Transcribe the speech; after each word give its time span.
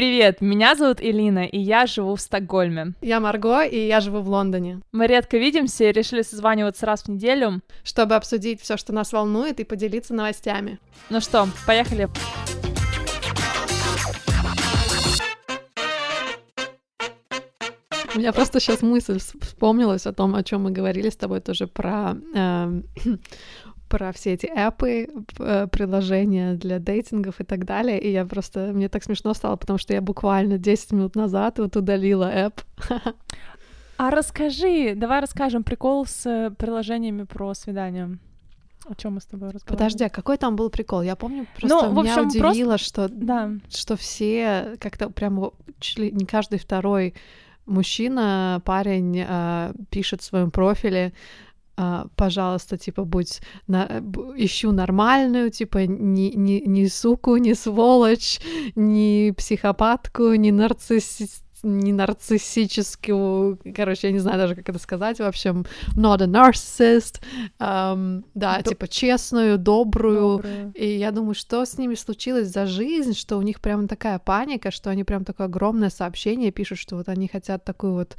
Привет, 0.00 0.40
меня 0.40 0.76
зовут 0.76 1.02
Элина, 1.02 1.44
и 1.44 1.58
я 1.58 1.84
живу 1.84 2.16
в 2.16 2.22
Стокгольме. 2.22 2.94
Я 3.02 3.20
Марго, 3.20 3.64
и 3.64 3.86
я 3.86 4.00
живу 4.00 4.22
в 4.22 4.30
Лондоне. 4.30 4.80
Мы 4.92 5.06
редко 5.06 5.36
видимся 5.36 5.84
и 5.84 5.92
решили 5.92 6.22
созваниваться 6.22 6.86
раз 6.86 7.02
в 7.02 7.08
неделю. 7.08 7.60
Чтобы 7.84 8.14
обсудить 8.14 8.62
все, 8.62 8.78
что 8.78 8.94
нас 8.94 9.12
волнует, 9.12 9.60
и 9.60 9.64
поделиться 9.64 10.14
новостями. 10.14 10.78
Ну 11.10 11.20
что, 11.20 11.46
поехали. 11.66 12.08
У 18.14 18.18
меня 18.18 18.32
просто 18.32 18.58
сейчас 18.58 18.80
мысль 18.80 19.18
вспомнилась 19.18 20.06
о 20.06 20.14
том, 20.14 20.34
о 20.34 20.42
чем 20.42 20.62
мы 20.62 20.70
говорили 20.70 21.10
с 21.10 21.16
тобой 21.16 21.40
тоже 21.40 21.66
про 21.66 22.16
э, 22.34 22.80
про 23.90 24.12
все 24.12 24.34
эти 24.34 24.46
эпы, 24.46 25.08
э, 25.38 25.66
приложения 25.66 26.54
для 26.54 26.78
дейтингов 26.78 27.40
и 27.40 27.44
так 27.44 27.64
далее, 27.64 28.00
и 28.00 28.10
я 28.10 28.24
просто, 28.24 28.70
мне 28.72 28.88
так 28.88 29.02
смешно 29.02 29.34
стало, 29.34 29.56
потому 29.56 29.78
что 29.78 29.92
я 29.92 30.00
буквально 30.00 30.58
10 30.58 30.92
минут 30.92 31.16
назад 31.16 31.58
вот 31.58 31.76
удалила 31.76 32.30
эп. 32.32 32.60
А 33.98 34.10
расскажи, 34.10 34.94
давай 34.96 35.20
расскажем 35.20 35.62
прикол 35.62 36.06
с 36.06 36.24
э, 36.24 36.50
приложениями 36.56 37.24
про 37.24 37.52
свидание. 37.52 38.18
О 38.88 38.94
чем 38.94 39.14
мы 39.14 39.20
с 39.20 39.26
тобой 39.26 39.50
разговаривали? 39.50 39.76
Подожди, 39.76 40.04
а 40.04 40.08
какой 40.08 40.38
там 40.38 40.56
был 40.56 40.70
прикол? 40.70 41.02
Я 41.02 41.16
помню, 41.16 41.46
просто 41.54 41.68
ну, 41.68 41.92
в 41.92 41.98
общем, 41.98 42.28
меня 42.28 42.46
удивило, 42.46 42.70
просто... 42.70 42.86
что, 42.86 43.08
да. 43.10 43.50
что 43.68 43.96
все 43.96 44.76
как-то 44.80 45.10
прям 45.10 45.50
не 45.98 46.24
каждый 46.24 46.58
второй 46.58 47.14
мужчина, 47.66 48.62
парень 48.64 49.24
э, 49.26 49.72
пишет 49.90 50.22
в 50.22 50.24
своем 50.24 50.50
профиле 50.50 51.12
пожалуйста, 52.16 52.76
типа, 52.76 53.04
будь 53.04 53.40
на, 53.66 54.02
ищу 54.36 54.72
нормальную, 54.72 55.50
типа, 55.50 55.86
не, 55.86 56.30
не, 56.30 56.60
не 56.60 56.88
суку, 56.88 57.36
не 57.36 57.54
сволочь, 57.54 58.40
не 58.74 59.32
психопатку, 59.36 60.34
не 60.34 60.52
нарциссист 60.52 61.44
не 61.62 61.92
нарциссическую, 61.92 63.58
короче, 63.76 64.08
я 64.08 64.12
не 64.12 64.18
знаю 64.18 64.38
даже, 64.38 64.54
как 64.54 64.68
это 64.68 64.78
сказать, 64.78 65.18
в 65.18 65.22
общем, 65.22 65.66
not 65.96 66.22
a 66.22 66.26
narcissist, 66.26 67.20
um, 67.58 68.24
да, 68.34 68.58
Д- 68.58 68.70
типа 68.70 68.88
честную, 68.88 69.58
добрую, 69.58 70.36
добрую, 70.36 70.72
и 70.74 70.86
я 70.98 71.10
думаю, 71.10 71.34
что 71.34 71.64
с 71.64 71.76
ними 71.78 71.94
случилось 71.94 72.48
за 72.48 72.66
жизнь, 72.66 73.14
что 73.14 73.36
у 73.36 73.42
них 73.42 73.60
прям 73.60 73.88
такая 73.88 74.18
паника, 74.18 74.70
что 74.70 74.90
они 74.90 75.04
прям 75.04 75.24
такое 75.24 75.46
огромное 75.46 75.90
сообщение 75.90 76.50
пишут, 76.50 76.78
что 76.78 76.96
вот 76.96 77.08
они 77.08 77.28
хотят 77.28 77.64
такую 77.64 77.92
вот 77.92 78.16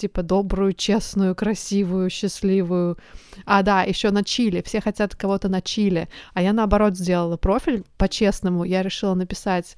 типа 0.00 0.22
добрую, 0.22 0.72
честную, 0.72 1.34
красивую, 1.34 2.10
счастливую. 2.10 2.98
А, 3.44 3.62
да, 3.62 3.82
еще 3.82 4.10
на 4.10 4.24
Чили. 4.24 4.62
Все 4.62 4.80
хотят 4.80 5.14
кого-то 5.14 5.48
на 5.48 5.60
Чили. 5.60 6.08
А 6.34 6.42
я 6.42 6.52
наоборот 6.52 6.96
сделала 6.96 7.36
профиль 7.36 7.84
по-честному. 7.98 8.64
Я 8.64 8.82
решила 8.82 9.14
написать 9.14 9.76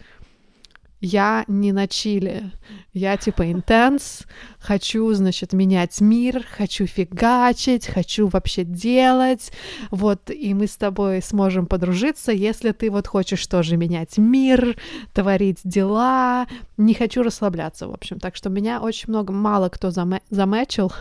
я 1.03 1.45
не 1.49 1.73
на 1.73 1.89
чили, 1.89 2.53
я 2.93 3.17
типа 3.17 3.51
интенс, 3.51 4.23
хочу, 4.61 5.13
значит, 5.15 5.53
менять 5.53 6.01
мир, 6.01 6.45
хочу 6.49 6.87
фигачить, 6.87 7.89
хочу 7.89 8.29
вообще 8.29 8.63
делать, 8.63 9.53
вот, 9.91 10.31
и 10.31 10.55
мы 10.55 10.69
с 10.69 10.77
тобой 10.77 11.21
сможем 11.21 11.67
подружиться, 11.67 12.31
если 12.31 12.71
ты 12.71 12.89
вот 12.89 13.09
хочешь 13.09 13.45
тоже 13.49 13.77
менять 13.77 14.17
мир, 14.17 14.77
творить 15.13 15.59
дела, 15.65 16.47
не 16.77 16.95
хочу 16.95 17.25
расслабляться, 17.25 17.89
в 17.89 17.93
общем, 17.93 18.21
так 18.21 18.37
что 18.37 18.49
меня 18.49 18.81
очень 18.81 19.09
много, 19.09 19.33
мало 19.33 19.69
кто 19.71 19.89
заме- 19.89 20.23
замечил, 20.31 20.93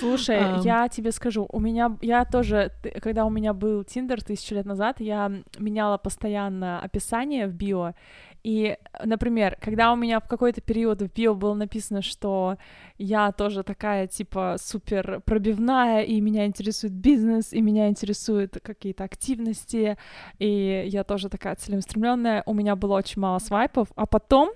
Слушай, 0.00 0.38
um. 0.38 0.62
я 0.62 0.88
тебе 0.88 1.12
скажу, 1.12 1.46
у 1.50 1.60
меня, 1.60 1.96
я 2.00 2.24
тоже, 2.24 2.72
когда 3.02 3.24
у 3.24 3.30
меня 3.30 3.52
был 3.52 3.84
Тиндер 3.84 4.22
тысячу 4.22 4.54
лет 4.54 4.64
назад, 4.64 5.00
я 5.00 5.30
меняла 5.58 5.98
постоянно 5.98 6.80
описание 6.80 7.46
в 7.46 7.52
био, 7.52 7.94
и, 8.42 8.76
например, 9.04 9.56
когда 9.60 9.92
у 9.92 9.96
меня 9.96 10.20
в 10.20 10.26
какой-то 10.26 10.60
период 10.60 11.02
в 11.02 11.12
био 11.12 11.34
было 11.34 11.54
написано, 11.54 12.02
что 12.02 12.56
я 12.98 13.32
тоже 13.32 13.62
такая, 13.62 14.06
типа, 14.06 14.56
супер 14.58 15.20
пробивная, 15.24 16.02
и 16.02 16.20
меня 16.20 16.46
интересует 16.46 16.92
бизнес, 16.92 17.52
и 17.52 17.60
меня 17.60 17.88
интересуют 17.88 18.58
какие-то 18.62 19.04
активности, 19.04 19.96
и 20.38 20.84
я 20.86 21.04
тоже 21.04 21.28
такая 21.28 21.54
целеустремленная, 21.56 22.42
у 22.46 22.54
меня 22.54 22.76
было 22.76 22.96
очень 22.96 23.20
мало 23.20 23.38
свайпов, 23.38 23.88
а 23.94 24.06
потом, 24.06 24.50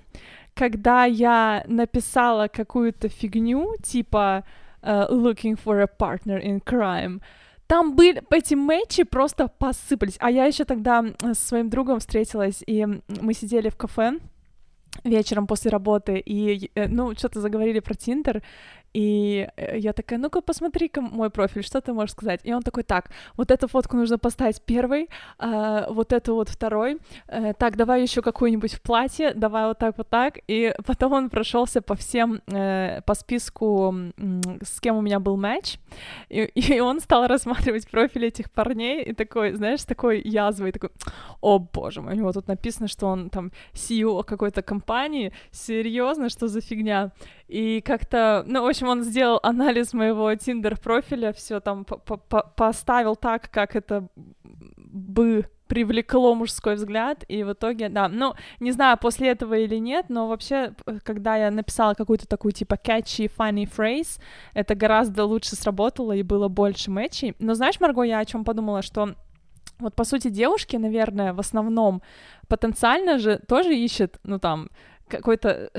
когда 0.55 1.05
я 1.05 1.65
написала 1.67 2.49
какую-то 2.49 3.09
фигню, 3.09 3.75
типа 3.83 4.45
uh, 4.83 5.11
looking 5.11 5.57
for 5.57 5.81
a 5.81 5.87
partner 5.87 6.41
in 6.43 6.63
crime, 6.63 7.21
там 7.67 7.97
были 7.97 8.23
эти 8.31 8.55
матчи 8.55 9.05
просто 9.05 9.49
посыпались. 9.49 10.17
А 10.21 10.31
я 10.31 10.45
еще 10.45 10.65
тогда 10.65 11.05
с 11.23 11.39
своим 11.39 11.71
другом 11.71 11.99
встретилась, 12.01 12.63
и 12.67 12.87
мы 12.87 13.35
сидели 13.35 13.69
в 13.69 13.77
кафе 13.77 14.19
вечером 15.03 15.47
после 15.47 15.71
работы, 15.71 16.19
и, 16.19 16.71
э, 16.75 16.89
ну, 16.89 17.15
что-то 17.17 17.41
заговорили 17.41 17.81
про 17.81 17.95
Тиндер, 17.95 18.43
и 18.95 19.49
э, 19.57 19.79
я 19.79 19.93
такая, 19.93 20.19
ну-ка 20.19 20.41
посмотри-ка 20.41 21.01
мой 21.01 21.29
профиль, 21.29 21.65
что 21.65 21.81
ты 21.81 21.93
можешь 21.93 22.13
сказать? 22.13 22.41
И 22.45 22.55
он 22.55 22.63
такой, 22.63 22.85
так, 22.85 23.11
вот 23.37 23.51
эту 23.51 23.69
фотку 23.69 23.97
нужно 23.97 24.19
поставить 24.19 24.63
первой, 24.63 25.09
э, 25.39 25.87
вот 25.91 26.13
эту 26.13 26.35
вот 26.35 26.49
второй, 26.49 26.99
э, 27.29 27.53
так, 27.59 27.77
давай 27.77 28.03
еще 28.03 28.23
какую-нибудь 28.23 28.75
в 28.75 28.81
платье, 28.81 29.35
давай 29.35 29.67
вот 29.67 29.79
так, 29.79 29.99
вот 29.99 30.09
так. 30.09 30.39
И 30.47 30.73
потом 30.87 31.13
он 31.13 31.31
прошелся 31.31 31.83
по 31.83 31.95
всем, 31.97 32.41
э, 32.47 33.01
по 33.05 33.15
списку, 33.15 33.95
с 34.63 34.81
кем 34.81 34.97
у 34.97 35.01
меня 35.03 35.19
был 35.19 35.37
матч, 35.37 35.79
и, 36.29 36.43
и 36.55 36.81
он 36.81 37.01
стал 37.01 37.27
рассматривать 37.27 37.91
профиль 37.91 38.27
этих 38.27 38.51
парней, 38.53 39.03
и 39.03 39.13
такой, 39.13 39.55
знаешь, 39.55 39.83
такой 39.85 40.23
язвой, 40.25 40.71
такой, 40.71 40.91
о 41.41 41.59
боже 41.59 42.01
мой, 42.01 42.15
у 42.15 42.17
него 42.17 42.33
тут 42.33 42.47
написано, 42.47 42.87
что 42.87 43.07
он 43.07 43.29
там 43.29 43.51
CEO 43.73 44.23
какой-то 44.23 44.63
компании, 44.63 45.33
серьезно, 45.51 46.29
что 46.29 46.47
за 46.47 46.61
фигня? 46.61 47.11
И 47.49 47.83
как-то, 47.83 48.43
ну, 48.47 48.63
в 48.63 48.67
общем, 48.67 48.84
он 48.89 49.03
сделал 49.03 49.41
анализ 49.43 49.93
моего 49.93 50.35
Тиндер 50.35 50.79
профиля, 50.79 51.33
все 51.33 51.61
там 51.61 51.85
поставил 51.85 53.17
так, 53.17 53.51
как 53.51 53.77
это 53.77 54.09
бы 54.77 55.49
привлекло 55.67 56.35
мужской 56.35 56.75
взгляд, 56.75 57.25
и 57.27 57.43
в 57.43 57.53
итоге, 57.53 57.89
да, 57.89 58.09
ну, 58.09 58.35
не 58.61 58.71
знаю, 58.71 58.99
после 58.99 59.31
этого 59.31 59.55
или 59.55 59.77
нет, 59.77 60.07
но 60.09 60.29
вообще, 60.29 60.75
когда 61.03 61.37
я 61.37 61.51
написала 61.51 61.95
какую-то 61.95 62.29
такую, 62.29 62.53
типа, 62.53 62.75
catchy, 62.75 63.31
funny 63.35 63.69
phrase, 63.69 64.21
это 64.53 64.75
гораздо 64.75 65.25
лучше 65.25 65.57
сработало, 65.57 66.13
и 66.13 66.23
было 66.23 66.49
больше 66.49 66.91
матчей. 66.91 67.35
Но 67.39 67.55
знаешь, 67.55 67.81
Марго, 67.81 68.03
я 68.03 68.19
о 68.19 68.25
чем 68.25 68.45
подумала, 68.45 68.83
что 68.83 69.15
вот, 69.79 69.95
по 69.97 70.05
сути, 70.05 70.29
девушки, 70.29 70.77
наверное, 70.77 71.33
в 71.33 71.41
основном 71.41 72.03
потенциально 72.47 73.19
же 73.19 73.41
тоже 73.49 73.75
ищут, 73.75 74.19
ну, 74.23 74.39
там, 74.39 74.69
какой-то 75.09 75.71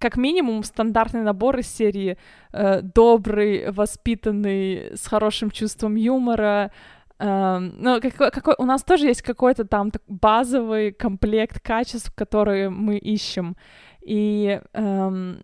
как 0.00 0.16
минимум 0.16 0.64
стандартный 0.64 1.22
набор 1.22 1.58
из 1.58 1.68
серии 1.68 2.16
э, 2.52 2.80
добрый, 2.80 3.70
воспитанный, 3.70 4.96
с 4.96 5.06
хорошим 5.06 5.50
чувством 5.50 5.94
юмора. 5.94 6.72
Э, 7.18 7.58
ну, 7.58 8.00
какой, 8.00 8.30
какой, 8.30 8.54
у 8.58 8.64
нас 8.64 8.82
тоже 8.82 9.06
есть 9.06 9.22
какой-то 9.22 9.64
там 9.64 9.92
базовый 10.08 10.92
комплект 10.92 11.60
качеств, 11.60 12.12
которые 12.14 12.70
мы 12.70 12.96
ищем. 12.96 13.56
И 14.00 14.60
э, 14.72 15.34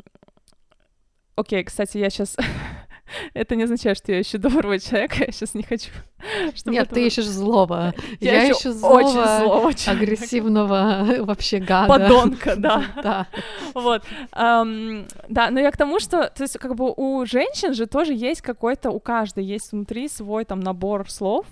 окей, 1.36 1.62
кстати, 1.64 1.98
я 1.98 2.08
сейчас 2.08 2.36
это 3.34 3.56
не 3.56 3.64
означает, 3.64 3.98
что 3.98 4.12
я 4.12 4.20
ищу 4.20 4.38
доброго 4.38 4.78
человека, 4.78 5.24
я 5.26 5.32
сейчас 5.32 5.54
не 5.54 5.62
хочу. 5.62 5.90
Чтобы 6.54 6.76
Нет, 6.76 6.88
ты 6.90 7.06
ищешь 7.06 7.26
злого. 7.26 7.94
Я, 8.20 8.42
я 8.42 8.52
ищу 8.52 8.72
злого, 8.72 8.94
очень 8.94 9.44
злого 9.44 9.70
агрессивного 9.86 11.06
вообще 11.20 11.58
гада. 11.58 11.88
Подонка, 11.88 12.54
да. 12.56 12.84
да. 13.02 13.26
Вот. 13.74 14.02
Um, 14.32 15.10
да, 15.28 15.50
но 15.50 15.60
я 15.60 15.70
к 15.70 15.76
тому, 15.76 16.00
что, 16.00 16.30
то 16.34 16.42
есть, 16.42 16.58
как 16.58 16.74
бы 16.74 16.92
у 16.96 17.24
женщин 17.26 17.74
же 17.74 17.86
тоже 17.86 18.14
есть 18.14 18.42
какой-то, 18.42 18.90
у 18.90 19.00
каждой 19.00 19.44
есть 19.44 19.72
внутри 19.72 20.08
свой 20.08 20.44
там 20.44 20.60
набор 20.60 21.10
слов, 21.10 21.46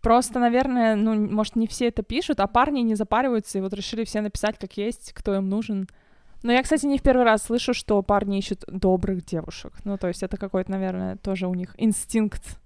Просто, 0.00 0.38
наверное, 0.38 0.96
ну, 0.96 1.14
может, 1.14 1.56
не 1.56 1.66
все 1.66 1.88
это 1.88 2.02
пишут, 2.02 2.40
а 2.40 2.46
парни 2.46 2.80
не 2.80 2.94
запариваются, 2.94 3.58
и 3.58 3.60
вот 3.60 3.74
решили 3.74 4.04
все 4.04 4.22
написать, 4.22 4.58
как 4.58 4.78
есть, 4.78 5.12
кто 5.12 5.34
им 5.34 5.50
нужен. 5.50 5.88
Но 6.42 6.52
я, 6.52 6.62
кстати, 6.62 6.86
не 6.86 6.98
в 6.98 7.02
первый 7.02 7.24
раз 7.24 7.42
слышу, 7.42 7.74
что 7.74 8.02
парни 8.02 8.38
ищут 8.38 8.64
добрых 8.66 9.24
девушек. 9.24 9.72
Ну, 9.84 9.98
то 9.98 10.08
есть 10.08 10.22
это 10.22 10.36
какой-то, 10.36 10.70
наверное, 10.70 11.16
тоже 11.16 11.46
у 11.46 11.54
них 11.54 11.74
инстинкт 11.76 12.58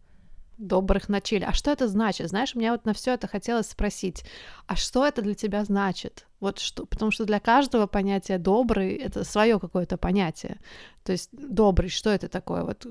добрых 0.58 1.08
ночей. 1.08 1.42
А 1.44 1.52
что 1.52 1.72
это 1.72 1.88
значит? 1.88 2.28
Знаешь, 2.28 2.54
мне 2.54 2.70
вот 2.70 2.84
на 2.84 2.92
все 2.94 3.14
это 3.14 3.26
хотелось 3.26 3.68
спросить, 3.68 4.24
а 4.66 4.76
что 4.76 5.04
это 5.04 5.22
для 5.22 5.34
тебя 5.34 5.64
значит? 5.64 6.26
Вот 6.40 6.58
что, 6.60 6.86
потому 6.86 7.10
что 7.10 7.24
для 7.24 7.40
каждого 7.40 7.86
понятие 7.86 8.38
добрый 8.38 8.94
это 8.94 9.24
свое 9.24 9.58
какое-то 9.58 9.96
понятие. 9.96 10.58
То 11.02 11.12
есть 11.12 11.30
добрый, 11.32 11.88
что 11.88 12.10
это 12.10 12.28
такое? 12.28 12.62
Вот 12.62 12.86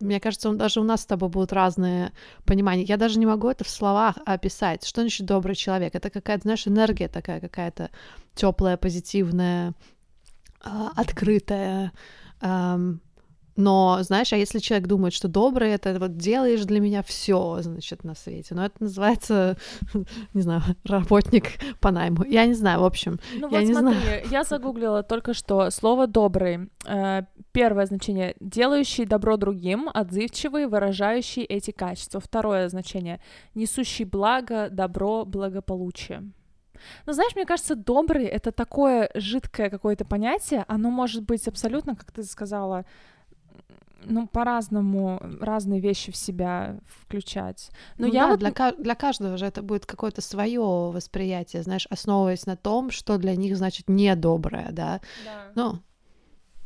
мне 0.00 0.20
кажется, 0.20 0.52
даже 0.52 0.80
у 0.80 0.84
нас 0.84 1.02
с 1.02 1.06
тобой 1.06 1.28
будут 1.28 1.52
разные 1.52 2.12
понимания. 2.44 2.82
Я 2.82 2.96
даже 2.96 3.18
не 3.18 3.26
могу 3.26 3.48
это 3.48 3.64
в 3.64 3.68
словах 3.68 4.16
описать. 4.24 4.84
Что 4.84 5.00
значит 5.00 5.26
добрый 5.26 5.56
человек? 5.56 5.94
Это 5.96 6.10
какая-то, 6.10 6.42
знаешь, 6.42 6.68
энергия 6.68 7.08
такая 7.08 7.40
какая-то 7.40 7.90
теплая, 8.36 8.76
позитивная, 8.76 9.74
открытая, 10.60 11.92
Но, 13.60 13.98
знаешь, 14.02 14.32
а 14.32 14.36
если 14.36 14.60
человек 14.60 14.86
думает, 14.86 15.12
что 15.12 15.26
добрый, 15.26 15.72
это 15.72 15.98
вот 15.98 16.16
делаешь 16.16 16.64
для 16.64 16.78
меня 16.78 17.02
все, 17.02 17.58
значит, 17.60 18.04
на 18.04 18.14
свете. 18.14 18.54
Но 18.54 18.64
это 18.64 18.76
называется, 18.78 19.56
не 20.32 20.42
знаю, 20.42 20.62
работник 20.84 21.54
по 21.80 21.90
найму. 21.90 22.22
Я 22.24 22.46
не 22.46 22.54
знаю, 22.54 22.82
в 22.82 22.84
общем. 22.84 23.18
Ну 23.34 23.50
я 23.50 23.58
вот 23.58 23.66
не 23.66 23.74
смотри, 23.74 23.98
знаю. 23.98 24.22
я 24.30 24.44
загуглила 24.44 25.02
только 25.02 25.34
что 25.34 25.70
слово 25.70 26.06
добрый. 26.06 26.70
Э, 26.86 27.22
Первое 27.50 27.86
значение 27.86 28.36
делающий 28.38 29.06
добро 29.06 29.36
другим, 29.36 29.90
отзывчивый, 29.92 30.68
выражающий 30.68 31.42
эти 31.42 31.72
качества. 31.72 32.20
Второе 32.20 32.68
значение 32.68 33.20
несущий 33.56 34.04
благо, 34.04 34.68
добро, 34.70 35.24
благополучие. 35.24 36.30
Ну, 37.06 37.12
знаешь, 37.12 37.34
мне 37.34 37.46
кажется, 37.46 37.74
добрый— 37.74 38.24
это 38.26 38.52
такое 38.52 39.10
жидкое 39.14 39.70
какое-то 39.70 40.04
понятие, 40.04 40.64
оно 40.68 40.90
может 40.90 41.24
быть 41.24 41.46
абсолютно, 41.48 41.96
как 41.96 42.12
ты 42.12 42.24
сказала, 42.24 42.84
ну, 44.04 44.26
по-разному 44.26 45.20
разные 45.40 45.80
вещи 45.80 46.12
в 46.12 46.16
себя 46.16 46.78
включать. 46.86 47.70
Но 47.98 48.06
ну 48.06 48.12
я 48.12 48.22
да, 48.22 48.28
вот... 48.30 48.38
для, 48.38 48.72
для 48.72 48.94
каждого 48.94 49.36
же 49.36 49.46
это 49.46 49.62
будет 49.62 49.86
какое-то 49.86 50.20
свое 50.20 50.60
восприятие, 50.60 51.62
знаешь, 51.62 51.86
основываясь 51.90 52.46
на 52.46 52.56
том, 52.56 52.90
что 52.90 53.18
для 53.18 53.34
них 53.36 53.56
значит 53.56 53.88
недоброе, 53.88 54.68
да. 54.70 55.00
Да. 55.24 55.52
Ну, 55.54 55.78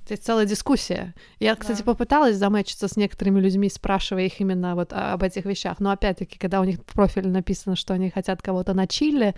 это 0.08 0.22
целая 0.22 0.46
дискуссия. 0.46 1.14
Я, 1.40 1.54
кстати, 1.56 1.78
Да. 1.78 1.84
попыталась 1.84 2.36
замечиться 2.36 2.88
с 2.88 2.96
некоторыми 2.96 3.40
людьми, 3.40 3.68
спрашивая 3.68 4.24
их 4.26 4.40
именно 4.40 4.74
вот 4.74 4.92
о- 4.92 5.12
об 5.12 5.22
этих 5.22 5.44
вещах. 5.44 5.80
Но 5.80 5.90
опять-таки, 5.90 6.38
когда 6.38 6.60
у 6.60 6.64
них 6.64 6.78
в 6.78 6.84
профиле 6.94 7.28
написано, 7.30 7.76
что 7.76 7.94
они 7.94 8.10
хотят 8.10 8.42
кого-то 8.42 8.74
на 8.74 8.86
чили, 8.86 9.34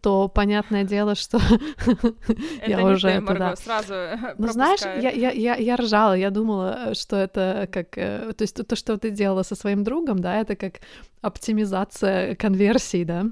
то 0.00 0.28
понятное 0.28 0.84
дело, 0.84 1.14
что 1.14 1.38
я 2.66 2.84
уже 2.84 3.20
туда. 3.20 3.56
Сразу 3.56 3.94
Ну, 4.38 4.48
знаешь, 4.48 4.80
я, 4.80 5.76
ржала, 5.76 6.14
я 6.14 6.30
думала, 6.30 6.94
что 6.94 7.16
это 7.16 7.68
как... 7.72 7.96
э, 7.98 8.32
То 8.36 8.42
есть 8.42 8.66
то, 8.66 8.76
что 8.76 8.96
ты 8.98 9.10
делала 9.10 9.42
со 9.42 9.54
своим 9.54 9.84
другом, 9.84 10.18
да, 10.18 10.40
это 10.40 10.56
как 10.56 10.80
оптимизация 11.22 12.34
конверсий, 12.36 13.04
да, 13.04 13.26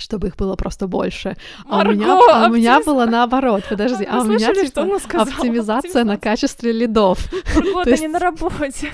чтобы 0.00 0.28
их 0.28 0.36
было 0.36 0.56
просто 0.56 0.86
больше. 0.86 1.36
А 1.66 1.80
у 1.82 1.84
меня, 1.92 2.06
Марго, 2.08 2.32
а 2.44 2.48
у 2.48 2.52
меня 2.52 2.80
было 2.80 3.06
наоборот, 3.06 3.64
подожди, 3.68 4.04
а 4.04 4.20
у 4.20 4.24
меня 4.24 4.46
слышали, 4.46 4.66
типа 4.66 4.70
что 4.70 4.82
она 4.82 4.98
сказала? 4.98 5.28
оптимизация 5.30 6.04
на 6.04 6.14
Оптимизация. 6.14 6.18
качестве 6.18 6.72
лидов. 6.72 7.32
Марго, 7.54 7.84
То 7.84 7.90
есть- 7.90 8.02
не 8.02 8.08
на 8.08 8.18
работе. 8.18 8.92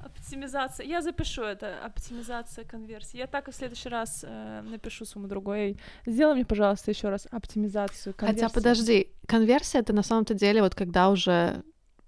Оптимизация. 0.00 0.86
Я 0.86 1.00
запишу 1.02 1.42
это. 1.42 1.74
Оптимизация 1.84 2.64
конверсии. 2.64 3.18
Я 3.18 3.26
так 3.26 3.48
и 3.48 3.50
в 3.52 3.54
следующий 3.54 3.88
раз 3.88 4.24
э, 4.26 4.62
напишу 4.62 5.04
своему 5.04 5.28
другу. 5.28 5.52
Эй, 5.52 5.78
сделай 6.06 6.34
мне, 6.34 6.44
пожалуйста, 6.44 6.90
еще 6.90 7.08
раз 7.08 7.26
оптимизацию 7.30 8.14
конверсии. 8.14 8.42
Хотя, 8.42 8.52
подожди, 8.54 9.08
конверсия 9.26 9.78
это 9.78 9.92
на 9.92 10.02
самом-то 10.02 10.34
деле 10.34 10.62
вот 10.62 10.74
когда 10.74 11.08
уже 11.10 11.62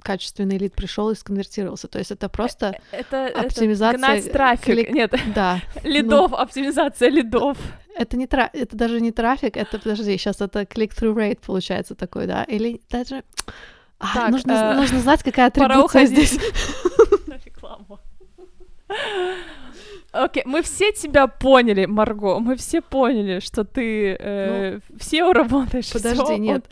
качественный 0.07 0.57
лид 0.59 0.75
пришел 0.77 1.11
и 1.11 1.15
сконвертировался. 1.17 1.89
То 1.89 1.99
есть 1.99 2.13
это 2.13 2.29
просто, 2.29 2.79
Это, 2.93 3.17
это 3.17 3.41
оптимизация 3.41 3.99
гнать 3.99 4.33
трафик. 4.33 4.65
клик- 4.67 4.93
Нет, 4.93 5.15
да, 5.35 5.61
лидов, 5.83 6.33
оптимизация 6.33 7.09
лидов. 7.11 7.59
это 7.97 8.17
не 8.17 8.27
тра... 8.29 8.49
это 8.53 8.77
даже 8.77 9.01
не 9.01 9.11
трафик, 9.11 9.57
это, 9.57 9.79
подожди, 9.81 10.17
сейчас 10.17 10.41
это 10.41 10.63
click-through 10.63 11.15
rate 11.15 11.39
получается 11.45 11.95
такой, 11.97 12.27
да? 12.27 12.45
Или 12.45 12.81
даже... 12.89 13.25
А, 13.99 14.15
Так, 14.15 14.31
нужно, 14.31 14.53
э, 14.53 14.75
нужно 14.77 15.01
знать, 15.01 15.23
какая 15.25 15.47
атрибуция 15.49 16.05
здесь. 16.07 16.39
на 17.27 17.35
рекламу. 17.45 17.99
Окей, 20.25 20.43
мы 20.47 20.63
все 20.63 20.93
тебя 20.93 21.27
поняли, 21.27 21.87
Марго. 21.87 22.39
Мы 22.39 22.57
все 22.57 22.81
поняли, 22.81 23.41
что 23.41 23.65
ты 23.65 24.17
э, 24.19 24.81
все 24.99 25.33
работаешь. 25.33 25.93
Ну, 25.93 26.01
подожди, 26.01 26.25
всё 26.25 26.37
нет. 26.37 26.67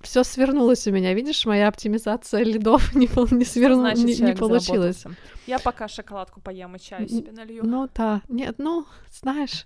Все 0.00 0.22
свернулось 0.22 0.86
у 0.86 0.92
меня, 0.92 1.12
видишь, 1.12 1.44
моя 1.44 1.68
оптимизация 1.68 2.44
лидов 2.44 2.94
не, 2.94 3.00
не, 3.00 3.06
Что 3.08 3.24
сверну- 3.26 3.80
значит 3.80 4.04
не, 4.04 4.14
заработался? 4.14 5.10
Я 5.46 5.58
пока 5.58 5.88
шоколадку 5.88 6.40
поем 6.40 6.76
и 6.76 6.78
чаю 6.78 7.08
себе 7.08 7.32
налью. 7.32 7.64
Ну 7.64 7.88
да, 7.94 8.22
нет, 8.28 8.56
ну, 8.58 8.86
знаешь. 9.10 9.64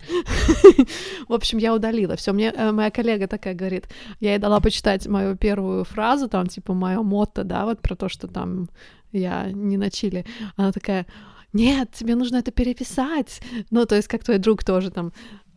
В 1.27 1.33
общем, 1.33 1.59
я 1.59 1.73
удалила. 1.73 2.15
Все, 2.15 2.33
мне 2.33 2.51
э, 2.51 2.71
моя 2.71 2.89
коллега 2.89 3.27
такая 3.27 3.53
говорит, 3.53 3.87
я 4.19 4.31
ей 4.31 4.39
дала 4.39 4.59
почитать 4.59 5.07
мою 5.07 5.35
первую 5.37 5.83
фразу, 5.83 6.27
там, 6.27 6.47
типа, 6.47 6.73
мое 6.73 7.01
мотто, 7.01 7.43
да, 7.43 7.65
вот 7.65 7.81
про 7.81 7.95
то, 7.95 8.09
что 8.09 8.27
там 8.27 8.69
я 9.11 9.51
не 9.51 9.77
на 9.77 9.91
чили. 9.91 10.25
Она 10.55 10.71
такая, 10.71 11.05
нет, 11.53 11.91
тебе 11.91 12.15
нужно 12.15 12.37
это 12.37 12.51
переписать. 12.51 13.41
Ну, 13.69 13.85
то 13.85 13.95
есть, 13.95 14.07
как 14.07 14.23
твой 14.23 14.39
друг 14.39 14.63
тоже 14.63 14.89
там, 14.89 15.13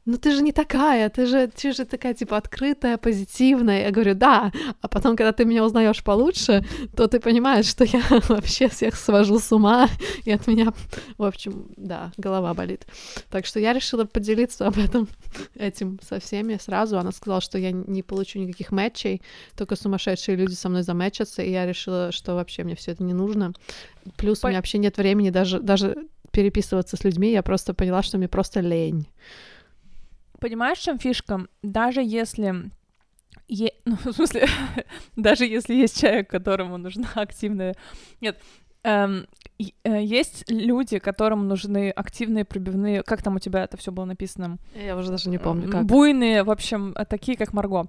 ну 0.07 0.19
ты 0.19 0.31
же 0.31 0.43
не 0.43 0.53
такая, 0.53 1.11
ты 1.11 1.27
же, 1.27 1.49
ты 1.49 1.73
же 1.73 1.85
такая, 1.85 2.15
типа, 2.15 2.37
открытая, 2.37 2.97
позитивная. 2.97 3.83
Я 3.85 3.91
говорю, 3.91 4.15
да. 4.15 4.53
А 4.81 4.89
потом, 4.89 5.17
когда 5.17 5.33
ты 5.33 5.45
меня 5.45 5.65
узнаешь 5.65 6.03
получше, 6.05 6.65
то 6.97 7.09
ты 7.09 7.19
понимаешь, 7.19 7.67
что 7.67 7.85
я 7.85 8.03
вообще 8.29 8.69
всех 8.69 8.95
свожу 8.95 9.39
с 9.41 9.51
ума, 9.53 9.89
и 10.25 10.31
от 10.31 10.47
меня, 10.47 10.73
в 11.19 11.25
общем, 11.25 11.67
да, 11.77 12.13
голова 12.17 12.55
болит. 12.55 12.87
Так 13.31 13.47
что 13.47 13.59
я 13.59 13.73
решила 13.73 14.05
поделиться 14.05 14.67
об 14.67 14.79
этом 14.79 15.09
этим 15.57 15.99
со 16.09 16.21
всеми 16.21 16.57
сразу. 16.57 16.99
Она 16.99 17.11
сказала, 17.11 17.41
что 17.41 17.59
я 17.59 17.73
не 17.73 18.03
получу 18.03 18.39
никаких 18.39 18.71
матчей, 18.71 19.23
только 19.57 19.75
сумасшедшие 19.75 20.37
люди 20.37 20.55
со 20.55 20.69
мной 20.69 20.83
замэчатся, 20.83 21.43
и 21.43 21.51
я 21.51 21.67
решила, 21.67 22.13
что 22.13 22.37
вообще 22.37 22.63
мне 22.63 22.77
все 22.77 22.93
это 22.93 23.03
не 23.03 23.13
нужно. 23.13 23.53
Плюс 24.17 24.39
По- 24.39 24.47
у 24.47 24.51
меня 24.51 24.59
вообще 24.59 24.79
нет 24.79 24.99
времени 24.99 25.31
даже, 25.31 25.59
даже 25.59 25.97
переписываться 26.31 26.97
с 26.97 27.03
людьми, 27.03 27.33
я 27.33 27.43
просто 27.43 27.75
поняла, 27.75 28.03
что 28.03 28.19
мне 28.19 28.29
просто 28.29 28.61
лень. 28.61 29.09
Понимаешь, 30.41 30.79
в 30.79 30.83
чем 30.83 30.99
фишка? 30.99 31.47
Даже 31.63 32.03
если... 32.03 32.71
е- 33.49 33.73
Ну, 33.85 33.97
в 33.97 34.13
смысле, 34.13 34.47
даже 35.17 35.47
если 35.47 35.75
есть 35.75 36.01
человек, 36.01 36.29
которому 36.31 36.77
нужна 36.79 37.09
активная... 37.15 37.75
Нет, 38.21 38.41
эм, 38.83 39.27
э, 39.85 40.03
есть 40.03 40.45
люди, 40.51 40.99
которым 40.99 41.49
нужны 41.49 41.91
активные 41.91 42.45
пробивные... 42.45 43.03
Как 43.03 43.23
там 43.23 43.37
у 43.37 43.39
тебя 43.39 43.65
это 43.65 43.77
все 43.77 43.93
было 43.93 44.05
написано? 44.05 44.59
Я 44.75 44.97
уже 44.97 45.11
даже 45.11 45.31
не 45.31 45.39
помню, 45.39 45.71
как. 45.71 45.85
Буйные, 45.87 46.43
в 46.43 46.51
общем, 46.51 46.93
э, 46.97 47.05
такие, 47.05 47.37
как 47.39 47.53
Марго. 47.53 47.87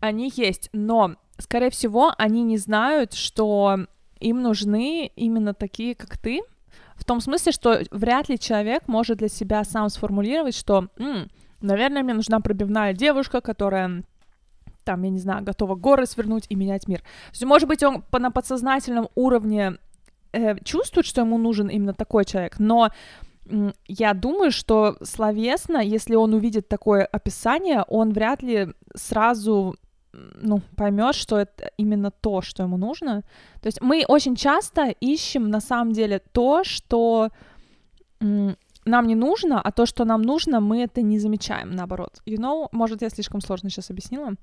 Они 0.00 0.30
есть, 0.34 0.68
но, 0.72 1.16
скорее 1.38 1.70
всего, 1.70 2.12
они 2.18 2.42
не 2.44 2.56
знают, 2.56 3.14
что 3.14 3.78
им 4.20 4.42
нужны 4.42 5.10
именно 5.16 5.54
такие, 5.54 5.94
как 5.94 6.16
ты. 6.18 6.40
В 6.96 7.04
том 7.04 7.20
смысле, 7.20 7.52
что 7.52 7.80
вряд 7.90 8.28
ли 8.28 8.38
человек 8.38 8.86
может 8.88 9.18
для 9.18 9.28
себя 9.28 9.62
сам 9.64 9.88
сформулировать, 9.88 10.56
что, 10.56 10.88
«М, 10.98 11.28
наверное, 11.60 12.02
мне 12.02 12.14
нужна 12.14 12.40
пробивная 12.40 12.92
девушка, 12.92 13.40
которая 13.40 14.02
там, 14.84 15.02
я 15.02 15.10
не 15.10 15.18
знаю, 15.18 15.44
готова 15.44 15.74
горы 15.74 16.06
свернуть 16.06 16.46
и 16.48 16.54
менять 16.54 16.88
мир. 16.88 17.00
То 17.00 17.32
есть, 17.32 17.44
может 17.44 17.68
быть, 17.68 17.82
он 17.82 18.02
по, 18.02 18.18
на 18.18 18.30
подсознательном 18.30 19.08
уровне 19.14 19.74
э, 20.32 20.58
чувствует, 20.64 21.06
что 21.06 21.20
ему 21.20 21.36
нужен 21.36 21.68
именно 21.68 21.92
такой 21.92 22.24
человек, 22.24 22.58
но 22.58 22.88
м, 23.50 23.74
я 23.86 24.14
думаю, 24.14 24.50
что 24.50 24.96
словесно, 25.02 25.78
если 25.78 26.14
он 26.14 26.32
увидит 26.32 26.68
такое 26.68 27.04
описание, 27.04 27.84
он 27.88 28.12
вряд 28.12 28.42
ли 28.42 28.68
сразу 28.94 29.76
ну, 30.12 30.62
поймет, 30.76 31.14
что 31.14 31.36
это 31.36 31.70
именно 31.76 32.10
то, 32.10 32.40
что 32.40 32.62
ему 32.62 32.76
нужно. 32.76 33.22
То 33.60 33.66
есть 33.66 33.80
мы 33.80 34.04
очень 34.08 34.36
часто 34.36 34.88
ищем 34.88 35.50
на 35.50 35.60
самом 35.60 35.92
деле 35.92 36.18
то, 36.32 36.64
что 36.64 37.28
нам 38.88 39.06
не 39.06 39.14
нужно, 39.14 39.60
а 39.60 39.72
то, 39.72 39.86
что 39.86 40.04
нам 40.04 40.22
нужно, 40.22 40.60
мы 40.60 40.82
это 40.82 41.02
не 41.02 41.18
замечаем, 41.18 41.70
наоборот. 41.70 42.20
You 42.26 42.38
know, 42.38 42.68
может, 42.72 43.02
я 43.02 43.10
слишком 43.10 43.40
сложно 43.40 43.70
сейчас 43.70 43.90
объяснила, 43.90 44.34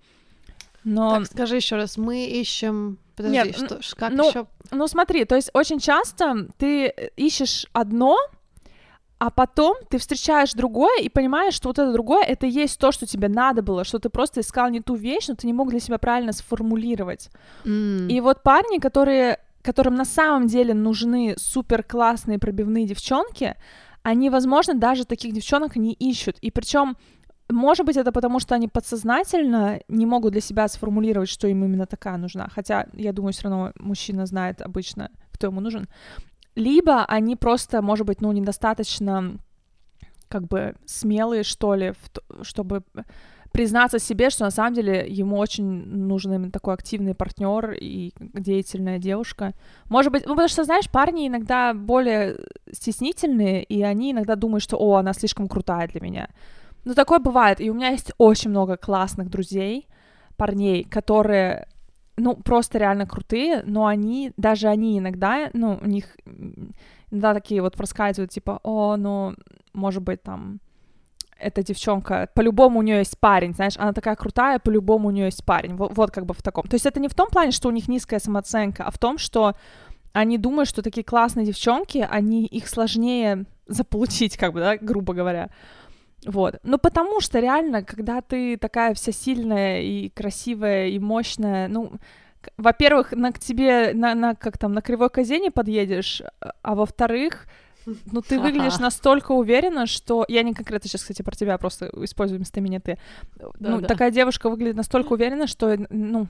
но... 0.86 1.18
Так, 1.18 1.26
скажи 1.26 1.56
еще 1.58 1.76
раз, 1.76 1.98
мы 1.98 2.26
ищем... 2.26 3.00
Подожди, 3.16 3.38
Нет, 3.38 3.56
что, 3.56 3.80
как 3.96 4.14
ну, 4.14 4.30
еще? 4.30 4.46
Ну 4.72 4.88
смотри, 4.88 5.26
то 5.26 5.36
есть 5.36 5.50
очень 5.54 5.80
часто 5.80 6.48
ты 6.58 6.88
э, 6.88 7.10
ищешь 7.16 7.66
одно, 7.74 8.18
а 9.18 9.32
потом 9.32 9.78
ты 9.90 9.98
встречаешь 9.98 10.54
другое 10.54 11.02
и 11.02 11.10
понимаешь, 11.10 11.56
что 11.56 11.70
вот 11.70 11.80
это 11.80 11.92
другое, 11.92 12.24
это 12.24 12.46
и 12.46 12.52
есть 12.52 12.80
то, 12.80 12.92
что 12.92 13.08
тебе 13.08 13.30
надо 13.30 13.64
было, 13.64 13.84
что 13.84 13.98
ты 13.98 14.10
просто 14.10 14.42
искал 14.42 14.70
не 14.70 14.82
ту 14.82 14.96
вещь, 14.96 15.28
но 15.28 15.36
ты 15.36 15.48
не 15.48 15.54
мог 15.54 15.70
для 15.70 15.80
себя 15.80 15.98
правильно 15.98 16.34
сформулировать. 16.34 17.30
И 17.64 18.20
вот 18.22 18.44
парни, 18.44 18.80
которые, 18.80 19.40
которым 19.64 19.96
на 19.96 20.06
самом 20.06 20.48
деле 20.48 20.74
нужны 20.74 21.36
супер 21.38 21.82
классные 21.82 22.38
пробивные 22.38 22.86
девчонки, 22.86 23.56
они, 24.06 24.30
возможно, 24.30 24.76
даже 24.76 25.04
таких 25.04 25.34
девчонок 25.34 25.76
не 25.76 25.94
ищут. 25.94 26.38
И 26.38 26.52
причем, 26.52 26.96
может 27.50 27.88
быть, 27.88 27.98
это 27.98 28.12
потому, 28.12 28.40
что 28.40 28.54
они 28.54 28.68
подсознательно 28.68 29.80
не 29.88 30.06
могут 30.06 30.34
для 30.34 30.42
себя 30.42 30.68
сформулировать, 30.68 31.28
что 31.28 31.48
им 31.48 31.64
именно 31.66 31.88
такая 31.88 32.18
нужна. 32.18 32.48
Хотя, 32.48 32.86
я 32.94 33.14
думаю, 33.14 33.34
все 33.34 33.50
равно 33.50 33.72
мужчина 33.80 34.28
знает 34.28 34.62
обычно, 34.62 35.10
кто 35.32 35.48
ему 35.48 35.60
нужен. 35.60 35.88
Либо 36.54 37.04
они 37.06 37.36
просто, 37.36 37.82
может 37.82 38.06
быть, 38.06 38.22
ну, 38.22 38.32
недостаточно 38.32 39.40
как 40.28 40.48
бы 40.48 40.76
смелые, 40.86 41.44
что 41.44 41.74
ли, 41.74 41.94
чтобы 42.44 42.84
признаться 43.56 44.00
себе, 44.00 44.30
что 44.30 44.44
на 44.44 44.52
самом 44.52 44.74
деле 44.74 45.06
ему 45.08 45.38
очень 45.38 45.64
нужен 45.64 46.34
именно 46.34 46.52
такой 46.52 46.74
активный 46.74 47.16
партнер 47.16 47.72
и 47.72 48.12
деятельная 48.20 49.00
девушка. 49.00 49.54
Может 49.88 50.12
быть, 50.12 50.26
ну 50.26 50.32
потому 50.34 50.50
что, 50.50 50.66
знаешь, 50.66 50.90
парни 50.90 51.30
иногда 51.30 51.74
более 51.74 52.38
стеснительные, 52.70 53.64
и 53.64 53.82
они 53.82 54.12
иногда 54.12 54.36
думают, 54.36 54.62
что, 54.62 54.76
о, 54.78 54.96
она 54.98 55.14
слишком 55.14 55.48
крутая 55.48 55.88
для 55.88 56.02
меня. 56.02 56.28
Ну, 56.84 56.94
такое 56.96 57.20
бывает, 57.20 57.62
и 57.62 57.70
у 57.70 57.74
меня 57.74 57.92
есть 57.92 58.12
очень 58.18 58.50
много 58.50 58.76
классных 58.76 59.30
друзей, 59.30 59.88
парней, 60.36 60.84
которые 60.84 61.68
ну, 62.18 62.36
просто 62.36 62.78
реально 62.78 63.08
крутые, 63.08 63.64
но 63.66 63.86
они, 63.86 64.34
даже 64.36 64.68
они 64.68 65.00
иногда, 65.00 65.50
ну, 65.54 65.80
у 65.82 65.88
них 65.88 66.18
иногда 67.10 67.34
такие 67.34 67.62
вот 67.62 67.78
проскальзывают, 67.78 68.32
типа, 68.32 68.60
о, 68.64 68.98
ну, 68.98 69.34
может 69.72 70.04
быть, 70.04 70.22
там, 70.24 70.60
эта 71.38 71.64
девчонка, 71.64 72.30
по-любому 72.34 72.80
у 72.80 72.82
нее 72.82 73.00
есть 73.00 73.20
парень, 73.20 73.54
знаешь, 73.54 73.76
она 73.78 73.94
такая 73.94 74.16
крутая, 74.16 74.60
по-любому 74.60 75.10
у 75.10 75.12
нее 75.12 75.26
есть 75.26 75.44
парень, 75.44 75.76
вот, 75.76 75.96
вот 75.96 76.12
как 76.12 76.26
бы 76.26 76.34
в 76.34 76.42
таком. 76.42 76.66
То 76.66 76.76
есть 76.76 76.86
это 76.86 77.00
не 77.00 77.08
в 77.08 77.14
том 77.14 77.30
плане, 77.30 77.52
что 77.52 77.68
у 77.68 77.72
них 77.72 77.88
низкая 77.88 78.20
самооценка, 78.20 78.84
а 78.84 78.92
в 78.92 78.98
том, 78.98 79.18
что 79.18 79.56
они 80.14 80.38
думают, 80.38 80.70
что 80.70 80.82
такие 80.82 81.04
классные 81.04 81.46
девчонки, 81.46 82.08
они 82.10 82.46
их 82.46 82.70
сложнее 82.70 83.46
заполучить, 83.68 84.38
как 84.38 84.54
бы, 84.54 84.60
да, 84.62 84.78
грубо 84.78 85.14
говоря. 85.14 85.50
Вот. 86.26 86.56
Ну, 86.64 86.78
потому 86.78 87.20
что 87.20 87.40
реально, 87.40 87.84
когда 87.84 88.22
ты 88.22 88.58
такая 88.58 88.94
вся 88.94 89.12
сильная 89.12 89.82
и 89.82 90.10
красивая 90.10 90.88
и 90.88 91.00
мощная, 91.00 91.68
ну, 91.68 91.94
во-первых, 92.58 93.12
на 93.12 93.32
к 93.32 93.40
тебе 93.40 93.92
на, 93.94 94.16
на 94.16 94.36
как 94.36 94.58
там 94.58 94.74
на 94.74 94.82
кривой 94.82 95.10
козе 95.10 95.40
не 95.40 95.52
подъедешь, 95.52 96.22
а 96.62 96.76
во-вторых, 96.76 97.48
ну 97.86 98.22
ты 98.22 98.40
выглядишь 98.40 98.80
настолько 98.80 99.32
уверенно, 99.32 99.86
что 99.86 100.26
я 100.28 100.44
не 100.44 100.54
конкретно 100.54 100.90
сейчас, 100.90 101.02
кстати, 101.02 101.22
про 101.22 101.36
тебя 101.36 101.58
просто 101.58 101.90
использую 102.04 102.40
вместо 102.40 102.62
меня 102.62 102.80
ты. 102.80 102.98
Да, 103.38 103.50
ну 103.60 103.82
да. 103.82 103.88
такая 103.88 104.12
девушка 104.12 104.50
выглядит 104.50 104.76
настолько 104.76 105.14
уверенно, 105.14 105.48
что 105.48 105.76
ну 105.90 106.28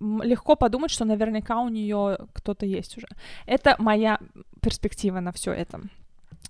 легко 0.00 0.56
подумать, 0.56 0.90
что 0.90 1.04
наверняка 1.04 1.60
у 1.60 1.68
нее 1.68 2.18
кто-то 2.32 2.66
есть 2.66 2.98
уже. 2.98 3.06
Это 3.46 3.76
моя 3.78 4.18
перспектива 4.60 5.20
на 5.20 5.32
все 5.32 5.52
это. 5.52 5.80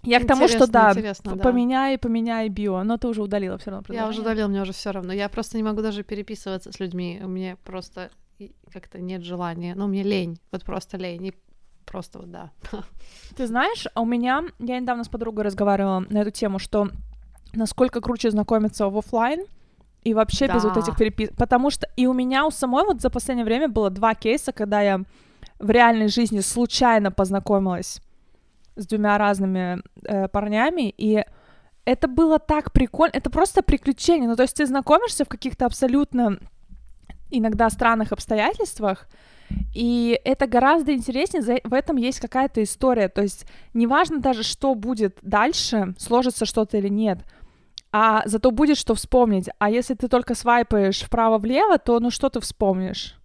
Я 0.04 0.18
к 0.18 0.26
тому, 0.26 0.48
что 0.48 0.66
да, 0.66 0.94
да, 0.94 1.36
поменяй, 1.36 1.96
поменяй 1.96 2.48
био, 2.48 2.82
но 2.82 2.96
ты 2.96 3.06
уже 3.06 3.22
удалила 3.22 3.56
все 3.58 3.70
равно. 3.70 3.94
Я 3.94 4.08
уже 4.08 4.22
удалила, 4.22 4.48
мне 4.48 4.62
уже 4.62 4.72
все 4.72 4.90
равно. 4.90 5.12
Я 5.12 5.28
просто 5.28 5.56
не 5.56 5.62
могу 5.62 5.80
даже 5.80 6.02
переписываться 6.02 6.72
с 6.72 6.80
людьми. 6.80 7.20
У 7.22 7.28
меня 7.28 7.56
просто 7.62 8.10
как-то 8.72 9.00
нет 9.00 9.22
желания. 9.22 9.74
Ну, 9.76 9.86
мне 9.86 10.02
лень, 10.02 10.38
вот 10.50 10.64
просто 10.64 10.96
лень. 10.96 11.26
И 11.26 11.34
просто 11.84 12.18
вот 12.18 12.30
да. 12.30 12.50
Ты 13.36 13.46
знаешь, 13.46 13.86
у 13.94 14.04
меня, 14.04 14.44
я 14.58 14.80
недавно 14.80 15.04
с 15.04 15.08
подругой 15.08 15.44
разговаривала 15.44 16.00
на 16.00 16.18
эту 16.18 16.30
тему, 16.30 16.58
что 16.58 16.88
насколько 17.52 18.00
круче 18.00 18.30
знакомиться 18.30 18.88
в 18.88 18.96
офлайн, 18.96 19.44
и 20.04 20.14
вообще 20.14 20.48
да. 20.48 20.54
без 20.54 20.64
вот 20.64 20.76
этих 20.76 20.96
переписок. 20.96 21.36
Потому 21.36 21.70
что 21.70 21.88
и 21.96 22.06
у 22.06 22.12
меня 22.12 22.44
у 22.46 22.50
самой 22.50 22.84
вот 22.84 23.00
за 23.00 23.10
последнее 23.10 23.44
время 23.44 23.68
было 23.68 23.90
два 23.90 24.14
кейса, 24.14 24.52
когда 24.52 24.80
я 24.80 25.02
в 25.58 25.70
реальной 25.70 26.08
жизни 26.08 26.40
случайно 26.40 27.12
познакомилась 27.12 28.00
с 28.74 28.86
двумя 28.86 29.18
разными 29.18 29.80
э, 30.04 30.28
парнями, 30.28 30.92
и 30.96 31.24
это 31.84 32.08
было 32.08 32.38
так 32.38 32.72
прикольно, 32.72 33.12
это 33.14 33.30
просто 33.30 33.62
приключение. 33.62 34.28
Ну, 34.28 34.36
то 34.36 34.42
есть 34.42 34.56
ты 34.56 34.66
знакомишься 34.66 35.24
в 35.24 35.28
каких-то 35.28 35.66
абсолютно 35.66 36.38
иногда 37.30 37.70
странных 37.70 38.12
обстоятельствах, 38.12 39.08
и 39.74 40.20
это 40.24 40.46
гораздо 40.46 40.92
интереснее, 40.92 41.60
в 41.64 41.72
этом 41.72 41.96
есть 41.96 42.20
какая-то 42.20 42.62
история. 42.62 43.08
То 43.08 43.22
есть 43.22 43.46
неважно 43.74 44.20
даже, 44.20 44.42
что 44.42 44.74
будет 44.74 45.18
дальше, 45.22 45.94
сложится 45.98 46.44
что-то 46.44 46.76
или 46.76 46.88
нет, 46.88 47.20
а 47.90 48.22
зато 48.26 48.50
будет 48.50 48.78
что 48.78 48.94
вспомнить. 48.94 49.48
А 49.58 49.70
если 49.70 49.94
ты 49.94 50.08
только 50.08 50.34
свайпаешь 50.34 51.02
вправо-влево, 51.02 51.78
то 51.78 52.00
ну 52.00 52.10
что 52.10 52.28
ты 52.30 52.40
вспомнишь? 52.40 53.16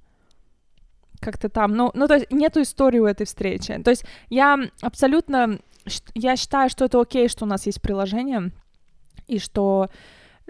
Как-то 1.19 1.49
там, 1.49 1.73
ну, 1.73 1.91
ну, 1.95 2.07
то 2.07 2.15
есть 2.15 2.31
нету 2.31 2.61
истории 2.61 2.99
у 2.99 3.05
этой 3.05 3.25
встречи. 3.25 3.81
То 3.81 3.89
есть 3.89 4.05
я 4.29 4.57
абсолютно, 4.81 5.59
я 6.13 6.35
считаю, 6.35 6.69
что 6.69 6.85
это 6.85 7.01
окей, 7.01 7.27
что 7.27 7.45
у 7.45 7.47
нас 7.47 7.65
есть 7.65 7.81
приложение, 7.81 8.51
и 9.27 9.39
что 9.39 9.89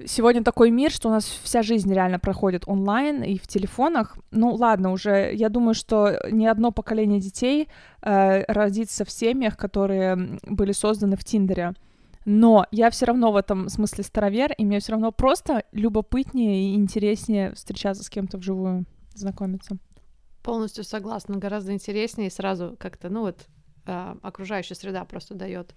сегодня 0.05 0.43
такой 0.43 0.71
мир, 0.71 0.91
что 0.91 1.09
у 1.09 1.11
нас 1.11 1.25
вся 1.25 1.63
жизнь 1.63 1.91
реально 1.93 2.19
проходит 2.19 2.63
онлайн 2.67 3.23
и 3.23 3.37
в 3.37 3.47
телефонах. 3.47 4.17
Ну 4.31 4.53
ладно, 4.53 4.91
уже 4.91 5.33
я 5.33 5.49
думаю, 5.49 5.73
что 5.73 6.19
ни 6.31 6.45
одно 6.45 6.71
поколение 6.71 7.19
детей 7.19 7.69
э, 8.01 8.43
родится 8.51 9.05
в 9.05 9.11
семьях, 9.11 9.57
которые 9.57 10.39
были 10.43 10.71
созданы 10.71 11.15
в 11.15 11.23
Тиндере. 11.23 11.73
Но 12.25 12.65
я 12.71 12.89
все 12.89 13.05
равно 13.05 13.31
в 13.31 13.37
этом 13.37 13.69
смысле 13.69 14.03
старовер, 14.03 14.51
и 14.51 14.65
мне 14.65 14.79
все 14.79 14.91
равно 14.91 15.11
просто 15.11 15.63
любопытнее 15.71 16.71
и 16.71 16.75
интереснее 16.75 17.53
встречаться 17.53 18.03
с 18.03 18.09
кем-то 18.09 18.37
вживую, 18.37 18.85
знакомиться. 19.15 19.77
Полностью 20.43 20.83
согласна. 20.83 21.37
Гораздо 21.37 21.73
интереснее 21.73 22.29
сразу 22.29 22.75
как-то, 22.79 23.09
ну 23.09 23.21
вот, 23.21 23.47
э, 23.85 24.15
окружающая 24.21 24.75
среда 24.75 25.05
просто 25.05 25.35
дает 25.35 25.73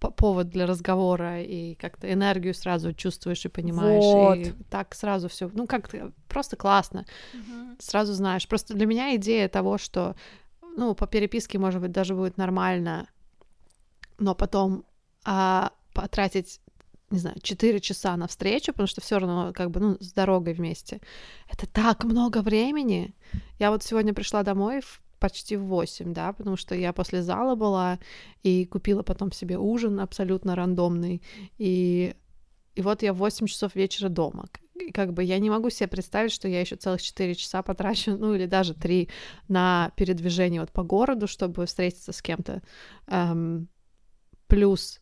повод 0.00 0.48
для 0.48 0.66
разговора 0.66 1.42
и 1.42 1.74
как-то 1.74 2.10
энергию 2.10 2.54
сразу 2.54 2.92
чувствуешь 2.94 3.44
и 3.44 3.48
понимаешь 3.48 4.04
вот. 4.04 4.38
и 4.38 4.52
так 4.70 4.94
сразу 4.94 5.28
все 5.28 5.50
ну 5.52 5.66
как 5.66 5.88
то 5.88 6.12
просто 6.28 6.56
классно 6.56 7.04
угу. 7.34 7.76
сразу 7.78 8.14
знаешь 8.14 8.48
просто 8.48 8.74
для 8.74 8.86
меня 8.86 9.14
идея 9.16 9.48
того 9.48 9.76
что 9.76 10.16
ну 10.76 10.94
по 10.94 11.06
переписке 11.06 11.58
может 11.58 11.80
быть 11.82 11.92
даже 11.92 12.14
будет 12.14 12.38
нормально 12.38 13.08
но 14.18 14.34
потом 14.34 14.84
а, 15.24 15.72
потратить 15.92 16.60
не 17.10 17.18
знаю, 17.18 17.36
4 17.42 17.80
часа 17.80 18.16
на 18.16 18.28
встречу, 18.28 18.72
потому 18.72 18.86
что 18.86 19.00
все 19.00 19.18
равно 19.18 19.52
как 19.52 19.70
бы, 19.72 19.80
ну, 19.80 19.96
с 19.98 20.12
дорогой 20.12 20.54
вместе. 20.54 21.00
Это 21.48 21.66
так 21.66 22.04
много 22.04 22.40
времени. 22.40 23.16
Я 23.58 23.72
вот 23.72 23.82
сегодня 23.82 24.14
пришла 24.14 24.44
домой 24.44 24.80
в 24.80 25.02
почти 25.20 25.56
в 25.56 25.64
8, 25.64 26.12
да, 26.12 26.32
потому 26.32 26.56
что 26.56 26.74
я 26.74 26.92
после 26.92 27.22
зала 27.22 27.54
была 27.54 27.98
и 28.42 28.64
купила 28.64 29.02
потом 29.02 29.30
себе 29.32 29.58
ужин 29.58 30.00
абсолютно 30.00 30.56
рандомный, 30.56 31.22
и, 31.58 32.14
и 32.74 32.82
вот 32.82 33.02
я 33.02 33.12
в 33.12 33.18
8 33.18 33.46
часов 33.46 33.74
вечера 33.76 34.08
дома. 34.08 34.48
Как 34.94 35.12
бы 35.12 35.22
я 35.22 35.38
не 35.38 35.50
могу 35.50 35.70
себе 35.70 35.88
представить, 35.88 36.32
что 36.32 36.48
я 36.48 36.60
еще 36.60 36.76
целых 36.76 37.02
4 37.02 37.34
часа 37.34 37.62
потрачу, 37.62 38.16
ну 38.18 38.34
или 38.34 38.46
даже 38.46 38.74
3 38.74 39.08
на 39.48 39.92
передвижение 39.96 40.60
вот 40.60 40.72
по 40.72 40.82
городу, 40.82 41.28
чтобы 41.28 41.66
встретиться 41.66 42.12
с 42.12 42.22
кем-то. 42.22 42.62
Эм, 43.06 43.68
плюс 44.46 45.00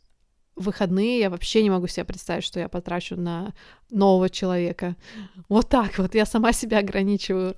выходные 0.59 1.21
я 1.21 1.31
вообще 1.31 1.63
не 1.63 1.71
могу 1.71 1.87
себе 1.87 2.05
представить, 2.05 2.45
что 2.45 2.61
я 2.61 2.69
потрачу 2.69 3.17
на 3.17 3.55
нового 3.91 4.29
человека. 4.29 4.97
Вот 5.49 5.69
так 5.69 5.99
вот, 5.99 6.15
я 6.15 6.27
сама 6.27 6.53
себя 6.53 6.79
ограничиваю. 6.79 7.57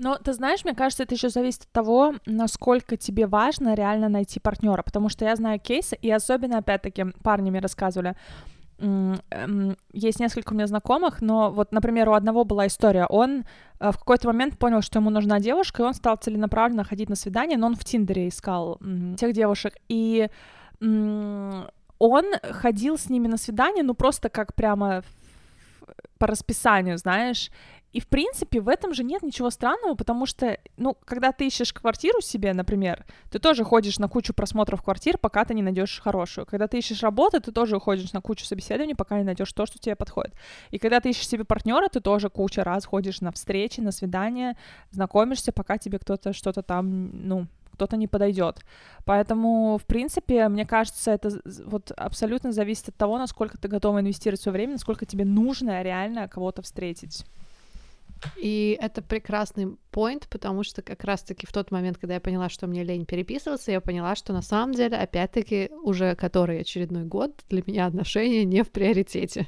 Но 0.00 0.16
ты 0.16 0.32
знаешь, 0.32 0.64
мне 0.64 0.74
кажется, 0.74 1.02
это 1.02 1.14
еще 1.14 1.28
зависит 1.28 1.64
от 1.64 1.72
того, 1.72 2.14
насколько 2.24 2.96
тебе 2.96 3.26
важно 3.26 3.74
реально 3.74 4.08
найти 4.08 4.40
партнера, 4.40 4.82
потому 4.82 5.10
что 5.10 5.26
я 5.26 5.36
знаю 5.36 5.60
кейсы, 5.60 5.94
и 5.94 6.10
особенно, 6.10 6.58
опять-таки, 6.58 7.04
парни 7.22 7.50
мне 7.50 7.60
рассказывали, 7.60 8.16
эм, 8.78 9.76
есть 9.92 10.18
несколько 10.18 10.52
у 10.52 10.56
меня 10.56 10.66
знакомых, 10.66 11.20
но 11.20 11.50
вот, 11.50 11.72
например, 11.72 12.08
у 12.08 12.14
одного 12.14 12.44
была 12.44 12.66
история, 12.66 13.04
он 13.04 13.44
э, 13.78 13.90
в 13.92 13.98
какой-то 13.98 14.28
момент 14.28 14.58
понял, 14.58 14.80
что 14.80 15.00
ему 15.00 15.10
нужна 15.10 15.38
девушка, 15.38 15.82
и 15.82 15.86
он 15.86 15.92
стал 15.92 16.16
целенаправленно 16.16 16.82
ходить 16.82 17.10
на 17.10 17.14
свидание, 17.14 17.58
но 17.58 17.66
он 17.66 17.74
в 17.74 17.84
Тиндере 17.84 18.28
искал 18.28 18.80
тех 19.18 19.34
девушек, 19.34 19.74
и 19.90 20.30
он 20.80 22.24
ходил 22.42 22.96
с 22.96 23.10
ними 23.10 23.28
на 23.28 23.36
свидание, 23.36 23.82
ну 23.82 23.92
просто 23.92 24.30
как 24.30 24.54
прямо 24.54 25.02
по 26.18 26.26
расписанию, 26.26 26.96
знаешь, 26.96 27.50
и, 27.92 28.00
в 28.00 28.06
принципе, 28.06 28.60
в 28.60 28.68
этом 28.68 28.94
же 28.94 29.02
нет 29.02 29.22
ничего 29.22 29.50
странного, 29.50 29.94
потому 29.94 30.24
что, 30.26 30.58
ну, 30.76 30.96
когда 31.04 31.32
ты 31.32 31.46
ищешь 31.46 31.72
квартиру 31.72 32.20
себе, 32.20 32.52
например, 32.52 33.04
ты 33.30 33.40
тоже 33.40 33.64
ходишь 33.64 33.98
на 33.98 34.08
кучу 34.08 34.32
просмотров 34.32 34.82
квартир, 34.82 35.18
пока 35.18 35.44
ты 35.44 35.54
не 35.54 35.62
найдешь 35.62 36.00
хорошую. 36.00 36.46
Когда 36.46 36.68
ты 36.68 36.78
ищешь 36.78 37.02
работу, 37.02 37.40
ты 37.40 37.50
тоже 37.50 37.80
ходишь 37.80 38.12
на 38.12 38.20
кучу 38.20 38.44
собеседований, 38.44 38.94
пока 38.94 39.18
не 39.18 39.24
найдешь 39.24 39.52
то, 39.52 39.66
что 39.66 39.78
тебе 39.78 39.96
подходит. 39.96 40.34
И 40.70 40.78
когда 40.78 41.00
ты 41.00 41.10
ищешь 41.10 41.28
себе 41.28 41.44
партнера, 41.44 41.88
ты 41.88 42.00
тоже 42.00 42.30
куча 42.30 42.62
раз 42.62 42.84
ходишь 42.84 43.20
на 43.20 43.32
встречи, 43.32 43.80
на 43.80 43.90
свидания, 43.90 44.56
знакомишься, 44.92 45.52
пока 45.52 45.76
тебе 45.76 45.98
кто-то 45.98 46.32
что-то 46.32 46.62
там, 46.62 47.10
ну, 47.26 47.46
кто-то 47.72 47.96
не 47.96 48.06
подойдет. 48.06 48.60
Поэтому, 49.04 49.78
в 49.78 49.86
принципе, 49.86 50.48
мне 50.48 50.64
кажется, 50.64 51.10
это 51.10 51.30
вот 51.64 51.90
абсолютно 51.96 52.52
зависит 52.52 52.90
от 52.90 52.96
того, 52.96 53.18
насколько 53.18 53.58
ты 53.58 53.66
готова 53.66 54.00
инвестировать 54.00 54.40
свое 54.40 54.52
время, 54.52 54.72
насколько 54.74 55.06
тебе 55.06 55.24
нужно 55.24 55.82
реально 55.82 56.28
кого-то 56.28 56.62
встретить. 56.62 57.24
И 58.36 58.78
это 58.80 59.02
прекрасный 59.02 59.76
point, 59.92 60.24
потому 60.28 60.62
что 60.62 60.82
как 60.82 61.04
раз-таки 61.04 61.46
в 61.46 61.52
тот 61.52 61.70
момент, 61.70 61.98
когда 61.98 62.14
я 62.14 62.20
поняла, 62.20 62.48
что 62.48 62.66
мне 62.66 62.84
лень 62.84 63.06
переписываться, 63.06 63.72
я 63.72 63.80
поняла, 63.80 64.14
что 64.14 64.32
на 64.32 64.42
самом 64.42 64.74
деле, 64.74 64.96
опять-таки, 64.96 65.70
уже 65.82 66.14
который 66.14 66.60
очередной 66.60 67.04
год 67.04 67.44
для 67.48 67.62
меня 67.66 67.86
отношения 67.86 68.44
не 68.44 68.62
в 68.62 68.70
приоритете. 68.70 69.46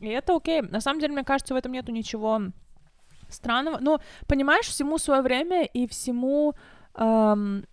И 0.00 0.08
это 0.08 0.34
окей. 0.34 0.62
На 0.62 0.80
самом 0.80 1.00
деле, 1.00 1.12
мне 1.12 1.24
кажется, 1.24 1.54
в 1.54 1.56
этом 1.56 1.72
нету 1.72 1.92
ничего 1.92 2.40
странного. 3.28 3.78
Ну, 3.80 3.98
понимаешь, 4.26 4.66
всему 4.66 4.98
свое 4.98 5.22
время 5.22 5.64
и 5.64 5.86
всему... 5.86 6.54
Эм, 6.94 7.64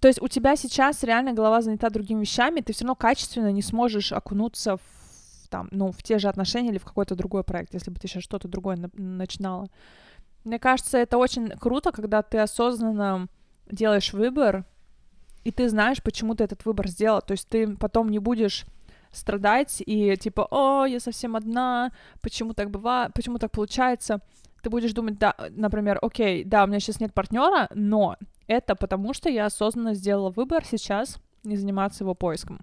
то 0.00 0.08
есть 0.08 0.20
у 0.20 0.28
тебя 0.28 0.56
сейчас 0.56 1.02
реально 1.02 1.32
голова 1.32 1.62
занята 1.62 1.88
другими 1.90 2.20
вещами, 2.20 2.60
ты 2.60 2.72
все 2.72 2.84
равно 2.84 2.94
качественно 2.96 3.50
не 3.50 3.62
сможешь 3.62 4.12
окунуться 4.12 4.76
в 4.76 4.95
там, 5.46 5.68
ну, 5.70 5.92
в 5.92 6.02
те 6.02 6.18
же 6.18 6.28
отношения 6.28 6.70
или 6.70 6.78
в 6.78 6.84
какой-то 6.84 7.14
другой 7.14 7.44
проект, 7.44 7.74
если 7.74 7.90
бы 7.90 7.98
ты 7.98 8.08
сейчас 8.08 8.22
что-то 8.22 8.48
другое 8.48 8.76
на- 8.76 8.90
начинала. 8.94 9.68
Мне 10.44 10.58
кажется, 10.58 10.98
это 10.98 11.18
очень 11.18 11.48
круто, 11.48 11.92
когда 11.92 12.22
ты 12.22 12.38
осознанно 12.38 13.28
делаешь 13.70 14.12
выбор, 14.12 14.64
и 15.44 15.50
ты 15.50 15.68
знаешь, 15.68 16.02
почему 16.02 16.34
ты 16.34 16.44
этот 16.44 16.64
выбор 16.64 16.88
сделал. 16.88 17.20
То 17.20 17.32
есть 17.32 17.48
ты 17.48 17.76
потом 17.76 18.08
не 18.10 18.18
будешь 18.18 18.64
страдать 19.12 19.82
и 19.86 20.16
типа, 20.16 20.46
о, 20.50 20.84
я 20.86 21.00
совсем 21.00 21.36
одна, 21.36 21.92
почему 22.20 22.52
так 22.52 22.70
бывает, 22.70 23.12
почему 23.14 23.38
так 23.38 23.50
получается. 23.50 24.20
ты 24.62 24.70
будешь 24.70 24.92
думать, 24.92 25.18
да, 25.18 25.34
например, 25.50 25.98
окей, 26.02 26.42
да, 26.44 26.64
у 26.64 26.66
меня 26.66 26.80
сейчас 26.80 26.98
нет 27.00 27.14
партнера, 27.14 27.68
но 27.74 28.16
это 28.48 28.74
потому, 28.74 29.14
что 29.14 29.28
я 29.28 29.46
осознанно 29.46 29.94
сделала 29.94 30.30
выбор 30.30 30.64
сейчас 30.64 31.18
не 31.44 31.56
заниматься 31.56 32.02
его 32.02 32.14
поиском. 32.14 32.60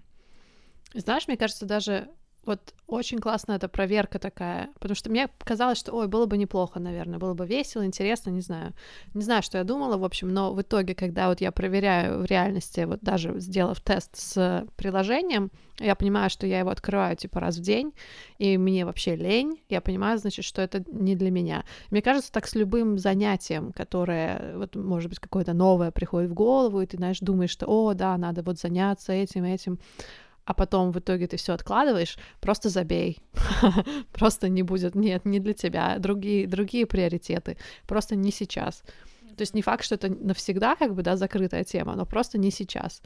Знаешь, 0.92 1.26
мне 1.26 1.36
кажется, 1.38 1.64
даже 1.66 2.08
вот 2.46 2.74
очень 2.86 3.18
классная 3.18 3.56
эта 3.56 3.68
проверка 3.68 4.18
такая, 4.18 4.68
потому 4.78 4.94
что 4.94 5.10
мне 5.10 5.28
казалось, 5.38 5.78
что, 5.78 5.92
ой, 5.92 6.06
было 6.06 6.26
бы 6.26 6.36
неплохо, 6.36 6.80
наверное, 6.80 7.18
было 7.18 7.34
бы 7.34 7.46
весело, 7.46 7.84
интересно, 7.84 8.30
не 8.30 8.40
знаю. 8.40 8.72
Не 9.14 9.22
знаю, 9.22 9.42
что 9.42 9.58
я 9.58 9.64
думала, 9.64 9.96
в 9.96 10.04
общем, 10.04 10.28
но 10.28 10.52
в 10.52 10.60
итоге, 10.60 10.94
когда 10.94 11.28
вот 11.28 11.40
я 11.40 11.50
проверяю 11.50 12.20
в 12.20 12.24
реальности, 12.26 12.80
вот 12.80 13.00
даже 13.00 13.38
сделав 13.40 13.80
тест 13.80 14.16
с 14.16 14.66
приложением, 14.76 15.50
я 15.80 15.96
понимаю, 15.96 16.30
что 16.30 16.46
я 16.46 16.60
его 16.60 16.70
открываю, 16.70 17.16
типа, 17.16 17.40
раз 17.40 17.56
в 17.56 17.62
день, 17.62 17.92
и 18.38 18.56
мне 18.56 18.84
вообще 18.84 19.16
лень, 19.16 19.60
я 19.68 19.80
понимаю, 19.80 20.18
значит, 20.18 20.44
что 20.44 20.62
это 20.62 20.84
не 20.86 21.16
для 21.16 21.30
меня. 21.30 21.64
Мне 21.90 22.00
кажется, 22.00 22.30
так 22.30 22.46
с 22.46 22.54
любым 22.54 22.98
занятием, 22.98 23.72
которое, 23.72 24.56
вот, 24.56 24.76
может 24.76 25.08
быть, 25.08 25.18
какое-то 25.18 25.52
новое 25.52 25.90
приходит 25.90 26.30
в 26.30 26.34
голову, 26.34 26.80
и 26.80 26.86
ты, 26.86 26.96
знаешь, 26.96 27.18
думаешь, 27.18 27.50
что, 27.50 27.66
о, 27.66 27.94
да, 27.94 28.16
надо 28.16 28.42
вот 28.42 28.58
заняться 28.60 29.12
этим, 29.12 29.44
этим, 29.44 29.78
а 30.44 30.54
потом 30.54 30.92
в 30.92 30.98
итоге 30.98 31.26
ты 31.26 31.36
все 31.36 31.52
откладываешь, 31.52 32.18
просто 32.40 32.68
забей. 32.68 33.18
просто 34.12 34.48
не 34.48 34.62
будет, 34.62 34.94
нет, 34.94 35.24
не 35.24 35.40
для 35.40 35.54
тебя, 35.54 35.98
другие, 35.98 36.46
другие 36.46 36.86
приоритеты, 36.86 37.56
просто 37.86 38.16
не 38.16 38.30
сейчас. 38.30 38.82
То 39.36 39.42
есть 39.42 39.54
не 39.54 39.62
факт, 39.62 39.84
что 39.84 39.96
это 39.96 40.08
навсегда 40.08 40.76
как 40.76 40.94
бы, 40.94 41.02
да, 41.02 41.16
закрытая 41.16 41.64
тема, 41.64 41.96
но 41.96 42.06
просто 42.06 42.38
не 42.38 42.50
сейчас. 42.50 43.02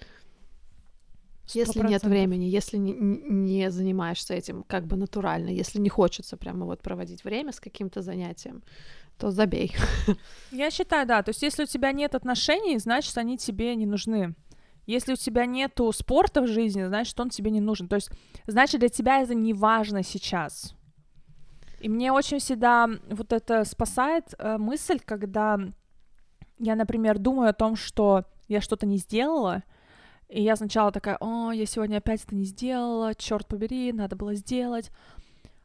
100%. 1.46 1.50
Если 1.54 1.80
нет 1.80 2.02
времени, 2.02 2.44
если 2.44 2.76
не, 2.76 2.92
не 2.92 3.70
занимаешься 3.70 4.34
этим 4.34 4.64
как 4.64 4.86
бы 4.86 4.96
натурально, 4.96 5.48
если 5.48 5.78
не 5.78 5.88
хочется 5.88 6.36
прямо 6.36 6.66
вот 6.66 6.82
проводить 6.82 7.24
время 7.24 7.52
с 7.52 7.60
каким-то 7.60 8.02
занятием, 8.02 8.62
то 9.16 9.30
забей. 9.30 9.74
Я 10.52 10.70
считаю, 10.70 11.06
да. 11.06 11.22
То 11.22 11.30
есть 11.30 11.42
если 11.42 11.62
у 11.62 11.66
тебя 11.66 11.92
нет 11.92 12.14
отношений, 12.14 12.78
значит, 12.78 13.16
они 13.16 13.38
тебе 13.38 13.74
не 13.76 13.86
нужны. 13.86 14.34
Если 14.88 15.12
у 15.12 15.16
тебя 15.16 15.44
нету 15.44 15.92
спорта 15.92 16.40
в 16.40 16.46
жизни, 16.46 16.82
значит, 16.84 17.20
он 17.20 17.28
тебе 17.28 17.50
не 17.50 17.60
нужен. 17.60 17.88
То 17.88 17.96
есть, 17.96 18.10
значит, 18.46 18.80
для 18.80 18.88
тебя 18.88 19.20
это 19.20 19.34
не 19.34 19.52
важно 19.52 20.02
сейчас. 20.02 20.74
И 21.78 21.90
мне 21.90 22.10
очень 22.10 22.38
всегда 22.38 22.88
вот 23.10 23.34
это 23.34 23.64
спасает 23.64 24.34
э, 24.38 24.56
мысль, 24.56 24.98
когда 25.04 25.60
я, 26.58 26.74
например, 26.74 27.18
думаю 27.18 27.50
о 27.50 27.52
том, 27.52 27.76
что 27.76 28.24
я 28.48 28.62
что-то 28.62 28.86
не 28.86 28.96
сделала, 28.96 29.62
и 30.30 30.42
я 30.42 30.56
сначала 30.56 30.90
такая, 30.90 31.18
о, 31.20 31.52
я 31.52 31.66
сегодня 31.66 31.98
опять 31.98 32.24
это 32.24 32.34
не 32.34 32.44
сделала, 32.44 33.14
черт 33.14 33.46
побери, 33.46 33.92
надо 33.92 34.16
было 34.16 34.34
сделать. 34.34 34.90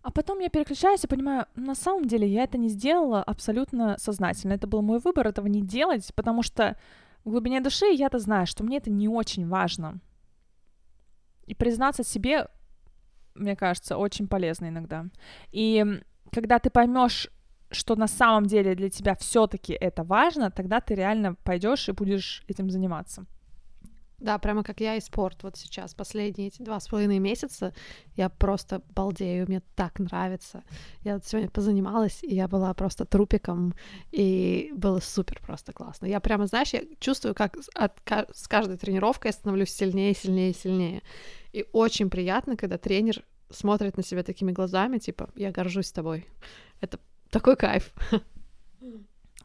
А 0.02 0.12
потом 0.12 0.40
я 0.40 0.50
переключаюсь 0.50 1.06
и 1.06 1.08
понимаю, 1.08 1.46
на 1.56 1.76
самом 1.76 2.06
деле 2.06 2.28
я 2.28 2.44
это 2.44 2.58
не 2.58 2.68
сделала 2.68 3.24
абсолютно 3.24 3.96
сознательно. 3.98 4.52
Это 4.52 4.68
был 4.68 4.82
мой 4.82 5.00
выбор 5.00 5.28
этого 5.28 5.48
не 5.48 5.62
делать, 5.62 6.14
потому 6.14 6.44
что 6.44 6.76
в 7.24 7.30
глубине 7.30 7.62
души 7.62 7.86
я-то 7.86 8.20
знаю, 8.20 8.46
что 8.48 8.64
мне 8.64 8.78
это 8.78 8.90
не 8.92 9.08
очень 9.08 9.48
важно. 9.48 10.00
И 11.46 11.56
признаться 11.56 12.04
себе, 12.04 12.48
мне 13.36 13.56
кажется, 13.56 13.98
очень 13.98 14.28
полезно 14.28 14.68
иногда. 14.68 15.06
И 15.52 15.86
когда 16.32 16.60
ты 16.60 16.70
поймешь, 16.70 17.30
что 17.72 17.96
на 17.96 18.08
самом 18.08 18.46
деле 18.46 18.76
для 18.76 18.90
тебя 18.90 19.16
все-таки 19.16 19.74
это 19.74 20.04
важно, 20.04 20.52
тогда 20.52 20.80
ты 20.80 20.96
реально 20.96 21.36
пойдешь 21.36 21.90
и 21.90 21.94
будешь 21.94 22.44
этим 22.48 22.70
заниматься. 22.70 23.26
Да, 24.24 24.38
прямо 24.38 24.64
как 24.64 24.80
я 24.80 24.96
и 24.96 25.02
спорт. 25.02 25.44
Вот 25.44 25.58
сейчас, 25.58 25.94
последние 25.94 26.48
эти 26.48 26.62
два 26.62 26.80
с 26.80 26.88
половиной 26.88 27.20
месяца, 27.20 27.74
я 28.16 28.30
просто 28.30 28.82
балдею, 28.96 29.46
мне 29.50 29.62
так 29.76 30.00
нравится. 30.00 30.64
Я 31.02 31.20
сегодня 31.20 31.50
позанималась, 31.50 32.24
и 32.24 32.34
я 32.34 32.48
была 32.48 32.74
просто 32.74 33.04
трупиком, 33.04 33.74
и 34.14 34.72
было 34.78 35.02
супер 35.02 35.42
просто 35.46 35.74
классно. 35.74 36.06
Я 36.06 36.22
прямо, 36.22 36.48
знаешь, 36.48 36.70
я 36.70 36.84
чувствую, 37.02 37.36
как 37.36 37.58
от, 37.76 38.00
с 38.34 38.48
каждой 38.48 38.78
тренировкой 38.78 39.28
я 39.28 39.34
становлюсь 39.34 39.72
сильнее, 39.72 40.16
сильнее, 40.16 40.54
сильнее. 40.54 41.02
И 41.52 41.66
очень 41.74 42.10
приятно, 42.10 42.56
когда 42.56 42.78
тренер 42.78 43.26
смотрит 43.50 43.98
на 43.98 44.04
себя 44.04 44.24
такими 44.24 44.54
глазами, 44.54 45.00
типа, 45.00 45.32
я 45.36 45.52
горжусь 45.52 45.92
тобой. 45.92 46.26
Это 46.80 46.98
такой 47.30 47.58
кайф. 47.58 47.94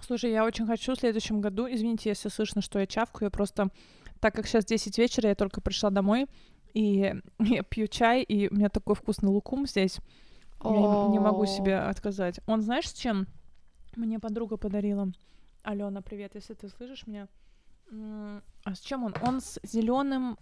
Слушай, 0.01 0.31
я 0.31 0.45
очень 0.45 0.67
хочу 0.67 0.95
в 0.95 0.99
следующем 1.01 1.41
году, 1.41 1.67
извините, 1.69 2.11
если 2.11 2.29
слышно, 2.29 2.63
что 2.63 2.79
я 2.79 2.87
чавкаю, 2.87 3.27
я 3.27 3.31
просто 3.31 3.71
так 4.21 4.35
как 4.35 4.47
сейчас 4.47 4.65
10 4.65 4.99
вечера, 4.99 5.29
я 5.29 5.35
только 5.35 5.61
пришла 5.61 5.91
домой, 5.91 6.27
и 6.75 7.15
я 7.39 7.63
пью 7.63 7.87
чай, 7.87 8.23
и 8.23 8.49
у 8.49 8.55
меня 8.55 8.69
такой 8.69 8.95
вкусный 8.95 9.31
лукум 9.31 9.67
здесь. 9.67 9.99
Я 10.65 10.71
не 10.71 11.21
могу 11.21 11.47
себе 11.47 11.79
отказать. 11.79 12.41
Он 12.47 12.63
знаешь, 12.63 12.89
с 12.89 12.93
чем? 12.93 13.29
Мне 13.95 14.19
подруга 14.19 14.57
подарила. 14.57 15.13
Алена, 15.63 16.03
привет, 16.03 16.35
если 16.35 16.55
ты 16.55 16.69
слышишь 16.69 17.07
меня. 17.07 17.29
А 17.91 18.75
с 18.75 18.81
чем 18.81 19.05
он? 19.05 19.15
Он 19.23 19.41
с 19.41 19.61
зеленым 19.63 20.37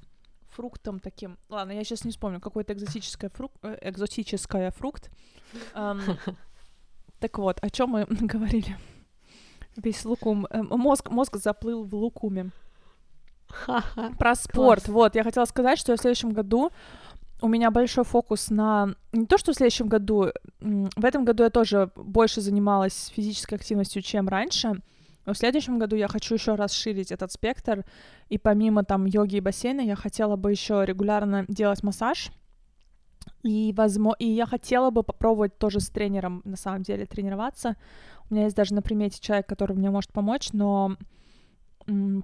фруктом 0.48 1.00
таким. 1.00 1.38
Ладно, 1.48 1.72
я 1.72 1.84
сейчас 1.84 2.04
не 2.04 2.10
вспомню, 2.10 2.40
какой-то 2.40 2.72
экзотическое 2.72 3.30
фрук... 3.30 3.52
Э, 3.62 3.76
экзотическое 3.82 4.70
фрукт. 4.70 5.10
Так 7.18 7.38
вот, 7.38 7.58
о 7.62 7.70
чем 7.70 7.90
мы 7.90 8.04
говорили? 8.08 8.76
Весь 9.76 10.04
лукум. 10.04 10.46
Э, 10.50 10.62
мозг, 10.62 11.08
мозг 11.10 11.36
заплыл 11.36 11.84
в 11.84 11.94
лукуме. 11.94 12.50
Про 14.18 14.34
спорт. 14.34 14.84
Класс. 14.84 14.88
Вот, 14.88 15.14
я 15.14 15.24
хотела 15.24 15.44
сказать, 15.44 15.78
что 15.78 15.96
в 15.96 16.00
следующем 16.00 16.30
году 16.30 16.70
у 17.42 17.48
меня 17.48 17.70
большой 17.70 18.04
фокус 18.04 18.50
на... 18.50 18.94
Не 19.12 19.26
то, 19.26 19.38
что 19.38 19.52
в 19.52 19.56
следующем 19.56 19.88
году, 19.88 20.30
в 20.60 21.04
этом 21.04 21.24
году 21.24 21.42
я 21.44 21.50
тоже 21.50 21.90
больше 21.96 22.40
занималась 22.40 23.12
физической 23.14 23.54
активностью, 23.54 24.02
чем 24.02 24.28
раньше, 24.28 24.80
но 25.26 25.34
в 25.34 25.38
следующем 25.38 25.78
году 25.78 25.96
я 25.96 26.08
хочу 26.08 26.34
еще 26.34 26.54
расширить 26.54 27.12
этот 27.12 27.32
спектр, 27.32 27.84
и 28.28 28.38
помимо 28.38 28.84
там 28.84 29.04
йоги 29.04 29.36
и 29.36 29.40
бассейна 29.40 29.80
я 29.80 29.96
хотела 29.96 30.36
бы 30.36 30.50
еще 30.50 30.84
регулярно 30.86 31.44
делать 31.48 31.82
массаж, 31.82 32.30
и, 33.42 33.74
возможно, 33.76 34.16
и 34.18 34.28
я 34.28 34.46
хотела 34.46 34.90
бы 34.90 35.02
попробовать 35.02 35.58
тоже 35.58 35.80
с 35.80 35.88
тренером, 35.88 36.42
на 36.44 36.56
самом 36.56 36.82
деле, 36.82 37.06
тренироваться. 37.06 37.76
У 38.30 38.34
меня 38.34 38.44
есть 38.44 38.56
даже 38.56 38.72
на 38.72 38.82
примете 38.82 39.20
человек, 39.20 39.46
который 39.46 39.76
мне 39.76 39.90
может 39.90 40.12
помочь, 40.12 40.52
но 40.52 40.96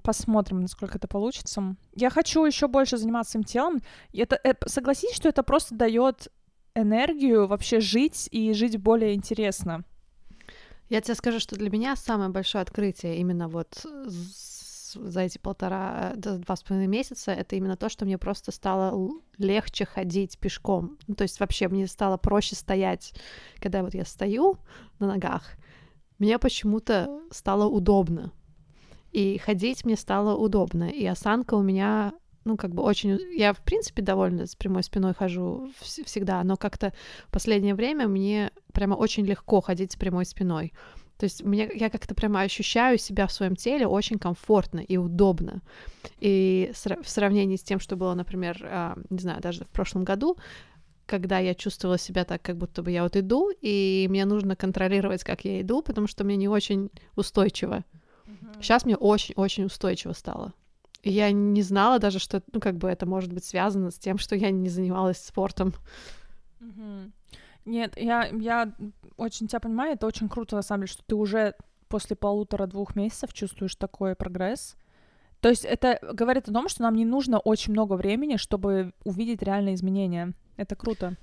Посмотрим, 0.03 0.61
насколько 0.61 0.97
это 0.97 1.07
получится. 1.07 1.75
Я 1.95 2.09
хочу 2.09 2.43
еще 2.43 2.67
больше 2.67 2.97
заниматься 2.97 3.31
своим 3.31 3.43
телом. 3.45 3.81
Это, 4.13 4.39
это, 4.43 4.67
согласись, 4.69 5.15
что 5.15 5.29
это 5.29 5.43
просто 5.43 5.75
дает 5.75 6.27
энергию 6.75 7.47
вообще 7.47 7.79
жить 7.79 8.27
и 8.31 8.53
жить 8.53 8.77
более 8.77 9.13
интересно. 9.13 9.83
Я 10.89 11.01
тебе 11.01 11.15
скажу, 11.15 11.39
что 11.39 11.55
для 11.55 11.69
меня 11.69 11.95
самое 11.95 12.29
большое 12.29 12.61
открытие 12.61 13.17
именно 13.17 13.47
вот 13.47 13.85
за 14.95 15.21
эти 15.21 15.37
полтора, 15.37 16.13
два 16.15 16.55
с 16.55 16.63
половиной 16.63 16.87
месяца, 16.87 17.31
это 17.31 17.55
именно 17.55 17.75
то, 17.75 17.89
что 17.89 18.05
мне 18.05 18.17
просто 18.17 18.51
стало 18.51 19.09
легче 19.37 19.85
ходить 19.85 20.37
пешком. 20.37 20.97
Ну, 21.07 21.15
то 21.15 21.23
есть 21.23 21.39
вообще 21.39 21.67
мне 21.67 21.87
стало 21.87 22.17
проще 22.17 22.55
стоять. 22.55 23.13
Когда 23.59 23.81
вот 23.81 23.93
я 23.93 24.05
стою 24.05 24.57
на 24.99 25.07
ногах, 25.07 25.43
мне 26.19 26.37
почему-то 26.37 27.21
стало 27.31 27.65
удобно. 27.65 28.31
И 29.13 29.37
ходить 29.37 29.85
мне 29.85 29.95
стало 29.95 30.35
удобно. 30.35 30.89
И 30.89 31.05
осанка 31.05 31.53
у 31.53 31.61
меня, 31.61 32.13
ну, 32.45 32.57
как 32.57 32.73
бы 32.73 32.81
очень... 32.83 33.19
Я, 33.37 33.53
в 33.53 33.59
принципе, 33.59 34.01
довольна 34.01 34.47
с 34.47 34.55
прямой 34.55 34.83
спиной 34.83 35.13
хожу 35.13 35.69
вс- 35.79 36.03
всегда, 36.03 36.43
но 36.43 36.57
как-то 36.57 36.93
в 37.27 37.31
последнее 37.31 37.75
время 37.75 38.07
мне 38.07 38.51
прямо 38.73 38.95
очень 38.95 39.25
легко 39.25 39.61
ходить 39.61 39.91
с 39.91 39.95
прямой 39.95 40.25
спиной. 40.25 40.73
То 41.17 41.25
есть 41.25 41.43
мне, 41.43 41.69
я 41.75 41.91
как-то 41.91 42.15
прямо 42.15 42.41
ощущаю 42.41 42.97
себя 42.97 43.27
в 43.27 43.31
своем 43.31 43.55
теле 43.55 43.85
очень 43.85 44.17
комфортно 44.17 44.79
и 44.79 44.97
удобно. 44.97 45.61
И 46.19 46.71
в 46.73 47.07
сравнении 47.07 47.55
с 47.55 47.63
тем, 47.63 47.79
что 47.79 47.95
было, 47.95 48.15
например, 48.15 48.59
а, 48.63 48.97
не 49.11 49.19
знаю, 49.19 49.39
даже 49.41 49.63
в 49.63 49.69
прошлом 49.69 50.03
году, 50.03 50.37
когда 51.05 51.37
я 51.37 51.53
чувствовала 51.53 51.99
себя 51.99 52.25
так, 52.25 52.41
как 52.41 52.57
будто 52.57 52.81
бы 52.81 52.89
я 52.89 53.03
вот 53.03 53.15
иду, 53.15 53.51
и 53.61 54.07
мне 54.09 54.25
нужно 54.25 54.55
контролировать, 54.55 55.23
как 55.23 55.45
я 55.45 55.61
иду, 55.61 55.83
потому 55.83 56.07
что 56.07 56.23
мне 56.23 56.35
не 56.35 56.47
очень 56.47 56.89
устойчиво. 57.15 57.83
Сейчас 58.59 58.85
мне 58.85 58.95
очень-очень 58.95 59.65
устойчиво 59.65 60.13
стало. 60.13 60.53
И 61.01 61.11
я 61.11 61.31
не 61.31 61.61
знала 61.61 61.99
даже, 61.99 62.19
что, 62.19 62.41
ну, 62.53 62.61
как 62.61 62.77
бы 62.77 62.87
это 62.87 63.05
может 63.05 63.33
быть 63.33 63.43
связано 63.43 63.91
с 63.91 63.99
тем, 63.99 64.17
что 64.17 64.35
я 64.35 64.51
не 64.51 64.69
занималась 64.69 65.17
спортом. 65.17 65.73
Нет, 67.65 67.93
я, 67.97 68.27
я 68.27 68.73
очень 69.17 69.47
тебя 69.47 69.59
понимаю, 69.59 69.93
это 69.93 70.07
очень 70.07 70.29
круто, 70.29 70.55
на 70.55 70.61
самом 70.61 70.81
деле, 70.81 70.93
что 70.93 71.03
ты 71.05 71.15
уже 71.15 71.55
после 71.87 72.15
полутора-двух 72.15 72.95
месяцев 72.95 73.33
чувствуешь 73.33 73.75
такой 73.75 74.15
прогресс. 74.15 74.75
То 75.39 75.49
есть 75.49 75.65
это 75.65 75.99
говорит 76.13 76.47
о 76.47 76.53
том, 76.53 76.69
что 76.69 76.83
нам 76.83 76.95
не 76.95 77.05
нужно 77.05 77.39
очень 77.39 77.73
много 77.73 77.93
времени, 77.93 78.37
чтобы 78.37 78.93
увидеть 79.03 79.41
реальные 79.41 79.75
изменения. 79.75 80.33
Это 80.55 80.75
круто. 80.75 81.17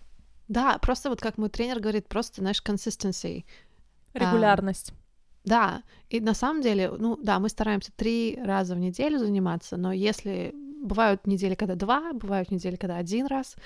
Да, 0.49 0.79
просто 0.79 1.09
вот 1.09 1.21
как 1.21 1.39
мой 1.39 1.49
тренер 1.49 1.81
говорит, 1.81 2.09
просто, 2.09 2.41
знаешь, 2.41 2.63
consistency. 2.65 3.45
Регулярность. 4.13 4.93
Да, 5.45 5.83
и 6.11 6.21
на 6.21 6.35
самом 6.35 6.63
деле, 6.63 6.91
ну 6.91 7.17
да, 7.17 7.39
мы 7.39 7.49
стараемся 7.49 7.93
три 7.97 8.39
раза 8.43 8.75
в 8.75 8.79
неделю 8.79 9.19
заниматься, 9.19 9.77
но 9.77 9.93
если 9.93 10.55
бывают 10.83 11.27
недели, 11.27 11.55
когда 11.55 11.75
два, 11.75 12.13
бывают 12.13 12.51
недели, 12.51 12.77
когда 12.77 12.97
один 12.97 13.27
раз, 13.27 13.57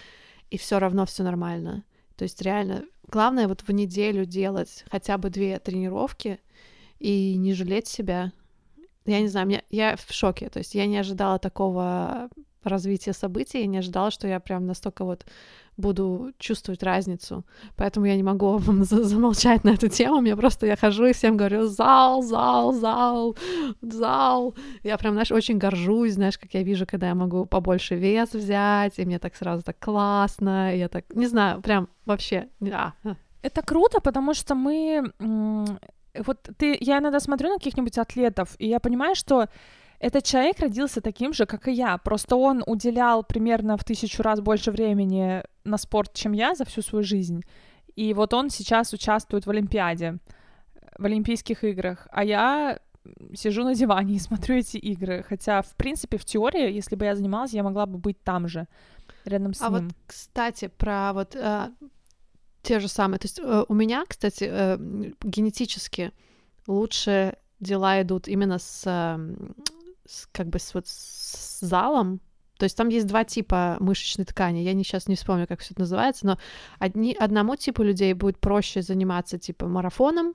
и 0.51 0.59
все 0.59 0.79
равно 0.79 1.05
все 1.07 1.23
нормально. 1.23 1.85
То 2.17 2.23
есть 2.23 2.41
реально 2.43 2.85
главное 3.09 3.49
вот 3.49 3.63
в 3.63 3.71
неделю 3.71 4.25
делать 4.25 4.85
хотя 4.91 5.19
бы 5.19 5.31
две 5.31 5.59
тренировки 5.59 6.41
и 7.01 7.37
не 7.37 7.55
жалеть 7.55 7.89
себя. 7.89 8.33
Я 9.05 9.21
не 9.21 9.29
знаю, 9.29 9.49
меня, 9.49 9.63
я 9.71 9.97
в 9.97 10.13
шоке, 10.13 10.49
то 10.49 10.59
есть 10.59 10.75
я 10.75 10.87
не 10.87 10.97
ожидала 10.97 11.39
такого 11.39 12.31
развития 12.66 13.12
событий, 13.12 13.61
я 13.61 13.66
не 13.66 13.79
ожидала, 13.79 14.11
что 14.11 14.29
я 14.29 14.40
прям 14.40 14.66
настолько 14.66 15.05
вот 15.05 15.27
буду 15.77 16.33
чувствовать 16.38 16.83
разницу. 16.83 17.44
Поэтому 17.77 18.07
я 18.07 18.16
не 18.16 18.22
могу 18.22 18.59
вам 18.59 18.85
замолчать 18.85 19.64
на 19.64 19.70
эту 19.70 19.88
тему. 19.88 20.20
Мне 20.20 20.37
просто 20.37 20.66
я 20.66 20.77
хожу 20.77 21.07
и 21.07 21.12
всем 21.12 21.37
говорю 21.37 21.66
зал, 21.66 22.22
зал, 22.22 22.72
зал, 22.72 23.37
зал. 23.81 24.55
Я 24.83 24.98
прям, 24.98 25.14
знаешь, 25.14 25.33
очень 25.33 25.59
горжусь, 25.59 26.14
знаешь, 26.14 26.38
как 26.38 26.55
я 26.55 26.62
вижу, 26.62 26.87
когда 26.87 27.09
я 27.09 27.14
могу 27.14 27.46
побольше 27.46 27.96
вес 27.96 28.33
взять, 28.33 28.98
и 28.98 29.05
мне 29.05 29.18
так 29.18 29.37
сразу 29.37 29.62
так 29.62 29.79
классно, 29.79 30.74
и 30.74 30.79
я 30.79 30.88
так, 30.88 31.05
не 31.14 31.27
знаю, 31.27 31.61
прям 31.61 31.88
вообще, 32.07 32.48
а. 32.72 32.92
Это 33.42 33.61
круто, 33.61 34.00
потому 34.00 34.33
что 34.33 34.55
мы 34.55 35.12
вот 36.18 36.48
ты, 36.57 36.77
я 36.81 36.98
иногда 36.98 37.20
смотрю 37.20 37.50
на 37.50 37.59
каких-нибудь 37.59 37.98
атлетов, 37.98 38.55
и 38.59 38.68
я 38.68 38.81
понимаю, 38.81 39.14
что 39.14 39.48
этот 40.05 40.25
человек 40.25 40.61
родился 40.61 41.01
таким 41.01 41.33
же, 41.33 41.47
как 41.47 41.67
и 41.67 41.73
я. 41.73 41.97
Просто 41.97 42.37
он 42.37 42.62
уделял 42.67 43.25
примерно 43.25 43.79
в 43.79 43.85
тысячу 43.85 44.23
раз 44.23 44.40
больше 44.40 44.71
времени 44.71 45.43
на 45.64 45.79
спорт, 45.79 46.12
чем 46.12 46.33
я 46.33 46.55
за 46.55 46.67
всю 46.67 46.83
свою 46.83 47.05
жизнь. 47.05 47.43
И 47.97 48.12
вот 48.12 48.35
он 48.35 48.51
сейчас 48.51 48.93
участвует 48.93 49.47
в 49.47 49.51
Олимпиаде, 49.51 50.19
в 50.99 51.07
Олимпийских 51.07 51.64
играх. 51.64 52.07
А 52.11 52.23
я 52.23 52.81
сижу 53.35 53.64
на 53.64 53.75
диване 53.75 54.17
и 54.17 54.19
смотрю 54.29 54.57
эти 54.57 54.77
игры. 54.77 55.25
Хотя, 55.27 55.62
в 55.62 55.75
принципе, 55.75 56.19
в 56.19 56.25
теории, 56.27 56.71
если 56.71 56.97
бы 56.97 57.07
я 57.07 57.17
занималась, 57.17 57.55
я 57.55 57.62
могла 57.62 57.87
бы 57.87 57.97
быть 57.97 58.23
там 58.23 58.47
же, 58.47 58.67
рядом 59.25 59.55
с 59.55 59.62
а 59.62 59.69
ним. 59.69 59.75
А 59.75 59.81
вот, 59.81 59.93
кстати, 60.07 60.69
про 60.69 61.14
вот 61.14 61.35
э, 61.35 61.71
те 62.61 62.79
же 62.79 62.88
самые. 62.88 63.19
То 63.19 63.25
есть 63.25 63.40
э, 63.43 63.64
у 63.67 63.75
меня, 63.75 64.05
кстати, 64.07 64.49
э, 64.51 64.79
генетически 65.23 66.12
лучше 66.67 67.38
дела 67.59 68.03
идут 68.03 68.29
именно 68.29 68.59
с 68.59 68.85
с, 70.07 70.27
как 70.33 70.49
бы 70.49 70.59
с, 70.59 70.75
вот, 70.75 70.87
с 70.87 71.61
залом. 71.61 72.21
То 72.59 72.64
есть 72.64 72.77
там 72.77 72.88
есть 72.88 73.07
два 73.07 73.25
типа 73.25 73.77
мышечной 73.81 74.25
ткани. 74.25 74.59
Я 74.59 74.75
не, 74.75 74.85
сейчас 74.85 75.09
не 75.09 75.17
вспомню, 75.17 75.47
как 75.47 75.61
все 75.61 75.73
это 75.75 75.81
называется, 75.81 76.27
но 76.27 76.38
одни, 76.79 77.17
одному 77.19 77.57
типу 77.57 77.83
людей 77.83 78.12
будет 78.14 78.38
проще 78.38 78.81
заниматься 78.83 79.38
типа 79.38 79.67
марафоном, 79.67 80.35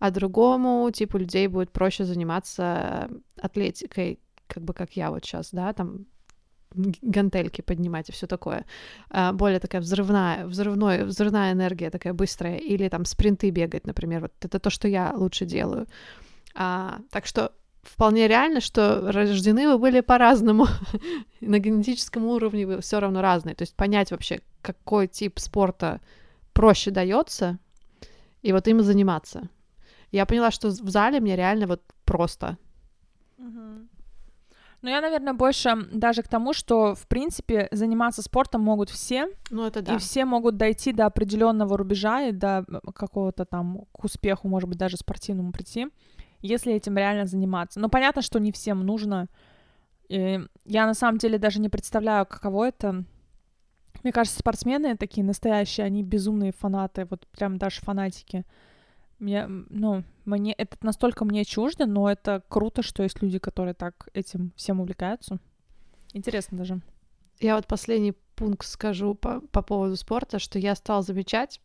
а 0.00 0.10
другому 0.10 0.90
типу 0.90 1.18
людей 1.18 1.46
будет 1.46 1.70
проще 1.70 2.04
заниматься 2.04 3.08
атлетикой, 3.40 4.18
как 4.48 4.64
бы 4.64 4.74
как 4.74 4.92
я 4.96 5.10
вот 5.10 5.24
сейчас, 5.24 5.50
да, 5.52 5.72
там 5.72 6.06
гантельки 6.74 7.60
поднимать 7.60 8.08
и 8.08 8.12
все 8.12 8.26
такое. 8.26 8.64
А, 9.10 9.32
более 9.32 9.60
такая 9.60 9.80
взрывная, 9.80 10.46
взрывной, 10.46 11.04
взрывная 11.04 11.52
энергия 11.52 11.90
такая 11.90 12.12
быстрая. 12.12 12.56
Или 12.56 12.88
там 12.88 13.04
спринты 13.04 13.50
бегать, 13.50 13.86
например. 13.86 14.22
Вот 14.22 14.32
это 14.40 14.58
то, 14.58 14.70
что 14.70 14.88
я 14.88 15.12
лучше 15.14 15.44
делаю. 15.44 15.86
А, 16.54 17.00
так 17.10 17.26
что 17.26 17.52
вполне 17.82 18.28
реально, 18.28 18.60
что 18.60 19.12
рождены 19.12 19.68
вы 19.68 19.78
были 19.78 20.00
по-разному. 20.00 20.66
На 21.40 21.58
генетическом 21.58 22.24
уровне 22.26 22.66
вы 22.66 22.80
все 22.80 23.00
равно 23.00 23.20
разные. 23.20 23.54
То 23.54 23.62
есть 23.62 23.74
понять 23.74 24.10
вообще, 24.10 24.40
какой 24.62 25.08
тип 25.08 25.38
спорта 25.38 26.00
проще 26.52 26.90
дается, 26.90 27.58
и 28.42 28.52
вот 28.52 28.68
им 28.68 28.82
заниматься. 28.82 29.48
Я 30.10 30.26
поняла, 30.26 30.50
что 30.50 30.68
в 30.68 30.90
зале 30.90 31.20
мне 31.20 31.36
реально 31.36 31.66
вот 31.66 31.82
просто. 32.04 32.58
Ну, 34.82 34.90
я, 34.90 35.00
наверное, 35.00 35.32
больше 35.32 35.76
даже 35.92 36.22
к 36.22 36.28
тому, 36.28 36.52
что, 36.52 36.96
в 36.96 37.06
принципе, 37.06 37.68
заниматься 37.70 38.20
спортом 38.20 38.62
могут 38.62 38.90
все. 38.90 39.28
Ну, 39.50 39.64
это 39.64 39.80
да. 39.80 39.94
И 39.94 39.98
все 39.98 40.24
могут 40.24 40.56
дойти 40.56 40.92
до 40.92 41.06
определенного 41.06 41.78
рубежа 41.78 42.22
и 42.22 42.32
до 42.32 42.64
какого-то 42.92 43.44
там 43.44 43.84
к 43.92 44.04
успеху, 44.04 44.48
может 44.48 44.68
быть, 44.68 44.78
даже 44.78 44.96
спортивному 44.96 45.52
прийти 45.52 45.88
если 46.42 46.74
этим 46.74 46.96
реально 46.96 47.26
заниматься. 47.26 47.80
Но 47.80 47.88
понятно, 47.88 48.20
что 48.22 48.38
не 48.38 48.52
всем 48.52 48.84
нужно. 48.84 49.28
И 50.08 50.40
я 50.64 50.86
на 50.86 50.94
самом 50.94 51.18
деле 51.18 51.38
даже 51.38 51.60
не 51.60 51.68
представляю, 51.68 52.26
каково 52.26 52.68
это. 52.68 53.04
Мне 54.02 54.12
кажется, 54.12 54.38
спортсмены 54.38 54.96
такие 54.96 55.24
настоящие, 55.24 55.86
они 55.86 56.02
безумные 56.02 56.52
фанаты, 56.52 57.06
вот 57.08 57.26
прям 57.28 57.56
даже 57.56 57.80
фанатики. 57.80 58.44
Мне, 59.18 59.46
ну, 59.46 60.02
мне 60.24 60.52
это 60.52 60.76
настолько 60.82 61.24
мне 61.24 61.44
чуждо, 61.44 61.86
но 61.86 62.10
это 62.10 62.42
круто, 62.48 62.82
что 62.82 63.04
есть 63.04 63.22
люди, 63.22 63.38
которые 63.38 63.74
так 63.74 64.08
этим 64.12 64.52
всем 64.56 64.80
увлекаются. 64.80 65.38
Интересно 66.12 66.58
даже. 66.58 66.80
Я 67.38 67.56
вот 67.56 67.66
последний 67.66 68.14
пункт 68.34 68.66
скажу 68.66 69.14
по, 69.14 69.40
по 69.40 69.62
поводу 69.62 69.96
спорта, 69.96 70.38
что 70.40 70.58
я 70.58 70.74
стала 70.74 71.02
замечать, 71.02 71.60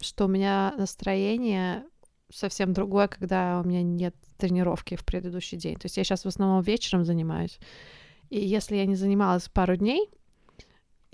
что 0.00 0.26
у 0.26 0.28
меня 0.28 0.74
настроение 0.78 1.84
совсем 2.30 2.72
другое, 2.72 3.08
когда 3.08 3.60
у 3.60 3.68
меня 3.68 3.82
нет 3.82 4.14
тренировки 4.36 4.96
в 4.96 5.04
предыдущий 5.04 5.56
день. 5.58 5.76
То 5.76 5.86
есть 5.86 5.96
я 5.96 6.04
сейчас 6.04 6.24
в 6.24 6.28
основном 6.28 6.62
вечером 6.62 7.04
занимаюсь. 7.04 7.58
И 8.30 8.38
если 8.38 8.76
я 8.76 8.86
не 8.86 8.96
занималась 8.96 9.48
пару 9.48 9.76
дней, 9.76 10.10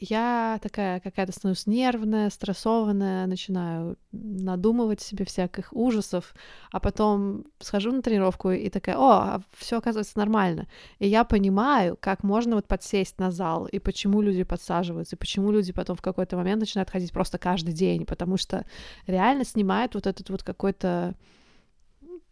я 0.02 0.58
такая 0.60 0.98
какая-то 0.98 1.32
становлюсь 1.32 1.68
нервная, 1.68 2.28
стрессованная, 2.28 3.26
начинаю 3.26 3.96
надумывать 4.10 5.00
себе 5.00 5.24
всяких 5.24 5.72
ужасов, 5.72 6.34
а 6.72 6.80
потом 6.80 7.44
схожу 7.60 7.92
на 7.92 8.02
тренировку 8.02 8.50
и 8.50 8.68
такая, 8.68 8.96
о, 8.96 9.10
а 9.10 9.40
все 9.56 9.78
оказывается 9.78 10.18
нормально. 10.18 10.66
И 10.98 11.06
я 11.06 11.22
понимаю, 11.22 11.96
как 12.00 12.24
можно 12.24 12.56
вот 12.56 12.66
подсесть 12.66 13.20
на 13.20 13.30
зал, 13.30 13.66
и 13.66 13.78
почему 13.78 14.22
люди 14.22 14.42
подсаживаются, 14.42 15.14
и 15.14 15.18
почему 15.18 15.52
люди 15.52 15.72
потом 15.72 15.94
в 15.96 16.02
какой-то 16.02 16.36
момент 16.36 16.60
начинают 16.60 16.90
ходить 16.90 17.12
просто 17.12 17.38
каждый 17.38 17.72
день, 17.72 18.04
потому 18.04 18.36
что 18.36 18.66
реально 19.06 19.44
снимает 19.44 19.94
вот 19.94 20.08
этот 20.08 20.30
вот 20.30 20.42
какой-то, 20.42 21.14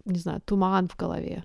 не 0.04 0.18
знаю, 0.18 0.40
туман 0.44 0.88
в 0.88 0.96
голове. 0.96 1.44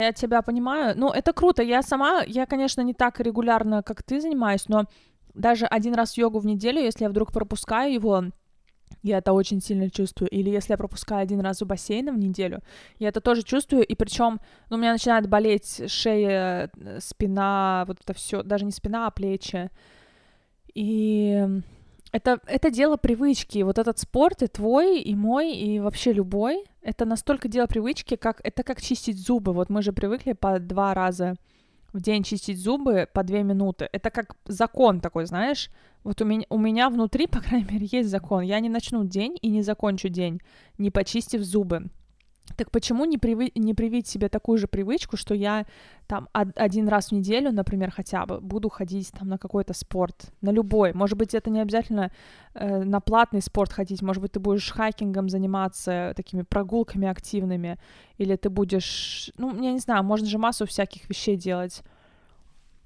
Я 0.00 0.12
тебя 0.12 0.42
понимаю. 0.42 0.94
Ну, 0.96 1.10
это 1.10 1.32
круто. 1.32 1.62
Я 1.62 1.82
сама, 1.82 2.24
я, 2.26 2.46
конечно, 2.46 2.80
не 2.80 2.94
так 2.94 3.20
регулярно, 3.20 3.84
как 3.84 4.02
ты 4.02 4.20
занимаюсь, 4.20 4.68
но 4.68 4.86
даже 5.34 5.66
один 5.66 5.94
раз 5.94 6.16
йогу 6.16 6.38
в 6.38 6.46
неделю, 6.46 6.80
если 6.80 7.04
я 7.04 7.10
вдруг 7.10 7.32
пропускаю 7.32 7.92
его, 7.92 8.24
я 9.02 9.18
это 9.18 9.32
очень 9.32 9.60
сильно 9.60 9.90
чувствую. 9.90 10.28
Или 10.30 10.50
если 10.50 10.72
я 10.72 10.76
пропускаю 10.76 11.22
один 11.22 11.40
раз 11.40 11.62
у 11.62 11.66
бассейна 11.66 12.12
в 12.12 12.18
неделю, 12.18 12.60
я 12.98 13.08
это 13.08 13.20
тоже 13.20 13.42
чувствую. 13.42 13.84
И 13.84 13.94
причем, 13.94 14.40
ну, 14.70 14.76
у 14.76 14.78
меня 14.78 14.92
начинает 14.92 15.28
болеть 15.28 15.90
шея, 15.90 16.70
э, 16.76 17.00
спина, 17.00 17.84
вот 17.86 17.98
это 18.02 18.12
все, 18.12 18.42
даже 18.42 18.64
не 18.64 18.72
спина, 18.72 19.06
а 19.06 19.10
плечи. 19.10 19.70
И 20.74 21.44
это, 22.12 22.40
это 22.46 22.70
дело 22.70 22.96
привычки. 22.96 23.62
Вот 23.62 23.78
этот 23.78 23.98
спорт 23.98 24.42
и 24.42 24.46
твой, 24.46 25.00
и 25.00 25.14
мой, 25.14 25.52
и 25.52 25.80
вообще 25.80 26.12
любой, 26.12 26.64
это 26.82 27.04
настолько 27.04 27.48
дело 27.48 27.66
привычки, 27.66 28.16
как 28.16 28.40
это 28.44 28.62
как 28.62 28.80
чистить 28.80 29.18
зубы. 29.18 29.52
Вот 29.52 29.70
мы 29.70 29.82
же 29.82 29.92
привыкли 29.92 30.32
по 30.32 30.58
два 30.58 30.94
раза 30.94 31.34
в 31.92 32.00
день 32.00 32.22
чистить 32.22 32.58
зубы 32.58 33.08
по 33.12 33.22
две 33.22 33.42
минуты. 33.42 33.88
Это 33.92 34.10
как 34.10 34.36
закон 34.46 35.00
такой, 35.00 35.26
знаешь. 35.26 35.70
Вот 36.04 36.20
у 36.20 36.24
меня, 36.24 36.44
у 36.48 36.58
меня 36.58 36.90
внутри, 36.90 37.26
по 37.28 37.40
крайней 37.40 37.66
мере, 37.70 37.88
есть 37.90 38.08
закон. 38.08 38.42
Я 38.42 38.60
не 38.60 38.68
начну 38.68 39.04
день 39.04 39.38
и 39.40 39.48
не 39.48 39.62
закончу 39.62 40.08
день, 40.08 40.40
не 40.78 40.90
почистив 40.90 41.42
зубы. 41.42 41.90
Так 42.56 42.70
почему 42.70 43.04
не, 43.04 43.18
привы... 43.18 43.50
не 43.54 43.74
привить 43.74 44.06
себе 44.06 44.28
такую 44.28 44.58
же 44.58 44.66
привычку, 44.66 45.16
что 45.16 45.34
я 45.34 45.66
там 46.06 46.28
один 46.32 46.88
раз 46.88 47.08
в 47.08 47.12
неделю, 47.12 47.52
например, 47.52 47.90
хотя 47.90 48.26
бы 48.26 48.40
буду 48.40 48.68
ходить 48.68 49.10
там 49.12 49.28
на 49.28 49.38
какой-то 49.38 49.72
спорт, 49.74 50.32
на 50.40 50.50
любой. 50.50 50.92
Может 50.92 51.16
быть, 51.16 51.34
это 51.34 51.50
не 51.50 51.60
обязательно 51.60 52.10
э, 52.54 52.84
на 52.84 53.00
платный 53.00 53.42
спорт 53.42 53.72
ходить, 53.72 54.02
может 54.02 54.22
быть, 54.22 54.32
ты 54.32 54.40
будешь 54.40 54.70
хайкингом 54.70 55.28
заниматься, 55.28 56.12
такими 56.16 56.42
прогулками 56.42 57.08
активными, 57.08 57.78
или 58.18 58.36
ты 58.36 58.50
будешь, 58.50 59.30
ну, 59.38 59.54
я 59.62 59.72
не 59.72 59.78
знаю, 59.78 60.04
можно 60.04 60.26
же 60.26 60.38
массу 60.38 60.66
всяких 60.66 61.08
вещей 61.08 61.36
делать 61.36 61.82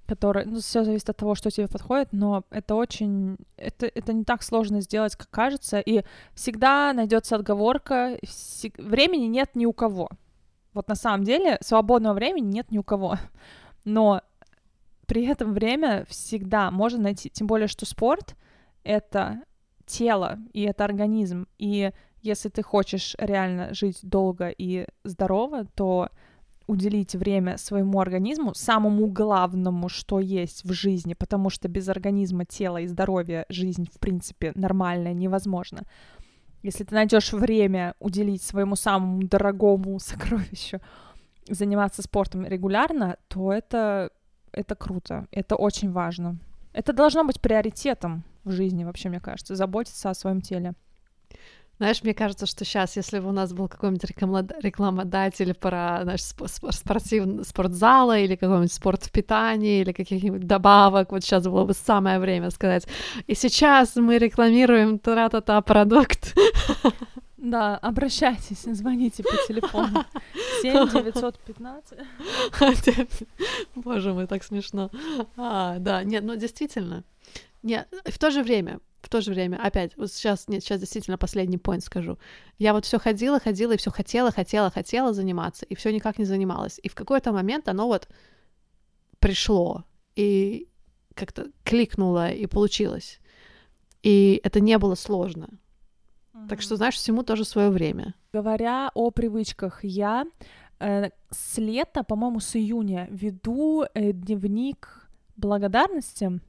которые, 0.06 0.46
ну, 0.46 0.60
все 0.60 0.84
зависит 0.84 1.10
от 1.10 1.16
того, 1.16 1.34
что 1.34 1.50
тебе 1.50 1.68
подходит, 1.68 2.08
но 2.12 2.44
это 2.50 2.74
очень, 2.74 3.36
это, 3.56 3.86
это 3.86 4.12
не 4.12 4.24
так 4.24 4.42
сложно 4.42 4.80
сделать, 4.80 5.16
как 5.16 5.28
кажется, 5.30 5.80
и 5.80 6.02
всегда 6.34 6.92
найдется 6.92 7.36
отговорка, 7.36 8.18
всег... 8.24 8.78
времени 8.78 9.26
нет 9.26 9.50
ни 9.54 9.66
у 9.66 9.72
кого. 9.72 10.08
Вот 10.72 10.88
на 10.88 10.94
самом 10.94 11.24
деле 11.24 11.58
свободного 11.60 12.14
времени 12.14 12.52
нет 12.52 12.70
ни 12.70 12.78
у 12.78 12.82
кого, 12.82 13.16
но 13.84 14.22
при 15.06 15.26
этом 15.26 15.52
время 15.52 16.04
всегда 16.08 16.70
можно 16.70 17.02
найти, 17.02 17.30
тем 17.30 17.46
более, 17.46 17.68
что 17.68 17.86
спорт— 17.86 18.36
это 18.84 19.42
тело, 19.86 20.38
и 20.52 20.62
это 20.62 20.84
организм, 20.84 21.46
и 21.58 21.92
если 22.22 22.48
ты 22.48 22.62
хочешь 22.62 23.14
реально 23.18 23.72
жить 23.72 24.00
долго 24.02 24.48
и 24.48 24.86
здорово, 25.04 25.64
то 25.76 26.08
уделить 26.66 27.14
время 27.14 27.58
своему 27.58 28.00
организму, 28.00 28.54
самому 28.54 29.06
главному, 29.06 29.88
что 29.88 30.20
есть 30.20 30.64
в 30.64 30.72
жизни, 30.72 31.14
потому 31.14 31.50
что 31.50 31.68
без 31.68 31.88
организма, 31.88 32.44
тела 32.44 32.78
и 32.78 32.86
здоровья 32.86 33.46
жизнь, 33.48 33.88
в 33.92 33.98
принципе, 33.98 34.52
нормальная 34.54 35.14
невозможна. 35.14 35.82
Если 36.62 36.84
ты 36.84 36.94
найдешь 36.94 37.32
время 37.32 37.94
уделить 38.00 38.42
своему 38.42 38.76
самому 38.76 39.22
дорогому 39.22 39.98
сокровищу, 40.00 40.80
заниматься 41.48 42.02
спортом 42.02 42.44
регулярно, 42.44 43.16
то 43.28 43.52
это, 43.52 44.10
это 44.52 44.74
круто, 44.74 45.28
это 45.30 45.54
очень 45.56 45.92
важно. 45.92 46.38
Это 46.72 46.92
должно 46.92 47.24
быть 47.24 47.40
приоритетом 47.40 48.24
в 48.44 48.50
жизни, 48.50 48.84
вообще, 48.84 49.08
мне 49.08 49.20
кажется, 49.20 49.54
заботиться 49.54 50.10
о 50.10 50.14
своем 50.14 50.40
теле. 50.40 50.74
Знаешь, 51.78 52.02
мне 52.02 52.14
кажется, 52.14 52.46
что 52.46 52.64
сейчас, 52.64 52.96
если 52.96 53.18
бы 53.18 53.28
у 53.28 53.32
нас 53.32 53.52
был 53.52 53.68
какой-нибудь 53.68 54.04
рекламодатель 54.62 55.52
про 55.54 56.04
наш 56.04 56.22
спортивный 56.22 57.44
спортзала 57.44 58.18
или 58.18 58.34
какой-нибудь 58.34 58.72
спорт 58.72 59.04
в 59.04 59.10
питании 59.10 59.82
или 59.82 59.92
каких-нибудь 59.92 60.46
добавок, 60.46 61.12
вот 61.12 61.22
сейчас 61.22 61.44
было 61.44 61.64
бы 61.64 61.74
самое 61.74 62.18
время 62.18 62.50
сказать. 62.50 62.86
И 63.26 63.34
сейчас 63.34 63.94
мы 63.96 64.16
рекламируем 64.16 64.98
тра-та-та 64.98 65.60
продукт. 65.60 66.34
Да, 67.38 67.76
обращайтесь, 67.76 68.62
звоните 68.62 69.22
по 69.22 69.36
телефону 69.46 70.04
7 70.62 70.88
915. 70.88 71.98
Боже 73.76 74.14
мой, 74.14 74.26
так 74.26 74.42
смешно. 74.42 74.90
А, 75.36 75.78
да, 75.78 76.02
нет, 76.02 76.24
ну 76.24 76.34
действительно. 76.34 77.04
Нет, 77.62 77.88
в 78.04 78.18
то 78.18 78.30
же 78.30 78.42
время, 78.42 78.80
в 79.06 79.08
то 79.08 79.20
же 79.20 79.30
время, 79.30 79.56
опять, 79.62 79.96
вот 79.96 80.10
сейчас, 80.10 80.48
нет, 80.48 80.64
сейчас 80.64 80.80
действительно 80.80 81.16
последний 81.16 81.58
point 81.58 81.80
скажу. 81.80 82.18
Я 82.58 82.72
вот 82.72 82.84
все 82.84 82.98
ходила, 82.98 83.38
ходила 83.38 83.72
и 83.72 83.76
все 83.76 83.92
хотела, 83.92 84.32
хотела, 84.32 84.68
хотела 84.68 85.12
заниматься, 85.12 85.64
и 85.64 85.76
все 85.76 85.92
никак 85.92 86.18
не 86.18 86.24
занималась. 86.24 86.80
И 86.82 86.88
в 86.88 86.96
какой-то 86.96 87.30
момент 87.30 87.68
оно 87.68 87.86
вот 87.86 88.08
пришло, 89.20 89.84
и 90.16 90.68
как-то 91.14 91.52
кликнуло, 91.62 92.30
и 92.30 92.46
получилось. 92.46 93.20
И 94.02 94.40
это 94.42 94.58
не 94.58 94.76
было 94.76 94.96
сложно. 94.96 95.50
Mm-hmm. 96.34 96.48
Так 96.48 96.60
что, 96.60 96.74
знаешь, 96.74 96.96
всему 96.96 97.22
тоже 97.22 97.44
свое 97.44 97.70
время. 97.70 98.14
Говоря 98.32 98.90
о 98.92 99.12
привычках, 99.12 99.84
я 99.84 100.24
э, 100.80 101.10
с 101.30 101.58
лета, 101.58 102.02
по-моему, 102.02 102.40
с 102.40 102.56
июня 102.56 103.06
веду 103.12 103.84
э, 103.94 104.10
дневник 104.10 105.08
благодарности 105.36 106.40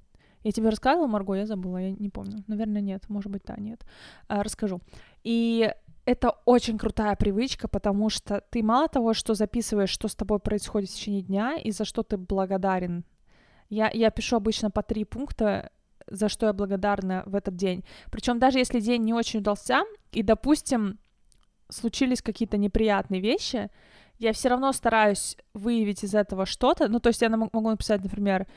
я 0.44 0.52
тебе 0.52 0.70
рассказывала, 0.70 1.08
Марго, 1.08 1.34
я 1.34 1.46
забыла, 1.46 1.78
я 1.78 1.92
не 1.92 2.10
помню. 2.10 2.44
Наверное, 2.48 2.82
нет, 2.82 3.10
может 3.10 3.32
быть, 3.32 3.44
да, 3.46 3.56
нет. 3.58 3.86
А, 4.28 4.44
расскажу. 4.44 4.80
И 5.24 5.70
это 6.06 6.32
очень 6.46 6.78
крутая 6.78 7.16
привычка, 7.16 7.68
потому 7.68 8.10
что 8.10 8.42
ты 8.50 8.64
мало 8.64 8.88
того, 8.88 9.14
что 9.14 9.34
записываешь, 9.34 9.90
что 9.90 10.08
с 10.08 10.16
тобой 10.16 10.40
происходит 10.40 10.90
в 10.90 10.94
течение 10.94 11.22
дня 11.22 11.58
и 11.58 11.72
за 11.72 11.84
что 11.84 12.04
ты 12.04 12.18
благодарен. 12.18 13.04
Я, 13.70 13.92
я 13.94 14.10
пишу 14.10 14.38
обычно 14.38 14.72
по 14.72 14.84
три 14.84 15.04
пункта, 15.04 15.70
за 16.10 16.30
что 16.30 16.46
я 16.46 16.54
благодарна 16.54 17.24
в 17.26 17.36
этот 17.36 17.58
день. 17.58 17.84
Причем 18.10 18.40
даже 18.40 18.60
если 18.60 18.80
день 18.80 19.04
не 19.04 19.14
очень 19.14 19.40
удался, 19.40 19.84
и, 20.14 20.24
допустим, 20.24 21.00
случились 21.70 22.22
какие-то 22.22 22.58
неприятные 22.58 23.20
вещи, 23.20 23.70
я 24.18 24.34
все 24.34 24.50
равно 24.50 24.72
стараюсь 24.72 25.36
выявить 25.54 26.04
из 26.04 26.16
этого 26.16 26.46
что-то. 26.46 26.88
Ну, 26.88 27.00
то 27.00 27.10
есть 27.10 27.22
я 27.22 27.30
могу 27.30 27.70
написать, 27.70 28.02
например, 28.02 28.48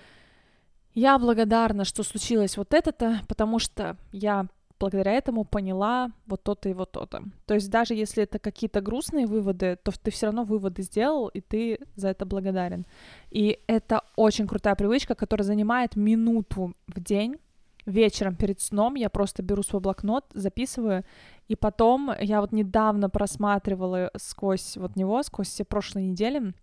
я 0.95 1.19
благодарна, 1.19 1.85
что 1.85 2.03
случилось 2.03 2.57
вот 2.57 2.75
это-то, 2.75 3.21
потому 3.29 3.59
что 3.59 3.97
я 4.13 4.47
благодаря 4.81 5.13
этому 5.13 5.45
поняла 5.45 6.11
вот 6.27 6.43
то-то 6.43 6.69
и 6.71 6.73
вот 6.73 6.93
то-то. 6.93 7.23
То 7.47 7.55
есть 7.55 7.71
даже 7.71 7.95
если 7.95 8.23
это 8.23 8.39
какие-то 8.39 8.81
грустные 8.81 9.27
выводы, 9.27 9.79
то 9.83 9.93
ты 9.93 10.11
все 10.11 10.27
равно 10.27 10.45
выводы 10.45 10.83
сделал, 10.83 11.29
и 11.29 11.41
ты 11.41 11.79
за 11.97 12.09
это 12.09 12.25
благодарен. 12.25 12.87
И 13.31 13.61
это 13.67 14.03
очень 14.17 14.49
крутая 14.49 14.75
привычка, 14.75 15.15
которая 15.15 15.45
занимает 15.45 15.97
минуту 15.97 16.75
в 16.87 17.01
день. 17.01 17.37
Вечером 17.85 18.37
перед 18.37 18.61
сном 18.61 18.95
я 18.95 19.11
просто 19.11 19.43
беру 19.43 19.63
свой 19.63 19.81
блокнот, 19.81 20.25
записываю, 20.33 21.05
и 21.49 21.57
потом 21.57 22.11
я 22.21 22.41
вот 22.41 22.53
недавно 22.53 23.11
просматривала 23.11 24.11
сквозь 24.17 24.77
вот 24.77 24.97
него, 24.97 25.23
сквозь 25.23 25.49
все 25.49 25.65
прошлые 25.65 26.07
недели, 26.07 26.55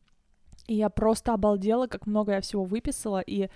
и 0.67 0.75
я 0.75 0.89
просто 0.89 1.33
обалдела, 1.33 1.87
как 1.87 2.07
много 2.07 2.33
я 2.33 2.41
всего 2.41 2.63
выписала, 2.63 3.19
и 3.19 3.49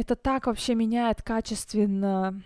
это 0.00 0.16
так 0.16 0.46
вообще 0.46 0.74
меняет 0.74 1.22
качественно 1.22 2.40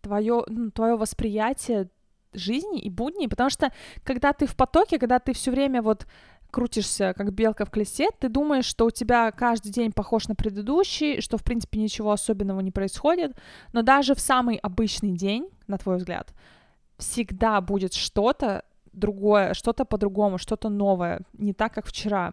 твое, 0.00 0.44
ну, 0.46 0.70
твое 0.70 0.96
восприятие 0.96 1.88
жизни 2.32 2.80
и 2.80 2.90
будней, 2.90 3.28
потому 3.28 3.50
что 3.50 3.72
когда 4.04 4.32
ты 4.32 4.46
в 4.46 4.54
потоке, 4.54 4.98
когда 4.98 5.18
ты 5.18 5.32
все 5.32 5.50
время 5.50 5.80
вот 5.82 6.06
крутишься, 6.50 7.14
как 7.16 7.32
белка 7.32 7.64
в 7.64 7.70
колесе, 7.70 8.08
ты 8.18 8.28
думаешь, 8.28 8.66
что 8.66 8.86
у 8.86 8.90
тебя 8.90 9.30
каждый 9.32 9.72
день 9.72 9.92
похож 9.92 10.28
на 10.28 10.34
предыдущий, 10.34 11.20
что, 11.20 11.38
в 11.38 11.44
принципе, 11.44 11.80
ничего 11.80 12.12
особенного 12.12 12.60
не 12.60 12.70
происходит, 12.70 13.32
но 13.72 13.82
даже 13.82 14.14
в 14.14 14.20
самый 14.20 14.56
обычный 14.56 15.12
день, 15.12 15.48
на 15.66 15.78
твой 15.78 15.96
взгляд, 15.96 16.34
всегда 16.98 17.60
будет 17.60 17.94
что-то 17.94 18.64
другое, 18.92 19.54
что-то 19.54 19.84
по-другому, 19.84 20.38
что-то 20.38 20.68
новое, 20.68 21.22
не 21.32 21.52
так, 21.52 21.74
как 21.74 21.86
вчера. 21.86 22.32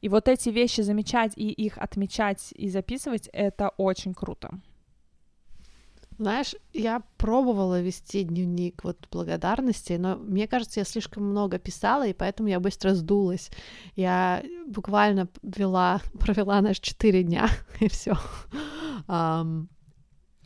И 0.00 0.08
вот 0.08 0.28
эти 0.28 0.50
вещи 0.50 0.82
замечать 0.82 1.32
и 1.36 1.50
их 1.50 1.78
отмечать 1.78 2.52
и 2.54 2.68
записывать, 2.68 3.28
это 3.32 3.70
очень 3.76 4.14
круто. 4.14 4.60
Знаешь, 6.18 6.54
я 6.72 7.02
пробовала 7.18 7.82
вести 7.82 8.22
дневник 8.22 8.84
вот 8.84 9.06
благодарности, 9.10 9.94
но 9.94 10.16
мне 10.16 10.48
кажется, 10.48 10.80
я 10.80 10.84
слишком 10.84 11.24
много 11.24 11.58
писала, 11.58 12.06
и 12.06 12.14
поэтому 12.14 12.48
я 12.48 12.58
быстро 12.58 12.94
сдулась. 12.94 13.50
Я 13.96 14.42
буквально 14.66 15.28
вела, 15.42 16.00
провела, 16.18 16.60
знаешь, 16.60 16.80
четыре 16.80 17.22
дня, 17.22 17.48
и 17.80 17.88
все. 17.88 18.14
Um, 19.08 19.68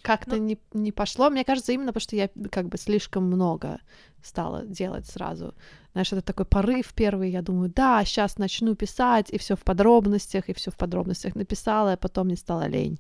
как-то 0.02 0.36
ну... 0.36 0.42
не, 0.42 0.58
не 0.72 0.92
пошло. 0.92 1.30
Мне 1.30 1.44
кажется, 1.44 1.72
именно 1.72 1.92
потому 1.92 2.02
что 2.02 2.16
я 2.16 2.28
как 2.50 2.68
бы 2.68 2.78
слишком 2.78 3.24
много 3.24 3.80
стала 4.22 4.64
делать 4.66 5.06
сразу. 5.06 5.54
Знаешь, 5.92 6.12
это 6.12 6.22
такой 6.22 6.44
порыв 6.44 6.92
первый, 6.94 7.30
я 7.30 7.42
думаю, 7.42 7.70
да, 7.74 8.04
сейчас 8.04 8.38
начну 8.38 8.74
писать, 8.74 9.30
и 9.30 9.38
все 9.38 9.56
в 9.56 9.62
подробностях, 9.64 10.48
и 10.48 10.52
все 10.52 10.70
в 10.70 10.76
подробностях 10.76 11.34
написала, 11.34 11.92
а 11.92 11.96
потом 11.96 12.26
мне 12.26 12.36
стало 12.36 12.68
лень. 12.68 12.98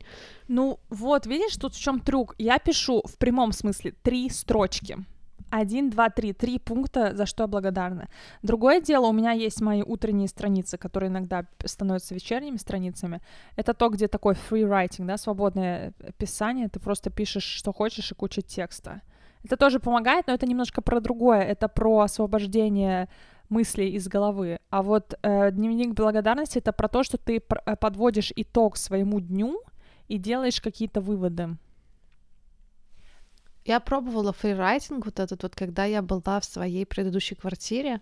Ну 0.48 0.80
вот, 0.88 1.26
видишь, 1.26 1.56
тут 1.56 1.74
в 1.74 1.80
чем 1.80 2.00
трюк. 2.00 2.34
Я 2.38 2.58
пишу 2.58 3.02
в 3.04 3.16
прямом 3.16 3.52
смысле 3.52 3.94
три 4.02 4.28
строчки. 4.30 4.98
Один, 5.50 5.90
два, 5.90 6.10
три. 6.10 6.32
Три 6.32 6.58
пункта, 6.58 7.14
за 7.14 7.26
что 7.26 7.42
я 7.42 7.46
благодарна. 7.48 8.08
Другое 8.42 8.80
дело, 8.80 9.06
у 9.06 9.12
меня 9.12 9.32
есть 9.32 9.60
мои 9.60 9.82
утренние 9.82 10.28
страницы, 10.28 10.78
которые 10.78 11.08
иногда 11.08 11.44
становятся 11.64 12.14
вечерними 12.14 12.56
страницами. 12.56 13.20
Это 13.56 13.74
то, 13.74 13.88
где 13.88 14.06
такой 14.06 14.34
free 14.34 14.62
writing, 14.62 15.06
да, 15.06 15.16
свободное 15.16 15.92
писание. 16.18 16.68
Ты 16.68 16.78
просто 16.78 17.10
пишешь, 17.10 17.42
что 17.42 17.72
хочешь, 17.72 18.12
и 18.12 18.14
куча 18.14 18.42
текста. 18.42 19.02
Это 19.42 19.56
тоже 19.56 19.80
помогает, 19.80 20.26
но 20.28 20.34
это 20.34 20.46
немножко 20.46 20.82
про 20.82 21.00
другое. 21.00 21.40
Это 21.40 21.66
про 21.68 22.00
освобождение 22.00 23.08
мыслей 23.48 23.90
из 23.90 24.06
головы. 24.06 24.60
А 24.70 24.82
вот 24.82 25.14
э, 25.22 25.50
дневник 25.50 25.94
благодарности 25.94 26.58
это 26.58 26.72
про 26.72 26.88
то, 26.88 27.02
что 27.02 27.18
ты 27.18 27.40
подводишь 27.40 28.32
итог 28.36 28.76
своему 28.76 29.18
дню 29.20 29.60
и 30.06 30.18
делаешь 30.18 30.60
какие-то 30.60 31.00
выводы. 31.00 31.56
Я 33.64 33.80
пробовала 33.80 34.32
фрирайтинг 34.32 35.04
вот 35.04 35.20
этот 35.20 35.42
вот, 35.42 35.54
когда 35.54 35.84
я 35.84 36.02
была 36.02 36.40
в 36.40 36.44
своей 36.44 36.86
предыдущей 36.86 37.34
квартире, 37.34 38.00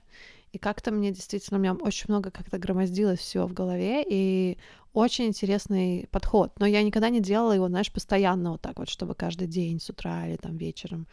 и 0.53 0.59
как-то 0.59 0.90
мне 0.90 1.11
действительно, 1.11 1.59
у 1.59 1.61
меня 1.62 1.75
очень 1.75 2.07
много 2.09 2.31
как-то 2.31 2.59
громоздилось 2.59 3.18
все 3.18 3.47
в 3.47 3.53
голове, 3.53 4.05
и 4.09 4.57
очень 4.92 5.27
интересный 5.27 6.09
подход. 6.11 6.53
Но 6.59 6.66
я 6.66 6.83
никогда 6.83 7.11
не 7.11 7.21
делала 7.21 7.53
его, 7.53 7.68
знаешь, 7.68 7.92
постоянно 7.92 8.53
вот 8.53 8.62
так 8.62 8.79
вот, 8.79 8.88
чтобы 8.88 9.14
каждый 9.14 9.47
день 9.47 9.81
с 9.81 9.90
утра 9.90 10.27
или 10.27 10.37
там 10.37 10.57
вечером. 10.57 11.07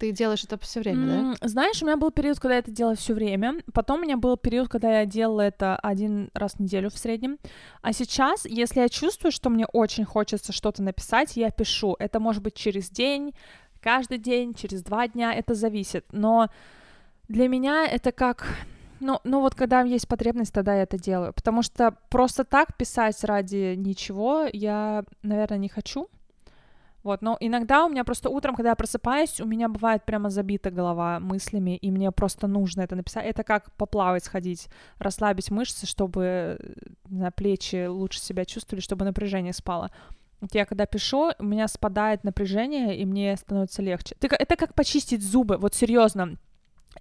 Ты 0.00 0.12
делаешь 0.12 0.42
это 0.44 0.58
все 0.58 0.80
время, 0.80 1.06
mm, 1.06 1.36
да? 1.40 1.48
Знаешь, 1.48 1.82
у 1.82 1.84
меня 1.84 1.98
был 1.98 2.10
период, 2.10 2.40
когда 2.40 2.54
я 2.54 2.60
это 2.60 2.70
делала 2.70 2.94
все 2.94 3.12
время. 3.12 3.56
Потом 3.74 4.00
у 4.00 4.02
меня 4.04 4.16
был 4.16 4.38
период, 4.38 4.70
когда 4.70 5.00
я 5.00 5.04
делала 5.04 5.42
это 5.42 5.76
один 5.76 6.30
раз 6.32 6.54
в 6.54 6.60
неделю 6.60 6.88
в 6.88 6.96
среднем. 6.96 7.36
А 7.82 7.92
сейчас, 7.92 8.46
если 8.46 8.80
я 8.80 8.88
чувствую, 8.88 9.30
что 9.30 9.50
мне 9.50 9.66
очень 9.66 10.06
хочется 10.06 10.54
что-то 10.54 10.82
написать, 10.82 11.36
я 11.36 11.50
пишу. 11.50 11.96
Это 11.98 12.18
может 12.18 12.42
быть 12.42 12.54
через 12.54 12.88
день, 12.88 13.34
каждый 13.82 14.16
день, 14.16 14.54
через 14.54 14.82
два 14.82 15.06
дня, 15.06 15.34
это 15.34 15.52
зависит. 15.52 16.06
Но 16.12 16.48
для 17.28 17.46
меня 17.48 17.86
это 17.86 18.10
как 18.10 18.46
ну, 19.00 19.20
ну 19.24 19.40
вот 19.40 19.54
когда 19.54 19.82
есть 19.82 20.08
потребность, 20.08 20.54
тогда 20.54 20.76
я 20.76 20.84
это 20.84 20.98
делаю. 20.98 21.34
Потому 21.34 21.62
что 21.62 21.94
просто 22.08 22.44
так 22.44 22.74
писать 22.78 23.22
ради 23.24 23.74
ничего 23.76 24.46
я, 24.50 25.04
наверное, 25.22 25.58
не 25.58 25.68
хочу. 25.68 26.08
Вот, 27.02 27.22
но 27.22 27.36
иногда 27.40 27.86
у 27.86 27.88
меня 27.88 28.04
просто 28.04 28.28
утром, 28.28 28.54
когда 28.54 28.70
я 28.70 28.76
просыпаюсь, 28.76 29.40
у 29.40 29.46
меня 29.46 29.68
бывает 29.68 30.04
прямо 30.04 30.28
забита 30.28 30.70
голова 30.70 31.18
мыслями, 31.18 31.76
и 31.76 31.90
мне 31.90 32.10
просто 32.12 32.46
нужно 32.46 32.82
это 32.82 32.94
написать. 32.94 33.24
Это 33.24 33.42
как 33.42 33.72
поплавать 33.72 34.24
сходить, 34.24 34.68
расслабить 34.98 35.50
мышцы, 35.50 35.86
чтобы 35.86 36.58
на 37.08 37.30
плечи 37.30 37.86
лучше 37.86 38.20
себя 38.20 38.44
чувствовали, 38.44 38.82
чтобы 38.82 39.04
напряжение 39.04 39.54
спало. 39.54 39.90
Вот 40.40 40.54
я 40.54 40.64
когда 40.64 40.86
пишу, 40.86 41.32
у 41.38 41.44
меня 41.44 41.68
спадает 41.68 42.24
напряжение, 42.24 42.98
и 42.98 43.04
мне 43.04 43.36
становится 43.36 43.82
легче. 43.82 44.16
Это 44.20 44.56
как 44.56 44.74
почистить 44.74 45.22
зубы, 45.22 45.56
вот 45.56 45.74
серьезно. 45.74 46.36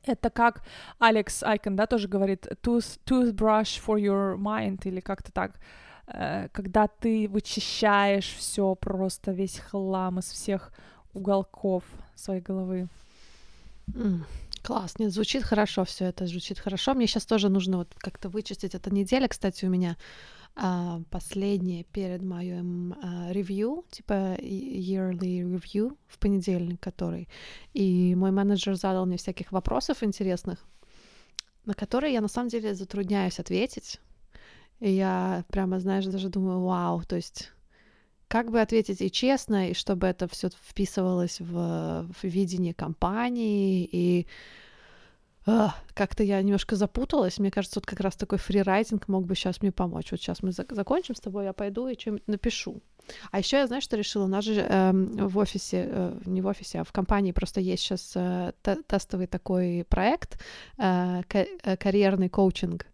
Это 0.06 0.30
как 0.30 0.64
Алекс 1.00 1.44
Айкон, 1.44 1.76
да, 1.76 1.88
тоже 1.88 2.08
говорит, 2.08 2.48
Tooth, 2.64 3.00
toothbrush 3.06 3.82
for 3.86 4.00
your 4.00 4.38
mind, 4.38 4.82
или 4.84 5.00
как-то 5.00 5.32
так, 5.32 5.56
э, 5.56 5.60
когда 6.52 6.88
ты 6.88 7.28
вычищаешь 7.28 8.36
все 8.38 8.76
просто, 8.76 9.32
весь 9.32 9.60
хлам 9.60 10.20
из 10.20 10.26
всех 10.26 10.72
уголков 11.14 11.84
своей 12.16 12.42
головы. 12.42 12.88
Mm, 13.88 14.24
класс, 14.62 15.00
нет, 15.00 15.12
звучит 15.12 15.44
хорошо 15.44 15.84
все 15.86 16.06
это, 16.06 16.28
звучит 16.28 16.60
хорошо. 16.60 16.94
Мне 16.94 17.08
сейчас 17.08 17.26
тоже 17.26 17.50
нужно 17.50 17.78
вот 17.78 17.94
как-то 17.98 18.30
вычистить. 18.30 18.76
Эта 18.76 18.94
неделя, 18.94 19.28
кстати, 19.28 19.66
у 19.66 19.70
меня 19.70 19.98
а, 20.56 21.02
последнее 21.10 21.84
перед 21.84 22.22
моим 22.22 22.94
а, 23.02 23.32
ревью, 23.32 23.86
типа 23.92 24.36
yearly 24.40 25.42
review 25.42 25.98
в 26.08 26.20
понедельник, 26.20 26.80
который. 26.80 27.28
И 27.74 28.16
мой 28.16 28.32
менеджер 28.32 28.76
задал 28.76 29.06
мне 29.06 29.18
всяких 29.18 29.52
вопросов 29.52 30.04
интересных, 30.04 30.66
на 31.66 31.74
которые 31.74 32.14
я 32.14 32.22
на 32.22 32.28
самом 32.28 32.50
деле 32.50 32.74
затрудняюсь 32.74 33.40
ответить. 33.40 34.00
И 34.80 34.92
я 34.92 35.44
прямо, 35.50 35.80
знаешь, 35.80 36.06
даже 36.06 36.30
думаю, 36.30 36.62
вау, 36.62 37.04
то 37.04 37.16
есть 37.16 37.52
как 38.28 38.52
бы 38.52 38.62
ответить 38.62 39.02
и 39.02 39.12
честно, 39.12 39.70
и 39.70 39.74
чтобы 39.74 40.08
это 40.08 40.28
все 40.28 40.50
вписывалось 40.50 41.42
в, 41.42 42.08
в 42.08 42.24
видение 42.24 42.74
компании, 42.74 43.90
и 43.92 44.28
как-то 45.94 46.24
я 46.24 46.42
немножко 46.42 46.76
запуталась. 46.76 47.40
Мне 47.40 47.52
кажется, 47.52 47.80
вот 47.80 47.86
как 47.86 48.00
раз 48.00 48.16
такой 48.16 48.38
фрирайтинг 48.38 49.08
мог 49.08 49.26
бы 49.26 49.36
сейчас 49.36 49.62
мне 49.62 49.72
помочь. 49.72 50.12
Вот 50.12 50.20
сейчас 50.20 50.44
мы 50.44 50.52
за- 50.52 50.66
закончим 50.70 51.16
с 51.16 51.20
тобой, 51.20 51.46
я 51.46 51.54
пойду 51.54 51.88
и 51.88 51.98
что-нибудь 51.98 52.28
напишу. 52.28 52.82
А 53.32 53.40
еще 53.40 53.58
я, 53.58 53.68
знаешь, 53.68 53.84
что 53.84 53.98
решила? 53.98 54.26
У 54.26 54.28
нас 54.28 54.46
же 54.46 54.54
э, 54.54 54.92
в 54.94 55.38
офисе, 55.38 55.88
э, 55.90 56.20
не 56.26 56.42
в 56.42 56.48
офисе, 56.48 56.82
а 56.82 56.84
в 56.84 56.92
компании 56.92 57.32
просто 57.32 57.62
есть 57.62 57.82
сейчас 57.82 58.12
э, 58.16 58.52
тестовый 58.88 59.26
такой 59.28 59.86
проект, 59.90 60.40
э, 60.78 61.24
ка- 61.28 61.78
карьерный 61.78 62.30
коучинг. 62.30 62.86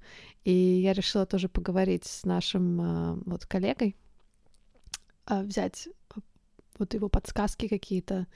И 0.45 0.53
я 0.53 0.93
решила 0.93 1.25
тоже 1.25 1.49
поговорить 1.49 2.05
с 2.05 2.23
нашим 2.23 2.81
э, 2.81 3.21
вот 3.25 3.45
коллегой, 3.45 3.95
э, 5.27 5.41
взять 5.41 5.89
вот 6.79 6.93
его 6.93 7.09
подсказки 7.09 7.67
какие-то 7.67 8.27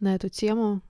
на 0.00 0.14
эту 0.14 0.28
тему, 0.28 0.82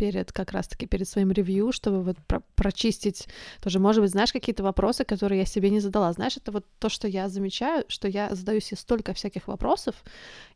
перед 0.00 0.32
как 0.32 0.52
раз-таки 0.52 0.86
перед 0.86 1.06
своим 1.06 1.30
ревью, 1.30 1.72
чтобы 1.72 2.02
вот 2.02 2.16
про 2.26 2.40
прочистить 2.56 3.28
тоже, 3.60 3.78
может 3.78 4.00
быть, 4.02 4.10
знаешь, 4.10 4.32
какие-то 4.32 4.62
вопросы, 4.62 5.04
которые 5.04 5.40
я 5.40 5.44
себе 5.44 5.68
не 5.68 5.80
задала. 5.80 6.10
Знаешь, 6.14 6.38
это 6.38 6.52
вот 6.52 6.64
то, 6.78 6.88
что 6.88 7.06
я 7.06 7.28
замечаю, 7.28 7.84
что 7.88 8.08
я 8.08 8.34
задаю 8.34 8.60
себе 8.60 8.78
столько 8.78 9.12
всяких 9.12 9.46
вопросов, 9.46 10.02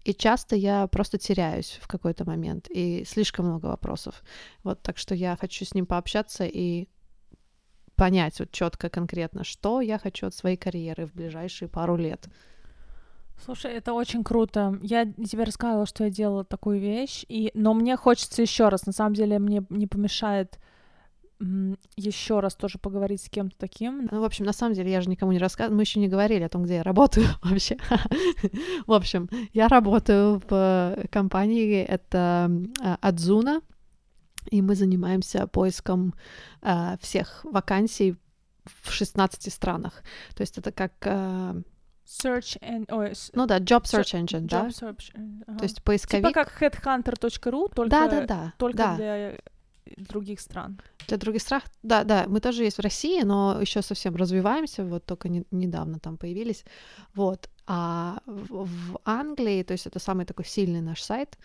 и 0.02 0.14
часто 0.14 0.56
я 0.56 0.86
просто 0.86 1.18
теряюсь 1.18 1.78
в 1.82 1.88
какой-то 1.88 2.24
момент, 2.24 2.68
и 2.70 3.04
слишком 3.06 3.44
много 3.44 3.66
вопросов. 3.66 4.22
Вот 4.62 4.80
так 4.80 4.96
что 4.96 5.14
я 5.14 5.36
хочу 5.36 5.66
с 5.66 5.74
ним 5.74 5.84
пообщаться 5.84 6.46
и 6.46 6.88
понять 7.96 8.38
вот 8.40 8.50
четко, 8.50 8.88
конкретно, 8.88 9.44
что 9.44 9.80
я 9.80 9.98
хочу 9.98 10.26
от 10.26 10.34
своей 10.34 10.56
карьеры 10.56 11.06
в 11.06 11.14
ближайшие 11.14 11.68
пару 11.68 11.96
лет. 11.96 12.28
Слушай, 13.44 13.72
это 13.72 13.92
очень 13.92 14.22
круто. 14.24 14.78
Я 14.82 15.04
тебе 15.04 15.44
рассказывала, 15.44 15.86
что 15.86 16.04
я 16.04 16.10
делала 16.10 16.44
такую 16.44 16.80
вещь, 16.80 17.24
и... 17.28 17.50
но 17.54 17.74
мне 17.74 17.96
хочется 17.96 18.42
еще 18.42 18.68
раз. 18.68 18.86
На 18.86 18.92
самом 18.92 19.14
деле 19.14 19.38
мне 19.38 19.62
не 19.70 19.86
помешает 19.86 20.58
еще 21.96 22.40
раз 22.40 22.54
тоже 22.54 22.78
поговорить 22.78 23.22
с 23.22 23.28
кем-то 23.28 23.56
таким. 23.58 24.08
Ну, 24.10 24.20
в 24.20 24.24
общем, 24.24 24.44
на 24.44 24.52
самом 24.52 24.74
деле, 24.74 24.90
я 24.90 25.00
же 25.00 25.10
никому 25.10 25.32
не 25.32 25.38
рассказывала, 25.38 25.76
мы 25.76 25.82
еще 25.82 26.00
не 26.00 26.08
говорили 26.08 26.44
о 26.44 26.48
том, 26.48 26.62
где 26.62 26.76
я 26.76 26.82
работаю 26.82 27.26
вообще. 27.42 27.76
в 28.86 28.92
общем, 28.92 29.28
я 29.52 29.68
работаю 29.68 30.40
в 30.48 30.96
компании, 31.10 31.82
это 31.82 32.50
Адзуна, 33.00 33.60
и 34.50 34.62
мы 34.62 34.74
занимаемся 34.74 35.46
поиском 35.46 36.14
э, 36.62 36.96
всех 37.00 37.44
вакансий 37.44 38.16
в 38.82 38.90
16 38.90 39.52
странах. 39.52 40.02
То 40.34 40.42
есть 40.42 40.58
это 40.58 40.72
как 40.72 40.92
э, 41.02 41.62
Search 42.06 42.58
and... 42.60 42.86
Ой, 42.90 43.12
ну 43.32 43.46
да, 43.46 43.58
Job 43.58 43.84
Search 43.84 44.14
Engine, 44.14 44.46
job 44.46 44.48
да? 44.48 44.66
Search, 44.68 45.10
ага. 45.46 45.58
То 45.58 45.64
есть 45.64 45.82
поисковик... 45.82 46.26
Типа 46.26 46.44
как 46.44 46.62
headhunter.ru, 46.62 47.74
только, 47.74 47.90
да, 47.90 48.08
да, 48.08 48.26
да, 48.26 48.52
только 48.58 48.76
да. 48.76 48.96
для 48.96 49.38
других 49.96 50.40
стран. 50.40 50.80
Для 51.08 51.16
других 51.16 51.42
стран, 51.42 51.62
да, 51.82 52.04
да, 52.04 52.24
мы 52.28 52.40
тоже 52.40 52.64
есть 52.64 52.78
в 52.78 52.80
России, 52.80 53.22
но 53.22 53.60
еще 53.60 53.82
совсем 53.82 54.16
развиваемся, 54.16 54.84
вот 54.84 55.04
только 55.04 55.28
не, 55.28 55.44
недавно 55.50 55.98
там 55.98 56.16
появились, 56.16 56.64
вот. 57.14 57.48
А 57.66 58.18
в, 58.26 58.66
в 58.66 59.00
Англии, 59.04 59.62
то 59.62 59.72
есть 59.72 59.86
это 59.86 59.98
самый 59.98 60.26
такой 60.26 60.44
сильный 60.44 60.82
наш 60.82 61.02
сайт 61.02 61.38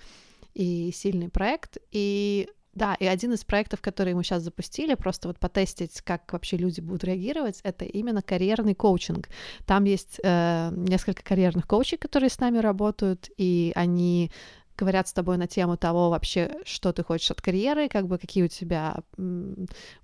и 0.53 0.91
сильный 0.93 1.29
проект, 1.29 1.77
и 1.91 2.49
да, 2.79 2.95
и 2.95 3.05
один 3.05 3.33
из 3.33 3.43
проектов, 3.43 3.81
которые 3.81 4.15
мы 4.15 4.23
сейчас 4.23 4.41
запустили, 4.41 4.95
просто 4.95 5.27
вот 5.27 5.37
потестить, 5.37 6.01
как 6.01 6.31
вообще 6.31 6.57
люди 6.57 6.79
будут 6.79 7.03
реагировать, 7.03 7.59
это 7.63 7.83
именно 7.83 8.21
карьерный 8.21 8.73
коучинг. 8.73 9.27
Там 9.65 9.83
есть 9.83 10.19
э, 10.23 10.71
несколько 10.73 11.21
карьерных 11.21 11.67
коучей, 11.67 11.97
которые 11.97 12.29
с 12.29 12.39
нами 12.39 12.59
работают, 12.59 13.29
и 13.37 13.73
они 13.75 14.31
говорят 14.79 15.07
с 15.07 15.13
тобой 15.13 15.37
на 15.37 15.47
тему 15.47 15.77
того 15.77 16.09
вообще, 16.09 16.51
что 16.65 16.93
ты 16.93 17.03
хочешь 17.03 17.31
от 17.31 17.41
карьеры, 17.41 17.89
как 17.89 18.07
бы 18.07 18.17
какие 18.17 18.43
у 18.43 18.47
тебя 18.47 18.97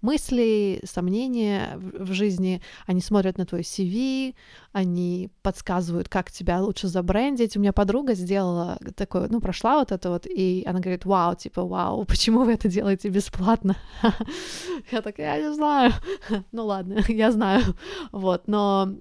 мысли, 0.01 0.81
сомнения 0.83 1.77
в, 1.77 2.11
жизни. 2.13 2.61
Они 2.85 3.01
смотрят 3.01 3.37
на 3.37 3.45
твой 3.45 3.61
CV, 3.61 4.35
они 4.73 5.29
подсказывают, 5.41 6.09
как 6.09 6.31
тебя 6.31 6.61
лучше 6.61 6.87
забрендить. 6.87 7.55
У 7.55 7.59
меня 7.59 7.73
подруга 7.73 8.13
сделала 8.15 8.77
такое, 8.95 9.27
ну, 9.29 9.39
прошла 9.39 9.79
вот 9.79 9.91
это 9.91 10.09
вот, 10.09 10.25
и 10.25 10.63
она 10.65 10.79
говорит, 10.79 11.05
вау, 11.05 11.35
типа, 11.35 11.63
вау, 11.63 12.05
почему 12.07 12.43
вы 12.43 12.53
это 12.53 12.67
делаете 12.67 13.09
бесплатно? 13.09 13.75
Я 14.91 15.01
такая, 15.01 15.37
я 15.37 15.47
не 15.47 15.53
знаю. 15.53 15.91
Ну 16.51 16.65
ладно, 16.65 16.99
я 17.07 17.31
знаю. 17.31 17.63
Вот, 18.11 18.47
но 18.47 18.95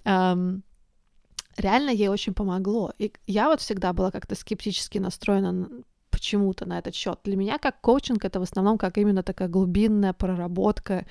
реально 1.56 1.90
ей 1.90 2.08
очень 2.08 2.34
помогло. 2.34 2.92
И 2.98 3.12
я 3.26 3.48
вот 3.48 3.60
всегда 3.60 3.92
была 3.92 4.10
как-то 4.10 4.34
скептически 4.34 4.98
настроена 4.98 5.68
почему-то 6.10 6.66
на 6.66 6.78
этот 6.78 6.94
счет. 6.94 7.18
Для 7.24 7.36
меня 7.36 7.58
как 7.58 7.80
коучинг 7.80 8.24
это 8.24 8.40
в 8.40 8.42
основном 8.42 8.78
как 8.78 8.98
именно 8.98 9.22
такая 9.22 9.48
глубинная 9.48 10.12
проработка 10.12 11.06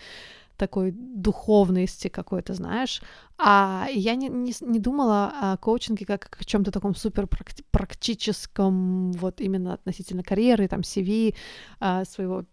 такой 0.58 0.91
духовности 0.91 2.08
какой-то, 2.08 2.53
знаешь. 2.53 3.01
А 3.38 3.88
я 3.91 4.15
не, 4.15 4.29
не, 4.29 4.53
не 4.62 4.79
думала 4.79 5.34
о 5.41 5.58
коучинге 5.58 6.06
как 6.06 6.38
о 6.39 6.43
чем-то 6.43 6.71
таком 6.71 6.95
супер 6.95 7.27
практическом, 7.71 9.12
вот 9.13 9.41
именно 9.41 9.73
относительно 9.73 10.23
карьеры, 10.23 10.67
там, 10.67 10.82
CV, 10.82 11.36
а, 11.79 12.06
своего 12.06 12.45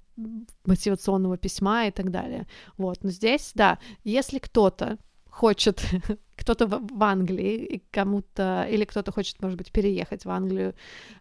мотивационного 0.64 1.37
письма 1.37 1.87
и 1.87 1.90
так 1.90 2.11
далее. 2.11 2.46
Вот, 2.76 3.03
но 3.03 3.11
здесь, 3.11 3.53
да, 3.55 3.79
если 4.05 4.38
кто-то 4.38 4.98
хочет 5.40 5.83
кто-то 6.37 6.66
в, 6.66 7.03
Англии 7.03 7.64
и 7.64 7.83
кому-то 7.90 8.66
или 8.70 8.85
кто-то 8.85 9.12
хочет, 9.12 9.42
может 9.42 9.59
быть, 9.59 9.72
переехать 9.72 10.26
в 10.26 10.31
Англию 10.31 10.74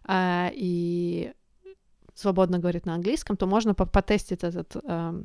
э, 0.08 0.50
и 0.52 1.32
свободно 2.14 2.58
говорит 2.58 2.86
на 2.86 2.94
английском, 2.94 3.36
то 3.36 3.46
можно 3.46 3.74
потестить 3.74 4.44
этот 4.44 4.76
э, 4.76 5.22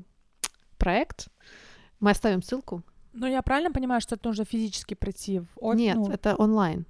проект. 0.78 1.28
Мы 2.00 2.12
оставим 2.12 2.42
ссылку. 2.42 2.84
Ну, 3.14 3.28
я 3.28 3.42
правильно 3.42 3.72
понимаю, 3.72 4.02
что 4.02 4.16
это 4.16 4.30
нужно 4.30 4.46
физически 4.46 4.96
прийти 4.96 5.40
в 5.40 5.48
офис? 5.58 5.82
Нет, 5.82 5.96
ну... 5.98 6.12
это 6.12 6.36
онлайн. 6.36 6.86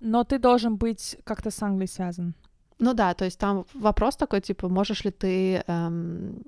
Но 0.00 0.24
ты 0.24 0.38
должен 0.38 0.76
быть 0.76 1.18
как-то 1.24 1.50
с 1.50 1.62
Англией 1.62 1.88
связан. 1.88 2.34
Ну 2.78 2.94
да, 2.94 3.14
то 3.14 3.24
есть 3.24 3.38
там 3.38 3.64
вопрос 3.74 4.16
такой, 4.16 4.40
типа, 4.40 4.68
можешь 4.68 5.04
ли 5.04 5.10
ты, 5.10 5.62
эм, 5.66 6.42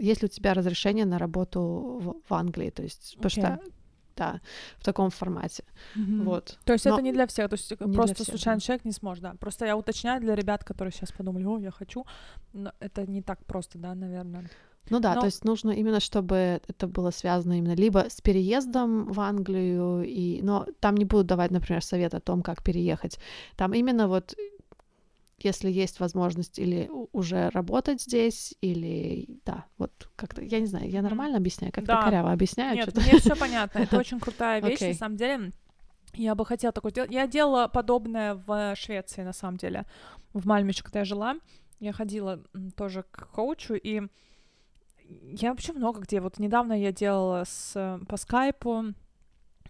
есть 0.00 0.22
ли 0.22 0.26
у 0.26 0.28
тебя 0.28 0.54
разрешение 0.54 1.06
на 1.06 1.18
работу 1.18 1.60
в, 1.60 2.14
в 2.28 2.34
Англии, 2.34 2.70
то 2.70 2.82
есть, 2.82 3.14
okay. 3.14 3.22
потому 3.22 3.30
что 3.30 3.60
да, 4.20 4.40
в 4.78 4.84
таком 4.84 5.10
формате. 5.10 5.64
Mm-hmm. 5.96 6.24
Вот. 6.24 6.58
То 6.64 6.72
есть 6.74 6.84
Но 6.84 6.94
это 6.94 7.02
не 7.02 7.12
для 7.12 7.26
всех, 7.26 7.48
то 7.48 7.56
есть 7.56 7.72
просто 7.94 8.24
случайный 8.24 8.60
человек 8.60 8.84
не 8.84 8.92
сможет, 8.92 9.22
да. 9.22 9.34
Просто 9.40 9.66
я 9.66 9.76
уточняю 9.76 10.20
для 10.20 10.34
ребят, 10.34 10.64
которые 10.64 10.92
сейчас 10.92 11.12
подумали, 11.12 11.46
о, 11.46 11.58
я 11.58 11.70
хочу, 11.70 12.04
но 12.52 12.72
это 12.80 13.06
не 13.10 13.22
так 13.22 13.38
просто, 13.46 13.78
да, 13.78 13.94
наверное. 13.94 14.50
Ну 14.90 15.00
да, 15.00 15.14
Но... 15.14 15.20
то 15.20 15.26
есть 15.26 15.44
нужно 15.44 15.70
именно, 15.70 16.00
чтобы 16.00 16.60
это 16.68 16.86
было 16.86 17.10
связано 17.12 17.58
именно 17.58 17.76
либо 17.76 17.98
с 17.98 18.20
переездом 18.20 19.12
в 19.12 19.20
Англию, 19.20 20.02
и... 20.02 20.42
но 20.42 20.66
там 20.80 20.96
не 20.96 21.04
будут 21.04 21.26
давать, 21.26 21.50
например, 21.50 21.82
совет 21.82 22.14
о 22.14 22.20
том, 22.20 22.42
как 22.42 22.62
переехать. 22.62 23.18
Там 23.56 23.72
именно 23.72 24.08
вот 24.08 24.34
если 25.44 25.70
есть 25.70 26.00
возможность 26.00 26.58
или 26.58 26.90
уже 27.12 27.48
работать 27.50 28.02
здесь, 28.02 28.54
или 28.60 29.40
да, 29.44 29.66
вот 29.78 30.10
как-то, 30.16 30.42
я 30.42 30.60
не 30.60 30.66
знаю, 30.66 30.88
я 30.88 31.02
нормально 31.02 31.38
объясняю, 31.38 31.72
как-то 31.72 31.94
да. 31.94 32.02
коряво 32.02 32.32
объясняю. 32.32 32.76
Нет, 32.76 32.94
мне 32.96 33.18
все 33.18 33.36
понятно, 33.36 33.80
это 33.80 33.98
очень 34.00 34.20
крутая 34.20 34.60
вещь, 34.60 34.80
okay. 34.80 34.88
на 34.88 34.94
самом 34.94 35.16
деле. 35.16 35.52
Я 36.14 36.34
бы 36.34 36.44
хотела 36.44 36.72
такое 36.72 36.90
сделать. 36.90 37.12
Я 37.12 37.26
делала 37.26 37.68
подобное 37.68 38.34
в 38.34 38.74
Швеции, 38.74 39.22
на 39.22 39.32
самом 39.32 39.58
деле, 39.58 39.86
в 40.32 40.46
Мальме, 40.46 40.72
когда 40.82 41.00
я 41.00 41.04
жила. 41.04 41.36
Я 41.78 41.92
ходила 41.92 42.42
тоже 42.76 43.04
к 43.10 43.28
коучу, 43.30 43.74
и 43.74 44.02
я 45.08 45.50
вообще 45.50 45.72
много 45.72 46.00
где. 46.00 46.20
Вот 46.20 46.38
недавно 46.38 46.72
я 46.72 46.92
делала 46.92 47.44
с, 47.46 48.00
по 48.08 48.16
скайпу 48.16 48.94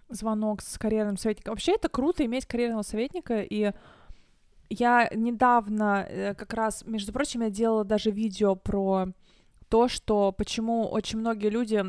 звонок 0.09 0.63
с 0.63 0.79
карьерным 0.79 1.17
советником. 1.17 1.53
Вообще 1.53 1.75
это 1.75 1.89
круто 1.89 2.25
иметь 2.25 2.47
карьерного 2.47 2.83
советника, 2.83 3.43
и 3.43 3.73
я 4.71 5.11
недавно, 5.15 6.07
э, 6.09 6.35
как 6.35 6.55
раз, 6.55 6.85
между 6.87 7.13
прочим, 7.13 7.43
я 7.43 7.51
делала 7.51 7.85
даже 7.85 8.11
видео 8.11 8.55
про 8.55 9.09
то, 9.69 9.89
что 9.89 10.33
почему 10.33 10.87
очень 10.89 11.19
многие 11.19 11.51
люди 11.51 11.85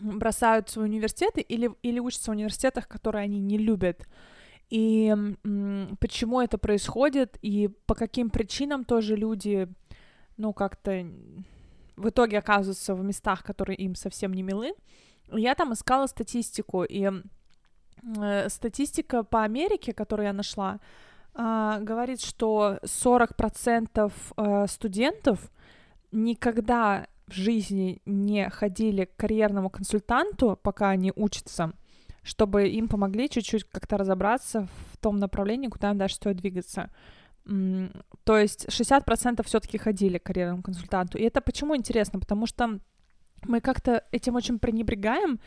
бросают 0.00 0.68
свои 0.68 0.86
университеты 0.86 1.40
или, 1.40 1.70
или 1.82 1.98
учатся 1.98 2.30
в 2.30 2.34
университетах, 2.34 2.88
которые 2.88 3.24
они 3.24 3.40
не 3.40 3.58
любят. 3.58 4.06
И 4.70 5.14
почему 6.00 6.40
это 6.40 6.58
происходит, 6.58 7.38
и 7.42 7.68
по 7.86 7.94
каким 7.94 8.30
причинам 8.30 8.84
тоже 8.84 9.16
люди, 9.16 9.68
ну, 10.36 10.52
как-то 10.52 11.06
в 11.96 12.08
итоге 12.08 12.38
оказываются 12.38 12.94
в 12.94 13.04
местах, 13.04 13.44
которые 13.44 13.76
им 13.76 13.94
совсем 13.94 14.34
не 14.34 14.42
милы. 14.42 14.74
Я 15.32 15.54
там 15.54 15.72
искала 15.72 16.06
статистику, 16.06 16.82
и 16.82 17.08
э, 18.16 18.48
статистика 18.48 19.22
по 19.22 19.44
Америке, 19.44 19.92
которую 19.92 20.26
я 20.26 20.32
нашла, 20.32 20.80
говорит, 21.34 22.20
что 22.20 22.78
40% 22.84 24.12
э, 24.36 24.66
студентов 24.68 25.50
никогда 26.12 27.08
в 27.26 27.32
жизни 27.32 28.00
не 28.06 28.48
ходили 28.50 29.06
к 29.06 29.16
карьерному 29.16 29.70
консультанту, 29.70 30.58
пока 30.62 30.90
они 30.90 31.12
учатся, 31.16 31.72
чтобы 32.22 32.68
им 32.68 32.88
помогли 32.88 33.28
чуть-чуть 33.28 33.64
как-то 33.64 33.96
разобраться 33.96 34.68
в 34.92 34.98
том 34.98 35.18
направлении, 35.18 35.68
куда 35.68 35.90
им 35.90 35.98
дальше 35.98 36.16
стоит 36.16 36.36
двигаться. 36.36 36.90
То 37.44 38.38
есть 38.38 38.66
60% 38.66 39.44
все-таки 39.44 39.76
ходили 39.76 40.18
к 40.18 40.22
карьерному 40.22 40.62
консультанту. 40.62 41.18
И 41.18 41.22
это 41.22 41.40
почему 41.40 41.76
интересно? 41.76 42.20
Потому 42.20 42.46
что 42.46 42.78
мы 43.44 43.60
как-то 43.60 44.04
этим 44.12 44.36
очень 44.36 44.58
пренебрегаем, 44.58 45.40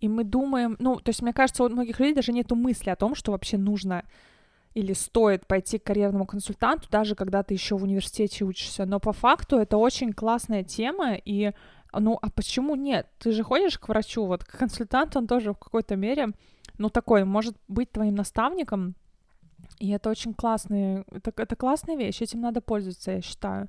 и 0.00 0.08
мы 0.08 0.24
думаем, 0.24 0.76
ну, 0.80 0.96
то 0.96 1.10
есть 1.10 1.22
мне 1.22 1.32
кажется, 1.32 1.64
у 1.64 1.68
многих 1.68 2.00
людей 2.00 2.14
даже 2.14 2.32
нету 2.32 2.56
мысли 2.56 2.90
о 2.90 2.96
том, 2.96 3.14
что 3.14 3.32
вообще 3.32 3.56
нужно 3.56 4.04
или 4.74 4.92
стоит 4.92 5.46
пойти 5.46 5.78
к 5.78 5.84
карьерному 5.84 6.26
консультанту, 6.26 6.88
даже 6.90 7.14
когда 7.14 7.42
ты 7.42 7.54
еще 7.54 7.76
в 7.76 7.84
университете 7.84 8.44
учишься. 8.44 8.84
Но 8.84 9.00
по 9.00 9.12
факту 9.12 9.56
это 9.56 9.76
очень 9.76 10.12
классная 10.12 10.64
тема, 10.64 11.14
и 11.14 11.52
ну 11.92 12.18
а 12.20 12.30
почему 12.30 12.74
нет? 12.74 13.08
Ты 13.18 13.32
же 13.32 13.44
ходишь 13.44 13.78
к 13.78 13.88
врачу, 13.88 14.26
вот 14.26 14.44
к 14.44 14.58
консультанту 14.58 15.20
он 15.20 15.26
тоже 15.26 15.52
в 15.52 15.58
какой-то 15.58 15.96
мере, 15.96 16.28
ну 16.78 16.90
такой, 16.90 17.24
может 17.24 17.56
быть 17.68 17.92
твоим 17.92 18.16
наставником, 18.16 18.96
и 19.78 19.90
это 19.90 20.10
очень 20.10 20.34
классная, 20.34 21.04
это, 21.10 21.32
это 21.36 21.56
классная 21.56 21.96
вещь, 21.96 22.20
этим 22.20 22.40
надо 22.40 22.60
пользоваться, 22.60 23.12
я 23.12 23.22
считаю. 23.22 23.68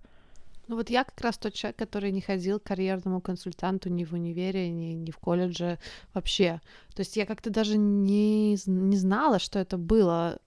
Ну 0.68 0.78
вот 0.78 0.90
я 0.90 1.04
как 1.04 1.22
раз 1.22 1.38
тот 1.38 1.54
человек, 1.54 1.78
который 1.78 2.12
не 2.12 2.22
ходил 2.22 2.60
к 2.60 2.64
карьерному 2.64 3.22
консультанту 3.22 3.90
ни 3.90 4.04
в 4.04 4.14
универе, 4.14 4.70
ни, 4.70 4.94
ни 4.94 5.12
в 5.12 5.18
колледже 5.20 5.78
вообще. 6.14 6.60
То 6.96 7.02
есть 7.02 7.16
я 7.18 7.28
как-то 7.28 7.52
даже 7.52 7.78
не, 7.78 8.58
не 8.66 8.98
знала, 8.98 9.38
что 9.38 9.60
это 9.60 9.78
было 9.78 10.40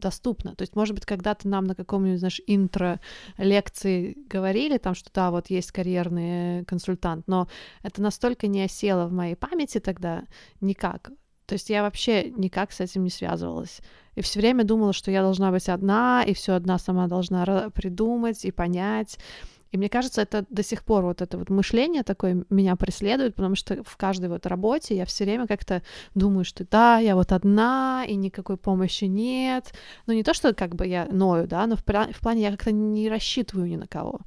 доступно. 0.00 0.54
То 0.54 0.62
есть, 0.62 0.74
может 0.74 0.94
быть, 0.94 1.06
когда-то 1.06 1.48
нам 1.48 1.64
на 1.64 1.74
каком-нибудь, 1.74 2.18
знаешь, 2.18 2.40
интро-лекции 2.46 4.16
говорили 4.28 4.78
там, 4.78 4.94
что 4.94 5.10
да, 5.12 5.30
вот 5.30 5.50
есть 5.50 5.72
карьерный 5.72 6.64
консультант, 6.64 7.28
но 7.28 7.48
это 7.82 8.02
настолько 8.02 8.46
не 8.46 8.64
осело 8.64 9.06
в 9.06 9.12
моей 9.12 9.36
памяти 9.36 9.78
тогда 9.78 10.24
никак. 10.60 11.10
То 11.46 11.54
есть 11.54 11.68
я 11.68 11.82
вообще 11.82 12.30
никак 12.30 12.70
с 12.70 12.80
этим 12.80 13.02
не 13.02 13.10
связывалась. 13.10 13.80
И 14.14 14.20
все 14.20 14.38
время 14.38 14.62
думала, 14.62 14.92
что 14.92 15.10
я 15.10 15.22
должна 15.22 15.50
быть 15.50 15.68
одна, 15.68 16.22
и 16.24 16.32
все 16.32 16.52
одна 16.52 16.78
сама 16.78 17.08
должна 17.08 17.70
придумать 17.70 18.44
и 18.44 18.52
понять. 18.52 19.18
И 19.72 19.76
мне 19.76 19.88
кажется, 19.88 20.22
это 20.22 20.44
до 20.50 20.62
сих 20.62 20.84
пор 20.84 21.04
вот 21.04 21.22
это 21.22 21.38
вот 21.38 21.48
мышление 21.48 22.02
такое 22.02 22.44
меня 22.50 22.74
преследует, 22.74 23.36
потому 23.36 23.54
что 23.54 23.84
в 23.84 23.96
каждой 23.96 24.28
вот 24.28 24.46
работе 24.46 24.96
я 24.96 25.04
все 25.04 25.24
время 25.24 25.46
как-то 25.46 25.82
думаю, 26.14 26.44
что 26.44 26.64
да, 26.64 26.98
я 26.98 27.14
вот 27.14 27.30
одна, 27.30 28.04
и 28.06 28.16
никакой 28.16 28.56
помощи 28.56 29.04
нет. 29.04 29.72
Ну, 30.06 30.14
не 30.14 30.24
то, 30.24 30.34
что 30.34 30.54
как 30.54 30.74
бы 30.74 30.86
я 30.86 31.06
ною, 31.06 31.46
да, 31.46 31.66
но 31.66 31.76
в, 31.76 31.82
в 31.82 32.20
плане 32.20 32.42
я 32.42 32.50
как-то 32.50 32.72
не 32.72 33.08
рассчитываю 33.08 33.68
ни 33.68 33.76
на 33.76 33.86
кого. 33.86 34.20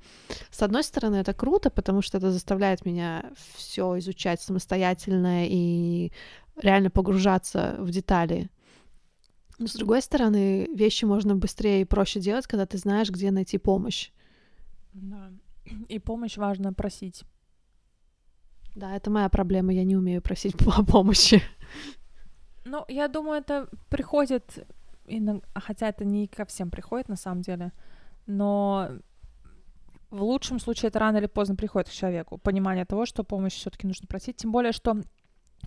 С 0.50 0.62
одной 0.62 0.84
стороны, 0.84 1.18
это 1.18 1.34
круто, 1.34 1.70
потому 1.70 2.02
что 2.02 2.18
это 2.18 2.32
заставляет 2.32 2.86
меня 2.86 3.26
все 3.56 3.98
изучать 4.00 4.42
самостоятельно 4.42 5.46
и 5.46 6.12
реально 6.62 6.90
погружаться 6.90 7.76
в 7.80 7.90
детали. 7.90 8.50
Но 9.60 9.68
с 9.68 9.74
другой 9.74 10.02
стороны, 10.02 10.68
вещи 10.74 11.06
можно 11.06 11.36
быстрее 11.36 11.82
и 11.82 11.86
проще 11.86 12.20
делать, 12.20 12.48
когда 12.48 12.66
ты 12.66 12.78
знаешь, 12.78 13.10
где 13.10 13.30
найти 13.32 13.58
помощь. 13.58 14.12
Да. 14.94 15.32
И 15.90 16.00
помощь 16.00 16.38
важно 16.38 16.74
просить. 16.74 17.24
Да, 18.76 18.96
это 18.96 19.12
моя 19.12 19.30
проблема, 19.30 19.72
я 19.74 19.84
не 19.84 19.96
умею 19.96 20.22
просить 20.22 20.56
о 20.78 20.84
помощи. 20.84 21.42
Ну, 22.66 22.86
я 22.88 23.08
думаю, 23.08 23.42
это 23.42 23.70
приходит, 23.90 24.66
хотя 25.54 25.90
это 25.90 26.06
не 26.06 26.28
ко 26.28 26.46
всем 26.46 26.72
приходит 26.72 27.10
на 27.10 27.18
самом 27.18 27.42
деле, 27.42 27.72
но 28.26 28.90
в 30.10 30.24
лучшем 30.24 30.60
случае 30.60 30.90
это 30.90 31.00
рано 31.00 31.18
или 31.18 31.26
поздно 31.26 31.56
приходит 31.56 31.90
к 31.90 31.94
человеку. 31.94 32.38
Понимание 32.38 32.86
того, 32.86 33.06
что 33.06 33.24
помощь 33.24 33.54
все-таки 33.54 33.88
нужно 33.88 34.08
просить. 34.08 34.38
Тем 34.38 34.52
более, 34.52 34.72
что 34.72 35.02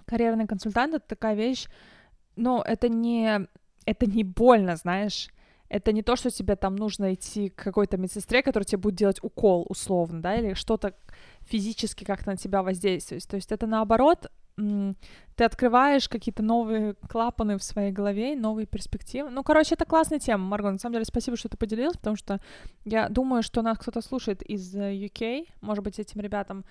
карьерный 0.07 0.47
консультант 0.47 0.95
это 0.95 1.07
такая 1.07 1.35
вещь, 1.35 1.67
ну, 2.37 2.63
это 2.63 2.89
не, 2.89 3.47
это 3.85 4.07
не 4.07 4.25
больно, 4.25 4.77
знаешь 4.77 5.29
это 5.69 5.93
не 5.93 6.03
то, 6.03 6.17
что 6.17 6.31
тебе 6.31 6.57
там 6.57 6.77
нужно 6.77 7.15
идти 7.15 7.49
к 7.49 7.63
какой-то 7.63 7.97
медсестре, 7.97 8.43
которая 8.43 8.65
тебе 8.65 8.79
будет 8.79 8.95
делать 8.95 9.23
укол 9.23 9.67
условно, 9.69 10.23
да, 10.23 10.37
или 10.37 10.55
что-то 10.55 10.95
физически 11.43 12.05
как-то 12.05 12.31
на 12.31 12.37
тебя 12.37 12.63
воздействует. 12.63 13.27
То 13.27 13.37
есть 13.37 13.53
это 13.53 13.67
наоборот, 13.67 14.31
ты 14.57 15.45
открываешь 15.45 16.09
какие-то 16.09 16.43
новые 16.43 16.95
клапаны 17.09 17.59
в 17.59 17.63
своей 17.63 17.93
голове, 17.93 18.35
новые 18.35 18.67
перспективы. 18.67 19.29
Ну, 19.29 19.43
короче, 19.43 19.75
это 19.75 19.85
классная 19.85 20.19
тема, 20.19 20.45
Марго. 20.45 20.71
На 20.71 20.79
самом 20.79 20.95
деле, 20.95 21.05
спасибо, 21.05 21.37
что 21.37 21.51
ты 21.51 21.59
поделилась, 21.59 21.99
потому 21.99 22.17
что 22.17 22.41
я 22.85 23.11
думаю, 23.11 23.43
что 23.43 23.61
нас 23.61 23.79
кто-то 23.79 24.01
слушает 24.01 24.43
из 24.43 24.75
UK. 24.75 25.21
Э, 25.21 25.45
Может 25.61 25.85
быть, 25.85 25.99
этим 25.99 26.23
ребятам 26.23 26.65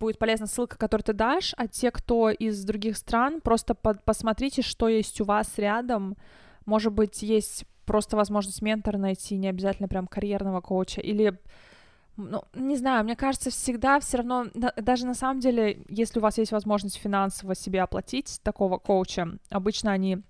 будет 0.00 0.18
полезна 0.18 0.46
ссылка, 0.46 0.78
которую 0.78 1.04
ты 1.04 1.12
дашь, 1.12 1.52
а 1.58 1.68
те, 1.68 1.90
кто 1.90 2.30
из 2.30 2.64
других 2.64 2.96
стран, 2.96 3.42
просто 3.42 3.74
по 3.74 3.92
посмотрите, 3.92 4.62
что 4.62 4.88
есть 4.88 5.20
у 5.20 5.24
вас 5.24 5.58
рядом. 5.58 6.16
Может 6.64 6.94
быть, 6.94 7.22
есть 7.22 7.66
просто 7.84 8.16
возможность 8.16 8.62
ментора 8.62 8.98
найти, 8.98 9.36
не 9.36 9.48
обязательно 9.48 9.88
прям 9.88 10.06
карьерного 10.06 10.60
коуча, 10.60 11.00
или 11.00 11.38
ну, 12.16 12.44
не 12.54 12.76
знаю, 12.76 13.04
мне 13.04 13.16
кажется, 13.16 13.50
всегда 13.50 13.98
все 13.98 14.18
равно, 14.18 14.46
даже 14.54 15.04
на 15.04 15.14
самом 15.14 15.40
деле, 15.40 15.84
если 15.88 16.20
у 16.20 16.22
вас 16.22 16.38
есть 16.38 16.52
возможность 16.52 16.96
финансово 16.96 17.54
себе 17.56 17.82
оплатить 17.82 18.40
такого 18.44 18.78
коуча, 18.78 19.38
обычно 19.50 19.90
они 19.90 20.22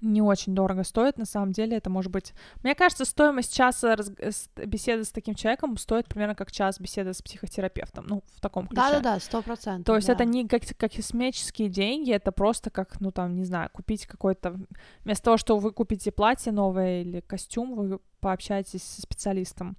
не 0.00 0.22
очень 0.22 0.54
дорого 0.54 0.84
стоит, 0.84 1.18
на 1.18 1.24
самом 1.24 1.52
деле 1.52 1.76
это 1.76 1.90
может 1.90 2.10
быть... 2.10 2.32
Мне 2.62 2.74
кажется, 2.74 3.04
стоимость 3.04 3.54
часа 3.54 3.96
раз... 3.96 4.10
беседы 4.56 5.04
с 5.04 5.10
таким 5.10 5.34
человеком 5.34 5.76
стоит 5.76 6.06
примерно 6.06 6.34
как 6.34 6.52
час 6.52 6.80
беседы 6.80 7.12
с 7.12 7.22
психотерапевтом, 7.22 8.06
ну, 8.06 8.22
в 8.34 8.40
таком 8.40 8.66
ключе. 8.66 8.80
Да-да-да, 8.80 9.20
сто 9.20 9.42
процентов. 9.42 9.86
То 9.86 9.96
есть 9.96 10.08
да. 10.08 10.14
это 10.14 10.24
не 10.24 10.46
как, 10.46 10.62
как 10.76 10.92
космические 10.92 11.68
деньги, 11.68 12.12
это 12.12 12.32
просто 12.32 12.70
как, 12.70 13.00
ну, 13.00 13.10
там, 13.10 13.34
не 13.34 13.44
знаю, 13.44 13.70
купить 13.72 14.06
какой-то... 14.06 14.58
Вместо 15.04 15.24
того, 15.24 15.36
что 15.36 15.58
вы 15.58 15.72
купите 15.72 16.12
платье 16.12 16.52
новое 16.52 17.02
или 17.02 17.20
костюм, 17.20 17.74
вы 17.74 17.98
пообщаетесь 18.20 18.82
со 18.82 19.02
специалистом. 19.02 19.76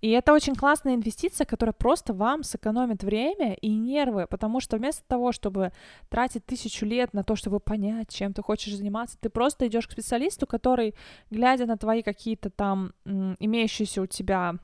И 0.00 0.10
это 0.10 0.32
очень 0.32 0.54
классная 0.54 0.94
инвестиция, 0.94 1.44
которая 1.44 1.72
просто 1.72 2.14
вам 2.14 2.44
сэкономит 2.44 3.02
время 3.02 3.54
и 3.54 3.74
нервы, 3.74 4.26
потому 4.28 4.60
что 4.60 4.76
вместо 4.76 5.02
того, 5.08 5.32
чтобы 5.32 5.72
тратить 6.08 6.46
тысячу 6.46 6.86
лет 6.86 7.12
на 7.14 7.24
то, 7.24 7.34
чтобы 7.34 7.58
понять, 7.58 8.14
чем 8.14 8.32
ты 8.32 8.42
хочешь 8.42 8.76
заниматься, 8.76 9.18
ты 9.20 9.28
просто 9.28 9.66
идешь 9.66 9.88
к 9.88 9.92
специалисту, 9.92 10.46
который, 10.46 10.94
глядя 11.30 11.66
на 11.66 11.76
твои 11.76 12.02
какие-то 12.02 12.48
там 12.48 12.92
имеющиеся 13.04 14.02
у 14.02 14.06
тебя 14.06 14.54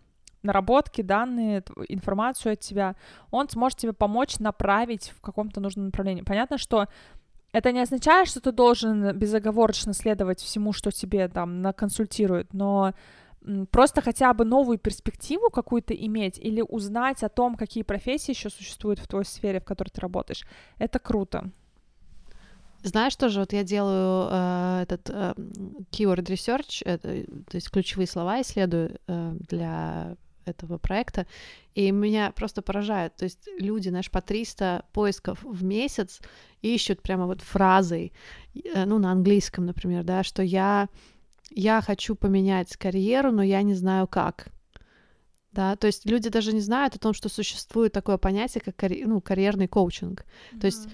наработки, 0.44 1.02
данные, 1.02 1.64
информацию 1.88 2.52
от 2.52 2.60
тебя, 2.60 2.94
он 3.30 3.48
сможет 3.48 3.78
тебе 3.78 3.92
помочь 3.92 4.38
направить 4.38 5.12
в 5.16 5.20
каком-то 5.20 5.60
нужном 5.60 5.86
направлении. 5.86 6.22
Понятно, 6.22 6.58
что 6.58 6.86
это 7.50 7.72
не 7.72 7.80
означает, 7.80 8.28
что 8.28 8.40
ты 8.40 8.52
должен 8.52 9.16
безоговорочно 9.16 9.94
следовать 9.94 10.40
всему, 10.40 10.72
что 10.72 10.90
тебе 10.92 11.28
там 11.28 11.62
наконсультируют, 11.62 12.52
но 12.52 12.92
просто 13.70 14.00
хотя 14.00 14.32
бы 14.32 14.44
новую 14.44 14.78
перспективу 14.78 15.50
какую-то 15.50 15.94
иметь 15.94 16.38
или 16.38 16.62
узнать 16.62 17.22
о 17.22 17.28
том, 17.28 17.56
какие 17.56 17.82
профессии 17.82 18.32
еще 18.32 18.50
существуют 18.50 18.98
в 18.98 19.06
твоей 19.06 19.26
сфере, 19.26 19.60
в 19.60 19.64
которой 19.64 19.90
ты 19.90 20.00
работаешь, 20.00 20.46
это 20.78 20.98
круто. 20.98 21.50
Знаешь 22.82 23.16
тоже, 23.16 23.40
вот 23.40 23.52
я 23.54 23.64
делаю 23.64 24.28
э, 24.30 24.80
этот 24.82 25.08
э, 25.08 25.34
keyword 25.90 26.26
research, 26.26 26.82
это, 26.84 27.24
то 27.50 27.54
есть 27.54 27.70
ключевые 27.70 28.06
слова 28.06 28.42
исследую 28.42 28.98
э, 29.06 29.36
для 29.48 30.16
этого 30.44 30.76
проекта, 30.76 31.26
и 31.74 31.90
меня 31.90 32.30
просто 32.32 32.60
поражает. 32.60 33.16
То 33.16 33.24
есть 33.24 33.48
люди, 33.58 33.88
знаешь, 33.88 34.10
по 34.10 34.20
300 34.20 34.84
поисков 34.92 35.42
в 35.42 35.64
месяц 35.64 36.20
ищут 36.60 37.00
прямо 37.00 37.26
вот 37.26 37.40
фразой, 37.40 38.12
э, 38.54 38.84
ну, 38.84 38.98
на 38.98 39.12
английском, 39.12 39.64
например, 39.64 40.04
да, 40.04 40.22
что 40.22 40.42
я 40.42 40.88
я 41.50 41.80
хочу 41.80 42.14
поменять 42.14 42.76
карьеру, 42.76 43.32
но 43.32 43.42
я 43.42 43.62
не 43.62 43.74
знаю 43.74 44.06
как. 44.06 44.48
Да, 45.52 45.76
то 45.76 45.86
есть 45.86 46.04
люди 46.04 46.28
даже 46.30 46.52
не 46.52 46.60
знают 46.60 46.96
о 46.96 46.98
том, 46.98 47.14
что 47.14 47.28
существует 47.28 47.92
такое 47.92 48.18
понятие, 48.18 48.60
как 48.60 48.74
карь... 48.74 49.04
ну, 49.06 49.20
карьерный 49.20 49.68
коучинг. 49.68 50.20
Mm-hmm. 50.24 50.60
То 50.60 50.66
есть 50.66 50.88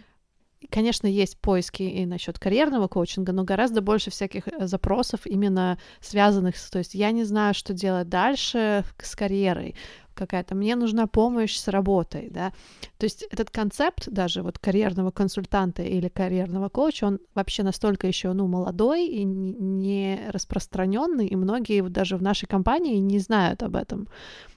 Конечно, 0.69 1.07
есть 1.07 1.39
поиски 1.39 1.83
и 1.83 2.05
насчет 2.05 2.39
карьерного 2.39 2.87
коучинга, 2.87 3.33
но 3.33 3.45
гораздо 3.45 3.81
больше 3.81 4.11
всяких 4.11 4.47
э, 4.47 4.67
запросов 4.67 5.27
именно 5.27 5.79
связанных 6.01 6.57
с, 6.59 6.71
то 6.71 6.79
есть 6.79 6.95
я 6.95 7.13
не 7.13 7.25
знаю, 7.25 7.55
что 7.55 7.73
делать 7.73 8.11
дальше 8.11 8.85
с 8.99 9.17
карьерой 9.17 9.75
какая-то, 10.13 10.55
мне 10.55 10.77
нужна 10.77 11.07
помощь 11.07 11.57
с 11.57 11.67
работой, 11.69 12.29
да. 12.31 12.53
То 12.99 13.05
есть 13.05 13.23
этот 13.31 13.51
концепт 13.51 14.07
даже 14.11 14.43
вот 14.43 14.59
карьерного 14.59 15.11
консультанта 15.11 15.83
или 15.83 16.09
карьерного 16.09 16.69
коуча, 16.69 17.07
он 17.07 17.21
вообще 17.35 17.63
настолько 17.63 18.07
еще, 18.07 18.35
ну, 18.35 18.47
молодой 18.47 19.07
и 19.07 19.25
не 19.25 20.21
распространенный, 20.29 21.27
и 21.27 21.37
многие 21.37 21.81
вот 21.81 21.93
даже 21.93 22.19
в 22.19 22.23
нашей 22.23 22.47
компании 22.47 22.97
не 22.99 23.19
знают 23.19 23.63
об 23.63 23.77
этом. 23.77 24.09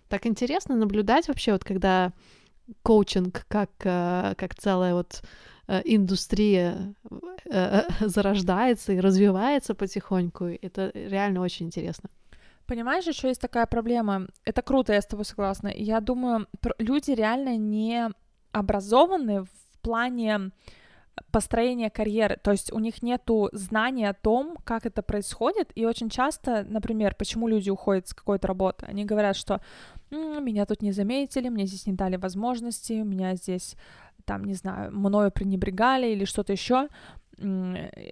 Так 0.10 0.26
интересно 0.26 0.76
наблюдать 0.76 1.30
вообще, 1.30 1.54
вот 1.54 1.64
когда 1.64 2.12
коучинг 2.82 3.46
как, 3.48 3.72
э, 3.84 4.34
как 4.38 4.56
целая 4.56 4.94
вот 4.96 5.22
индустрия 5.68 6.94
э, 7.50 7.82
зарождается 8.00 8.94
и 8.94 9.00
развивается 9.00 9.76
потихоньку. 9.76 10.46
Это 10.62 10.92
реально 10.94 11.42
очень 11.42 11.68
интересно. 11.68 12.10
Понимаешь, 12.66 13.06
еще 13.06 13.28
есть 13.28 13.42
такая 13.42 13.66
проблема. 13.66 14.28
Это 14.46 14.62
круто, 14.62 14.94
я 14.94 15.02
с 15.02 15.06
тобой 15.06 15.26
согласна. 15.26 15.72
Я 15.76 16.00
думаю, 16.00 16.48
люди 16.80 17.12
реально 17.12 17.58
не 17.58 18.10
образованы 18.52 19.44
в 19.44 19.80
плане 19.82 20.52
построения 21.32 21.90
карьеры, 21.90 22.38
то 22.42 22.52
есть 22.52 22.72
у 22.72 22.80
них 22.80 23.04
нету 23.04 23.50
знания 23.54 24.10
о 24.10 24.14
том, 24.14 24.58
как 24.64 24.86
это 24.86 25.02
происходит, 25.04 25.72
и 25.76 25.86
очень 25.86 26.10
часто, 26.10 26.66
например, 26.68 27.16
почему 27.16 27.48
люди 27.48 27.70
уходят 27.70 28.08
с 28.08 28.14
какой-то 28.14 28.48
работы, 28.48 28.86
они 28.88 29.06
говорят, 29.06 29.36
что 29.36 29.62
меня 30.10 30.66
тут 30.66 30.82
не 30.82 30.92
заметили, 30.92 31.50
мне 31.50 31.66
здесь 31.66 31.86
не 31.86 31.94
дали 31.94 32.16
возможности, 32.16 32.94
меня 32.94 33.36
здесь, 33.36 33.76
там, 34.26 34.46
не 34.46 34.54
знаю, 34.54 34.92
мною 34.92 35.32
пренебрегали 35.32 36.08
или 36.08 36.26
что-то 36.26 36.54
еще, 36.54 36.88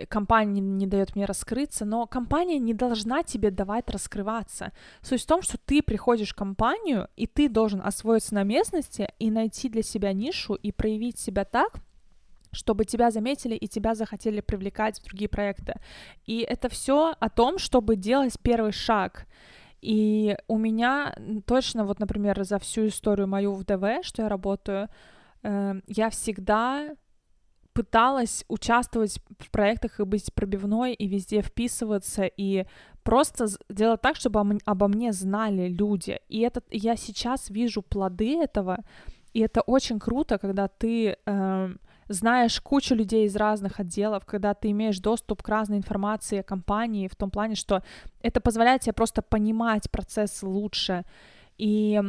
компания 0.09 0.61
не 0.61 0.87
дает 0.87 1.15
мне 1.15 1.25
раскрыться, 1.25 1.85
но 1.85 2.07
компания 2.07 2.59
не 2.59 2.73
должна 2.73 3.23
тебе 3.23 3.51
давать 3.51 3.89
раскрываться. 3.89 4.71
Суть 5.01 5.23
в 5.23 5.27
том, 5.27 5.41
что 5.41 5.57
ты 5.57 5.81
приходишь 5.83 6.31
в 6.31 6.35
компанию, 6.35 7.07
и 7.15 7.27
ты 7.27 7.47
должен 7.47 7.81
освоиться 7.81 8.33
на 8.33 8.43
местности 8.43 9.09
и 9.19 9.29
найти 9.29 9.69
для 9.69 9.83
себя 9.83 10.13
нишу 10.13 10.55
и 10.55 10.71
проявить 10.71 11.19
себя 11.19 11.45
так, 11.45 11.75
чтобы 12.51 12.83
тебя 12.83 13.11
заметили 13.11 13.55
и 13.55 13.67
тебя 13.67 13.95
захотели 13.95 14.41
привлекать 14.41 14.99
в 14.99 15.03
другие 15.05 15.29
проекты. 15.29 15.75
И 16.25 16.39
это 16.39 16.67
все 16.67 17.13
о 17.19 17.29
том, 17.29 17.59
чтобы 17.59 17.95
делать 17.95 18.33
первый 18.41 18.71
шаг. 18.71 19.27
И 19.81 20.35
у 20.47 20.57
меня 20.57 21.15
точно, 21.45 21.85
вот, 21.85 21.99
например, 21.99 22.43
за 22.43 22.57
всю 22.59 22.87
историю 22.87 23.27
мою 23.27 23.53
в 23.53 23.63
ДВ, 23.63 24.03
что 24.03 24.23
я 24.23 24.29
работаю, 24.29 24.85
э, 24.85 24.89
я 25.43 26.09
всегда 26.09 26.95
пыталась 27.73 28.43
участвовать 28.47 29.19
в 29.39 29.49
проектах 29.49 29.99
и 29.99 30.03
быть 30.03 30.33
пробивной, 30.33 30.93
и 30.93 31.07
везде 31.07 31.41
вписываться, 31.41 32.25
и 32.25 32.65
просто 33.03 33.47
делать 33.69 34.01
так, 34.01 34.15
чтобы 34.15 34.59
обо 34.65 34.87
мне 34.87 35.13
знали 35.13 35.69
люди. 35.69 36.19
И 36.27 36.41
это 36.41 36.61
я 36.69 36.95
сейчас 36.95 37.49
вижу 37.49 37.81
плоды 37.81 38.37
этого, 38.37 38.79
и 39.33 39.39
это 39.39 39.61
очень 39.61 39.99
круто, 39.99 40.37
когда 40.37 40.67
ты 40.67 41.15
э, 41.25 41.69
знаешь 42.09 42.59
кучу 42.59 42.95
людей 42.95 43.25
из 43.25 43.35
разных 43.35 43.79
отделов, 43.79 44.25
когда 44.25 44.53
ты 44.53 44.71
имеешь 44.71 44.99
доступ 44.99 45.41
к 45.41 45.49
разной 45.49 45.77
информации 45.77 46.39
о 46.39 46.43
компании, 46.43 47.07
в 47.07 47.15
том 47.15 47.31
плане, 47.31 47.55
что 47.55 47.83
это 48.21 48.41
позволяет 48.41 48.81
тебе 48.81 48.93
просто 48.93 49.21
понимать 49.21 49.89
процесс 49.89 50.43
лучше. 50.43 51.05
И 51.57 52.01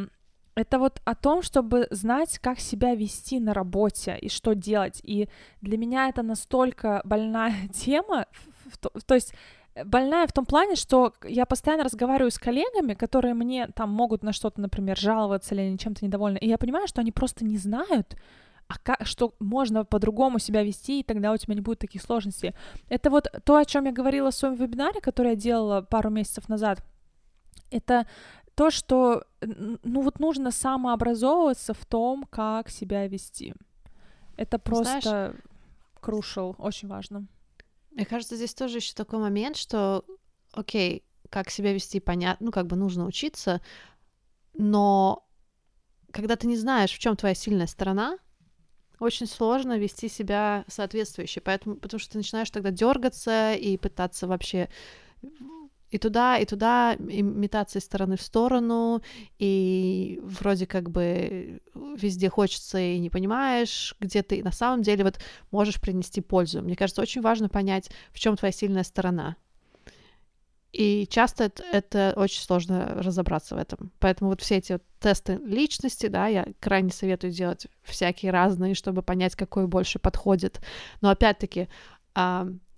это 0.55 0.78
вот 0.78 1.00
о 1.05 1.14
том, 1.14 1.42
чтобы 1.42 1.86
знать, 1.90 2.38
как 2.38 2.61
себя 2.61 2.94
вести 2.94 3.40
на 3.40 3.55
работе 3.55 4.18
и 4.20 4.28
что 4.28 4.55
делать. 4.55 5.00
И 5.03 5.28
для 5.61 5.78
меня 5.78 6.09
это 6.09 6.22
настолько 6.22 7.00
больная 7.05 7.55
тема, 7.74 8.26
то 9.07 9.14
есть 9.14 9.34
больная 9.84 10.26
в 10.26 10.32
том 10.32 10.44
плане, 10.44 10.76
что 10.76 11.14
я 11.24 11.46
постоянно 11.46 11.84
разговариваю 11.84 12.30
с 12.30 12.38
коллегами, 12.38 12.94
которые 12.94 13.34
мне 13.34 13.68
там 13.68 13.90
могут 13.90 14.22
на 14.22 14.32
что-то, 14.32 14.61
например, 14.61 14.98
жаловаться 14.98 15.55
или 15.55 15.62
они 15.62 15.78
чем-то 15.78 16.05
недовольны, 16.05 16.38
и 16.38 16.48
я 16.48 16.59
понимаю, 16.59 16.86
что 16.86 17.00
они 17.00 17.12
просто 17.12 17.44
не 17.44 17.57
знают, 17.57 18.16
а 18.68 18.78
как, 18.82 19.07
что 19.07 19.34
можно 19.40 19.84
по-другому 19.84 20.38
себя 20.38 20.62
вести, 20.62 21.00
и 21.00 21.03
тогда 21.03 21.32
у 21.32 21.36
тебя 21.36 21.55
не 21.55 21.61
будет 21.61 21.78
таких 21.78 22.03
сложностей. 22.03 22.55
Это 22.88 23.11
вот 23.11 23.28
то, 23.44 23.57
о 23.57 23.64
чем 23.64 23.84
я 23.84 23.92
говорила 23.92 24.30
в 24.30 24.34
своем 24.34 24.55
вебинаре, 24.55 25.00
который 25.00 25.30
я 25.30 25.36
делала 25.36 25.82
пару 25.82 26.11
месяцев 26.11 26.48
назад. 26.48 26.82
Это 27.70 28.07
то, 28.55 28.70
что, 28.70 29.24
ну 29.40 30.03
вот 30.03 30.18
нужно 30.20 30.50
самообразовываться 30.50 31.74
в 31.74 31.84
том, 31.86 32.24
как 32.30 32.68
себя 32.68 33.07
вести. 33.07 33.55
Это 34.36 34.59
просто 34.59 35.00
Знаешь, 35.00 35.36
crucial, 36.00 36.55
очень 36.59 36.88
важно. 36.88 37.26
Мне 37.90 38.07
кажется, 38.07 38.36
здесь 38.36 38.55
тоже 38.55 38.78
еще 38.78 38.94
такой 38.94 39.18
момент, 39.18 39.57
что, 39.57 40.05
окей, 40.53 41.05
как 41.30 41.50
себя 41.50 41.72
вести, 41.72 42.00
понятно, 42.00 42.46
ну 42.46 42.53
как 42.53 42.66
бы 42.66 42.76
нужно 42.76 43.07
учиться, 43.07 43.61
но 44.55 45.26
когда 46.11 46.36
ты 46.36 46.46
не 46.46 46.57
знаешь, 46.57 46.92
в 46.92 46.98
чем 46.98 47.16
твоя 47.16 47.34
сильная 47.34 47.66
сторона, 47.66 48.18
очень 48.98 49.26
сложно 49.26 49.78
вести 49.78 50.09
себя 50.09 50.64
соответствующе, 50.68 51.40
поэтому, 51.40 51.76
потому 51.76 51.98
что 51.98 52.12
ты 52.12 52.18
начинаешь 52.18 52.50
тогда 52.50 52.70
дергаться 52.70 53.55
и 53.55 53.76
пытаться 53.76 54.26
вообще 54.26 54.68
и 55.93 55.99
туда, 55.99 56.38
и 56.38 56.47
туда, 56.47 56.95
и 56.95 57.22
стороны 57.80 58.16
в 58.16 58.22
сторону, 58.22 59.03
и 59.38 60.18
вроде 60.22 60.66
как 60.66 60.90
бы 60.90 61.61
везде 61.74 62.30
хочется 62.30 62.80
и 62.80 62.99
не 62.99 63.11
понимаешь, 63.11 63.95
где 64.01 64.22
ты 64.22 64.43
на 64.43 64.53
самом 64.53 64.80
деле 64.80 65.05
вот 65.05 65.20
можешь 65.51 65.80
принести 65.80 66.22
пользу. 66.22 66.62
Мне 66.62 66.76
кажется, 66.76 67.03
очень 67.03 67.20
важно 67.20 67.51
понять, 67.51 67.90
в 68.11 68.18
чем 68.18 68.36
твоя 68.36 68.53
сильная 68.53 68.84
сторона. 68.84 69.36
И 70.72 71.07
часто 71.11 71.45
это, 71.45 71.62
это 71.70 72.14
очень 72.16 72.40
сложно 72.40 72.95
разобраться 72.95 73.55
в 73.55 73.59
этом. 73.59 73.93
Поэтому 73.99 74.30
вот 74.30 74.40
все 74.40 74.57
эти 74.57 74.72
вот 74.72 74.82
тесты 74.99 75.38
личности, 75.45 76.07
да, 76.07 76.28
я 76.28 76.47
крайне 76.59 76.90
советую 76.90 77.34
делать 77.34 77.66
всякие 77.82 78.32
разные, 78.32 78.74
чтобы 78.74 79.03
понять, 79.03 79.36
какой 79.36 79.66
больше 79.66 79.99
подходит. 79.99 80.62
Но 81.03 81.11
опять-таки, 81.11 81.68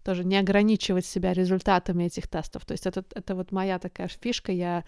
тоже 0.05 0.24
не 0.24 0.36
ограничивать 0.36 1.07
себя 1.07 1.32
результатами 1.32 2.05
этих 2.05 2.28
тестов. 2.28 2.64
То 2.64 2.72
есть 2.72 2.86
это, 2.86 3.05
это 3.14 3.34
вот 3.34 3.52
моя 3.52 3.78
такая 3.78 4.09
фишка, 4.09 4.52
я 4.52 4.84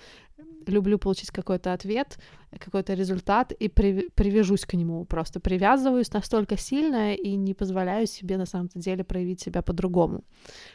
люблю 0.67 0.99
получить 0.99 1.31
какой-то 1.31 1.73
ответ, 1.73 2.19
какой-то 2.59 2.95
результат 2.95 3.53
и 3.53 3.69
при, 3.69 4.09
привяжусь 4.15 4.67
к 4.67 4.75
нему, 4.75 5.05
просто 5.05 5.41
привязываюсь 5.41 6.13
настолько 6.13 6.57
сильно 6.57 7.15
и 7.15 7.35
не 7.37 7.55
позволяю 7.55 8.07
себе 8.07 8.37
на 8.37 8.47
самом 8.47 8.69
деле 8.75 9.05
проявить 9.05 9.41
себя 9.41 9.63
по-другому. 9.63 10.25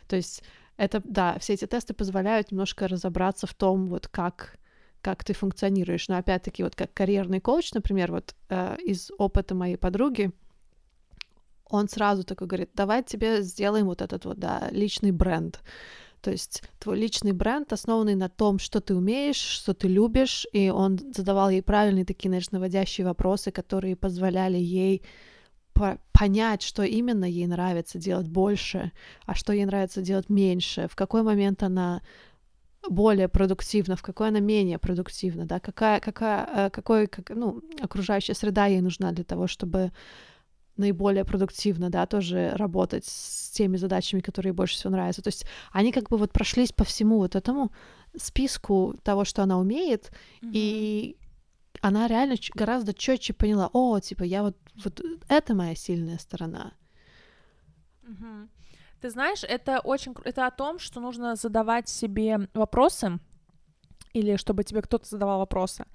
То 0.07 0.15
есть 0.15 0.43
это, 0.77 1.01
да, 1.05 1.37
все 1.39 1.53
эти 1.53 1.67
тесты 1.67 1.93
позволяют 1.93 2.51
немножко 2.51 2.87
разобраться 2.87 3.47
в 3.47 3.53
том, 3.53 3.87
вот 3.87 4.07
как 4.07 4.57
как 5.01 5.23
ты 5.23 5.33
функционируешь. 5.33 6.07
Но 6.09 6.17
опять-таки, 6.17 6.63
вот 6.63 6.75
как 6.75 6.93
карьерный 6.93 7.39
коуч, 7.39 7.73
например, 7.73 8.11
вот 8.11 8.35
э, 8.49 8.77
из 8.85 9.09
опыта 9.17 9.55
моей 9.55 9.75
подруги, 9.75 10.31
он 11.72 11.89
сразу 11.89 12.24
такой 12.24 12.47
говорит, 12.47 12.72
давай 12.74 13.03
тебе 13.03 13.41
сделаем 13.41 13.86
вот 13.86 14.01
этот 14.01 14.26
вот, 14.26 14.39
да, 14.39 14.69
личный 14.72 15.11
бренд. 15.11 15.61
То 16.22 16.30
есть 16.32 16.63
твой 16.80 16.99
личный 16.99 17.32
бренд, 17.32 17.74
основанный 17.74 18.15
на 18.15 18.30
том, 18.30 18.59
что 18.59 18.80
ты 18.80 18.95
умеешь, 18.95 19.38
что 19.38 19.74
ты 19.74 19.88
любишь, 19.88 20.45
и 20.53 20.69
он 20.69 20.99
задавал 21.15 21.49
ей 21.49 21.63
правильные 21.63 22.05
такие, 22.05 22.30
знаешь, 22.30 22.51
наводящие 22.51 23.07
вопросы, 23.07 23.51
которые 23.51 23.95
позволяли 23.95 24.57
ей 24.57 25.01
понять, 26.11 26.61
что 26.61 26.84
именно 26.84 27.26
ей 27.26 27.47
нравится 27.47 27.97
делать 27.97 28.28
больше, 28.28 28.91
а 29.26 29.34
что 29.34 29.53
ей 29.53 29.65
нравится 29.65 30.01
делать 30.01 30.30
меньше, 30.30 30.88
в 30.88 30.95
какой 30.95 31.24
момент 31.24 31.63
она 31.63 32.01
более 32.89 33.28
продуктивна, 33.28 33.95
в 33.95 34.01
какой 34.01 34.28
она 34.28 34.39
менее 34.39 34.78
продуктивна, 34.78 35.45
да, 35.45 35.59
какая, 35.59 35.99
какая, 35.99 36.67
э, 36.67 36.69
какой, 36.69 37.07
как, 37.07 37.30
ну, 37.30 37.61
окружающая 37.80 38.34
среда 38.34 38.65
ей 38.65 38.82
нужна 38.82 39.11
для 39.11 39.24
того, 39.24 39.47
чтобы 39.47 39.91
наиболее 40.82 41.23
продуктивно, 41.23 41.89
да, 41.89 42.05
тоже 42.05 42.51
работать 42.55 43.05
с 43.05 43.51
теми 43.51 43.77
задачами, 43.77 44.19
которые 44.19 44.53
больше 44.53 44.75
всего 44.75 44.91
нравятся. 44.91 45.21
То 45.21 45.29
есть 45.29 45.45
они 45.71 45.91
как 45.91 46.09
бы 46.09 46.17
вот 46.17 46.34
прошлись 46.34 46.71
по 46.71 46.84
всему 46.84 47.17
вот 47.17 47.36
этому 47.36 47.71
списку 48.17 48.99
того, 49.03 49.23
что 49.23 49.43
она 49.43 49.57
умеет, 49.57 50.11
mm-hmm. 50.41 50.51
и 50.53 51.17
она 51.82 52.07
реально 52.07 52.36
гораздо 52.53 52.93
четче 52.93 53.34
поняла, 53.34 53.69
о, 53.73 53.99
типа, 53.99 54.23
я 54.23 54.43
вот, 54.43 54.57
вот 54.84 55.01
это 55.29 55.55
моя 55.55 55.75
сильная 55.75 56.17
сторона. 56.17 56.73
Угу. 58.03 58.49
Ты 59.01 59.09
знаешь, 59.09 59.43
это 59.43 59.79
очень, 59.79 60.13
это 60.23 60.45
о 60.45 60.51
том, 60.51 60.77
что 60.79 60.99
нужно 60.99 61.36
задавать 61.36 61.89
себе 61.89 62.49
вопросы, 62.53 63.19
или 64.13 64.36
чтобы 64.36 64.63
тебе 64.63 64.82
кто-то 64.82 65.07
задавал 65.07 65.39
вопросы, 65.39 65.86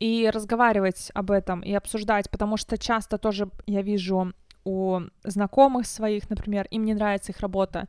и 0.00 0.28
разговаривать 0.32 1.10
об 1.14 1.30
этом, 1.30 1.60
и 1.60 1.72
обсуждать, 1.72 2.30
потому 2.30 2.56
что 2.56 2.76
часто 2.78 3.18
тоже 3.18 3.48
я 3.66 3.82
вижу 3.82 4.32
у 4.64 5.00
знакомых 5.22 5.86
своих, 5.86 6.28
например, 6.30 6.66
им 6.70 6.84
не 6.84 6.94
нравится 6.94 7.32
их 7.32 7.40
работа, 7.40 7.86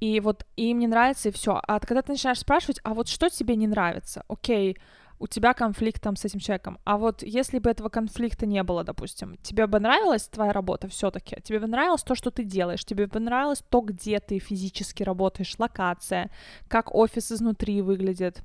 и 0.00 0.18
вот 0.20 0.46
им 0.56 0.78
не 0.78 0.86
нравится, 0.86 1.28
и 1.28 1.32
все. 1.32 1.60
А 1.66 1.78
когда 1.78 2.02
ты 2.02 2.12
начинаешь 2.12 2.40
спрашивать, 2.40 2.80
а 2.82 2.94
вот 2.94 3.08
что 3.08 3.28
тебе 3.28 3.54
не 3.54 3.66
нравится? 3.66 4.24
Окей, 4.28 4.78
у 5.18 5.26
тебя 5.26 5.52
конфликт 5.52 6.02
там 6.02 6.16
с 6.16 6.24
этим 6.24 6.40
человеком. 6.40 6.78
А 6.84 6.96
вот 6.96 7.22
если 7.22 7.58
бы 7.58 7.68
этого 7.68 7.90
конфликта 7.90 8.46
не 8.46 8.62
было, 8.62 8.82
допустим, 8.82 9.36
тебе 9.42 9.66
бы 9.66 9.78
нравилась 9.78 10.26
твоя 10.26 10.54
работа 10.54 10.88
все-таки? 10.88 11.36
Тебе 11.42 11.58
бы 11.58 11.66
нравилось 11.66 12.02
то, 12.02 12.14
что 12.14 12.30
ты 12.30 12.44
делаешь? 12.44 12.86
Тебе 12.86 13.06
бы 13.06 13.20
нравилось 13.20 13.62
то, 13.68 13.82
где 13.82 14.18
ты 14.20 14.38
физически 14.38 15.02
работаешь, 15.02 15.54
локация, 15.58 16.30
как 16.68 16.94
офис 16.94 17.30
изнутри 17.30 17.82
выглядит? 17.82 18.42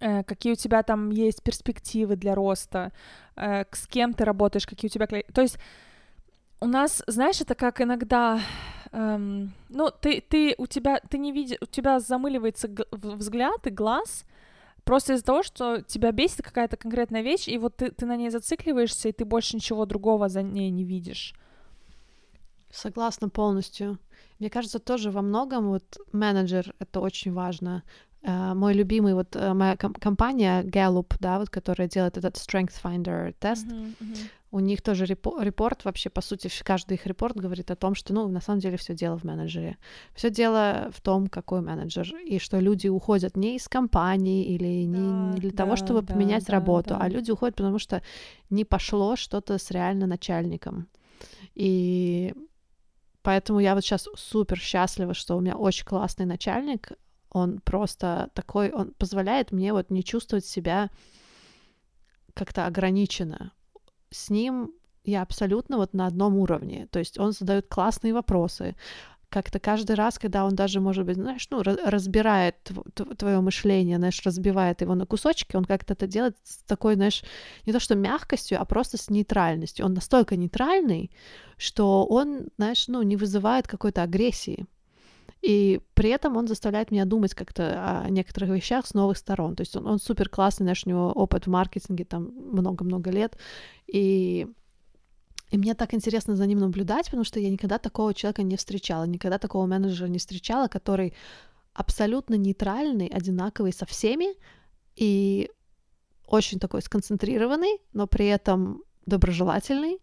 Э, 0.00 0.22
какие 0.22 0.52
у 0.52 0.56
тебя 0.56 0.82
там 0.82 1.10
есть 1.10 1.42
перспективы 1.42 2.16
для 2.16 2.34
роста, 2.34 2.92
э, 3.36 3.64
с 3.70 3.86
кем 3.86 4.14
ты 4.14 4.24
работаешь, 4.24 4.66
какие 4.66 4.88
у 4.88 4.92
тебя... 4.92 5.06
То 5.06 5.42
есть 5.42 5.58
у 6.60 6.66
нас, 6.66 7.02
знаешь, 7.06 7.40
это 7.40 7.54
как 7.54 7.80
иногда, 7.80 8.40
эм, 8.92 9.52
ну, 9.68 9.90
ты, 9.90 10.20
ты, 10.20 10.54
у 10.58 10.66
тебя, 10.66 11.00
ты 11.00 11.18
не 11.18 11.32
видишь, 11.32 11.58
у 11.60 11.66
тебя 11.66 12.00
замыливается 12.00 12.68
взгляд 12.92 13.66
и 13.66 13.70
глаз, 13.70 14.24
Просто 14.88 15.12
из-за 15.12 15.24
того, 15.26 15.42
что 15.42 15.82
тебя 15.82 16.12
бесит 16.12 16.40
какая-то 16.40 16.78
конкретная 16.78 17.20
вещь, 17.20 17.46
и 17.46 17.58
вот 17.58 17.76
ты, 17.76 17.90
ты 17.90 18.06
на 18.06 18.16
ней 18.16 18.30
зацикливаешься, 18.30 19.10
и 19.10 19.12
ты 19.12 19.26
больше 19.26 19.56
ничего 19.56 19.84
другого 19.84 20.30
за 20.30 20.42
ней 20.42 20.70
не 20.70 20.82
видишь. 20.82 21.34
Согласна 22.70 23.28
полностью. 23.28 23.98
Мне 24.38 24.48
кажется, 24.48 24.78
тоже 24.78 25.10
во 25.10 25.20
многом 25.20 25.68
вот 25.68 25.98
менеджер— 26.12 26.74
это 26.78 27.00
очень 27.00 27.34
важно. 27.34 27.82
Uh, 28.20 28.52
мой 28.52 28.74
любимый, 28.74 29.14
вот 29.14 29.36
uh, 29.36 29.54
моя 29.54 29.76
ком- 29.76 29.94
компания 29.94 30.64
Gallup, 30.64 31.14
да, 31.20 31.38
вот, 31.38 31.50
которая 31.50 31.86
делает 31.86 32.16
этот 32.16 32.34
Strength 32.34 32.74
Finder 32.82 33.32
тест, 33.38 33.64
uh-huh, 33.64 33.94
uh-huh. 34.00 34.18
у 34.50 34.58
них 34.58 34.82
тоже 34.82 35.04
репо- 35.04 35.40
репорт, 35.40 35.84
вообще, 35.84 36.10
по 36.10 36.20
сути, 36.20 36.50
каждый 36.64 36.94
их 36.94 37.06
репорт 37.06 37.36
говорит 37.36 37.70
о 37.70 37.76
том, 37.76 37.94
что, 37.94 38.12
ну, 38.12 38.26
на 38.26 38.40
самом 38.40 38.58
деле 38.58 38.76
все 38.76 38.92
дело 38.92 39.16
в 39.16 39.22
менеджере. 39.22 39.78
Все 40.14 40.30
дело 40.30 40.90
в 40.92 41.00
том, 41.00 41.28
какой 41.28 41.60
менеджер, 41.60 42.12
и 42.16 42.40
что 42.40 42.58
люди 42.58 42.88
уходят 42.88 43.36
не 43.36 43.54
из 43.54 43.68
компании 43.68 44.46
или 44.46 44.82
не, 44.84 44.96
да, 44.96 45.34
не 45.34 45.40
для 45.40 45.50
да, 45.52 45.56
того, 45.56 45.76
чтобы 45.76 46.02
да, 46.02 46.12
поменять 46.12 46.46
да, 46.46 46.54
работу, 46.54 46.90
да. 46.90 46.98
а 47.00 47.08
люди 47.08 47.30
уходят, 47.30 47.54
потому 47.54 47.78
что 47.78 48.02
не 48.50 48.64
пошло 48.64 49.14
что-то 49.14 49.58
с 49.58 49.70
реально 49.70 50.08
начальником. 50.08 50.88
И 51.54 52.34
поэтому 53.22 53.60
я 53.60 53.76
вот 53.76 53.84
сейчас 53.84 54.08
супер 54.16 54.58
счастлива, 54.58 55.14
что 55.14 55.36
у 55.36 55.40
меня 55.40 55.56
очень 55.56 55.84
классный 55.84 56.26
начальник, 56.26 56.90
он 57.30 57.60
просто 57.60 58.30
такой, 58.34 58.70
он 58.70 58.92
позволяет 58.92 59.52
мне 59.52 59.72
вот 59.72 59.90
не 59.90 60.02
чувствовать 60.02 60.46
себя 60.46 60.90
как-то 62.34 62.66
ограниченно. 62.66 63.52
С 64.10 64.30
ним 64.30 64.72
я 65.04 65.22
абсолютно 65.22 65.76
вот 65.76 65.94
на 65.94 66.06
одном 66.06 66.36
уровне. 66.36 66.86
То 66.90 66.98
есть 66.98 67.18
он 67.18 67.32
задает 67.32 67.66
классные 67.68 68.14
вопросы. 68.14 68.76
Как-то 69.28 69.58
каждый 69.58 69.94
раз, 69.94 70.18
когда 70.18 70.46
он 70.46 70.54
даже, 70.54 70.80
может 70.80 71.04
быть, 71.04 71.16
знаешь, 71.16 71.46
ну, 71.50 71.62
разбирает 71.62 72.56
твое 72.94 73.40
мышление, 73.40 73.98
знаешь, 73.98 74.22
разбивает 74.24 74.80
его 74.80 74.94
на 74.94 75.04
кусочки, 75.04 75.54
он 75.56 75.66
как-то 75.66 75.92
это 75.92 76.06
делает 76.06 76.36
с 76.44 76.62
такой, 76.62 76.94
знаешь, 76.94 77.22
не 77.66 77.74
то 77.74 77.80
что 77.80 77.94
мягкостью, 77.94 78.58
а 78.58 78.64
просто 78.64 78.96
с 78.96 79.10
нейтральностью. 79.10 79.84
Он 79.84 79.92
настолько 79.92 80.36
нейтральный, 80.36 81.10
что 81.58 82.06
он, 82.06 82.48
знаешь, 82.56 82.88
ну, 82.88 83.02
не 83.02 83.16
вызывает 83.16 83.68
какой-то 83.68 84.02
агрессии. 84.02 84.66
И 85.40 85.80
при 85.94 86.10
этом 86.10 86.36
он 86.36 86.48
заставляет 86.48 86.90
меня 86.90 87.04
думать 87.04 87.34
как-то 87.34 88.02
о 88.04 88.10
некоторых 88.10 88.50
вещах 88.50 88.86
с 88.86 88.94
новых 88.94 89.16
сторон. 89.16 89.54
То 89.54 89.62
есть 89.62 89.76
он, 89.76 89.86
он 89.86 89.98
супер 90.00 90.28
классный, 90.28 90.66
наш 90.66 90.84
у 90.84 90.90
него 90.90 91.12
опыт 91.12 91.46
в 91.46 91.50
маркетинге 91.50 92.04
там 92.04 92.32
много-много 92.52 93.10
лет. 93.10 93.38
И 93.86 94.46
и 95.50 95.56
мне 95.56 95.74
так 95.74 95.94
интересно 95.94 96.36
за 96.36 96.46
ним 96.46 96.58
наблюдать, 96.58 97.06
потому 97.06 97.24
что 97.24 97.40
я 97.40 97.48
никогда 97.48 97.78
такого 97.78 98.12
человека 98.12 98.42
не 98.42 98.56
встречала, 98.56 99.04
никогда 99.04 99.38
такого 99.38 99.64
менеджера 99.64 100.06
не 100.06 100.18
встречала, 100.18 100.68
который 100.68 101.14
абсолютно 101.72 102.34
нейтральный, 102.34 103.06
одинаковый 103.06 103.72
со 103.72 103.86
всеми 103.86 104.36
и 104.94 105.50
очень 106.26 106.58
такой 106.58 106.82
сконцентрированный, 106.82 107.78
но 107.94 108.06
при 108.06 108.26
этом 108.26 108.82
доброжелательный, 109.06 109.98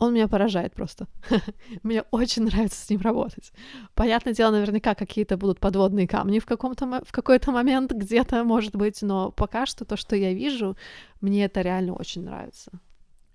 он 0.00 0.14
меня 0.14 0.28
поражает 0.28 0.74
просто. 0.74 1.06
Мне 1.82 2.02
очень 2.10 2.44
нравится 2.44 2.84
с 2.84 2.90
ним 2.90 3.00
работать. 3.02 3.52
Понятное 3.94 4.32
дело, 4.32 4.50
наверняка 4.50 4.94
какие-то 4.94 5.36
будут 5.36 5.60
подводные 5.60 6.08
камни 6.08 6.38
в, 6.38 6.46
каком-то, 6.46 7.02
в 7.04 7.12
какой-то 7.12 7.52
момент 7.52 7.92
где-то, 7.92 8.42
может 8.44 8.74
быть, 8.74 9.02
но 9.02 9.30
пока 9.30 9.66
что 9.66 9.84
то, 9.84 9.96
что 9.96 10.16
я 10.16 10.32
вижу, 10.32 10.76
мне 11.20 11.44
это 11.44 11.60
реально 11.60 11.92
очень 11.92 12.24
нравится. 12.24 12.72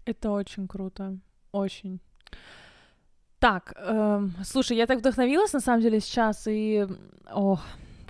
Это 0.06 0.32
очень 0.32 0.68
круто. 0.68 1.18
Очень. 1.52 2.00
Так, 3.40 3.74
эм, 3.78 4.34
слушай, 4.44 4.76
я 4.76 4.88
так 4.88 5.00
вдохновилась 5.00 5.54
на 5.54 5.60
самом 5.60 5.82
деле 5.82 6.00
сейчас, 6.00 6.48
и... 6.48 6.88
О, 7.32 7.60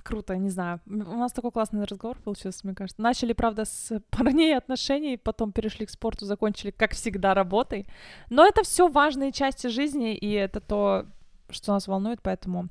круто, 0.06 0.36
не 0.36 0.50
знаю. 0.50 0.80
У 0.86 1.16
нас 1.16 1.32
такой 1.32 1.50
классный 1.50 1.84
разговор 1.84 2.16
получился, 2.18 2.60
мне 2.64 2.74
кажется. 2.74 3.02
Начали, 3.02 3.32
правда, 3.32 3.64
с 3.64 4.00
парней 4.10 4.56
отношений, 4.56 5.16
потом 5.16 5.52
перешли 5.52 5.86
к 5.86 5.90
спорту, 5.90 6.26
закончили, 6.26 6.70
как 6.70 6.92
всегда, 6.92 7.34
работой. 7.34 7.86
Но 8.30 8.46
это 8.46 8.62
все 8.62 8.88
важные 8.88 9.32
части 9.32 9.66
жизни, 9.66 10.14
и 10.14 10.30
это 10.30 10.60
то, 10.60 11.06
что 11.50 11.72
нас 11.72 11.88
волнует, 11.88 12.20
поэтому 12.22 12.68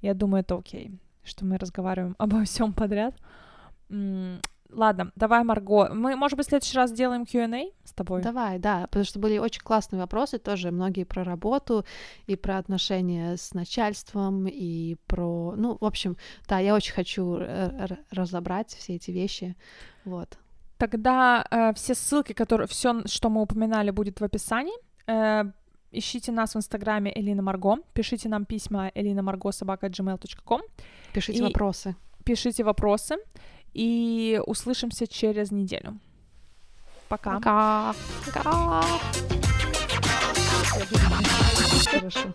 я 0.00 0.14
думаю, 0.14 0.42
это 0.42 0.56
окей, 0.56 0.90
что 1.24 1.44
мы 1.44 1.58
разговариваем 1.58 2.14
обо 2.18 2.44
всем 2.44 2.72
подряд. 2.72 3.14
Ладно, 4.70 5.12
давай, 5.16 5.42
Марго. 5.44 5.90
Мы, 5.92 6.16
может 6.16 6.36
быть, 6.36 6.46
в 6.46 6.50
следующий 6.50 6.76
раз 6.76 6.90
сделаем 6.90 7.24
Q&A 7.24 7.70
с 7.84 7.92
тобой? 7.92 8.22
Давай, 8.22 8.58
да, 8.58 8.82
потому 8.82 9.04
что 9.04 9.18
были 9.18 9.38
очень 9.38 9.62
классные 9.62 10.00
вопросы, 10.00 10.38
тоже 10.38 10.70
многие 10.70 11.04
про 11.04 11.24
работу 11.24 11.84
и 12.26 12.36
про 12.36 12.58
отношения 12.58 13.36
с 13.36 13.54
начальством, 13.54 14.46
и 14.46 14.96
про... 15.06 15.54
Ну, 15.56 15.78
в 15.80 15.84
общем, 15.84 16.16
да, 16.48 16.58
я 16.58 16.74
очень 16.74 16.94
хочу 16.94 17.38
разобрать 18.10 18.74
все 18.74 18.96
эти 18.96 19.10
вещи, 19.10 19.56
вот. 20.04 20.38
Тогда 20.78 21.46
э, 21.50 21.72
все 21.74 21.94
ссылки, 21.94 22.32
которые... 22.32 22.66
все, 22.66 23.02
что 23.06 23.30
мы 23.30 23.40
упоминали, 23.40 23.90
будет 23.90 24.20
в 24.20 24.24
описании. 24.24 24.74
Э, 25.06 25.44
ищите 25.90 26.32
нас 26.32 26.54
в 26.54 26.58
Инстаграме 26.58 27.12
Элина 27.18 27.42
Марго, 27.42 27.78
пишите 27.94 28.28
нам 28.28 28.44
письма 28.44 28.90
элина 28.94 29.22
марго 29.22 29.52
собака 29.52 29.86
gmail.com. 29.86 30.60
Пишите 31.14 31.38
и 31.38 31.42
вопросы. 31.42 31.96
Пишите 32.24 32.62
вопросы. 32.62 33.16
И 33.76 34.40
услышимся 34.46 35.06
через 35.06 35.50
неделю. 35.50 35.98
Пока. 37.08 37.34
Пока. 37.34 37.94
Пока. 38.24 38.82
Хорошо. 41.90 42.32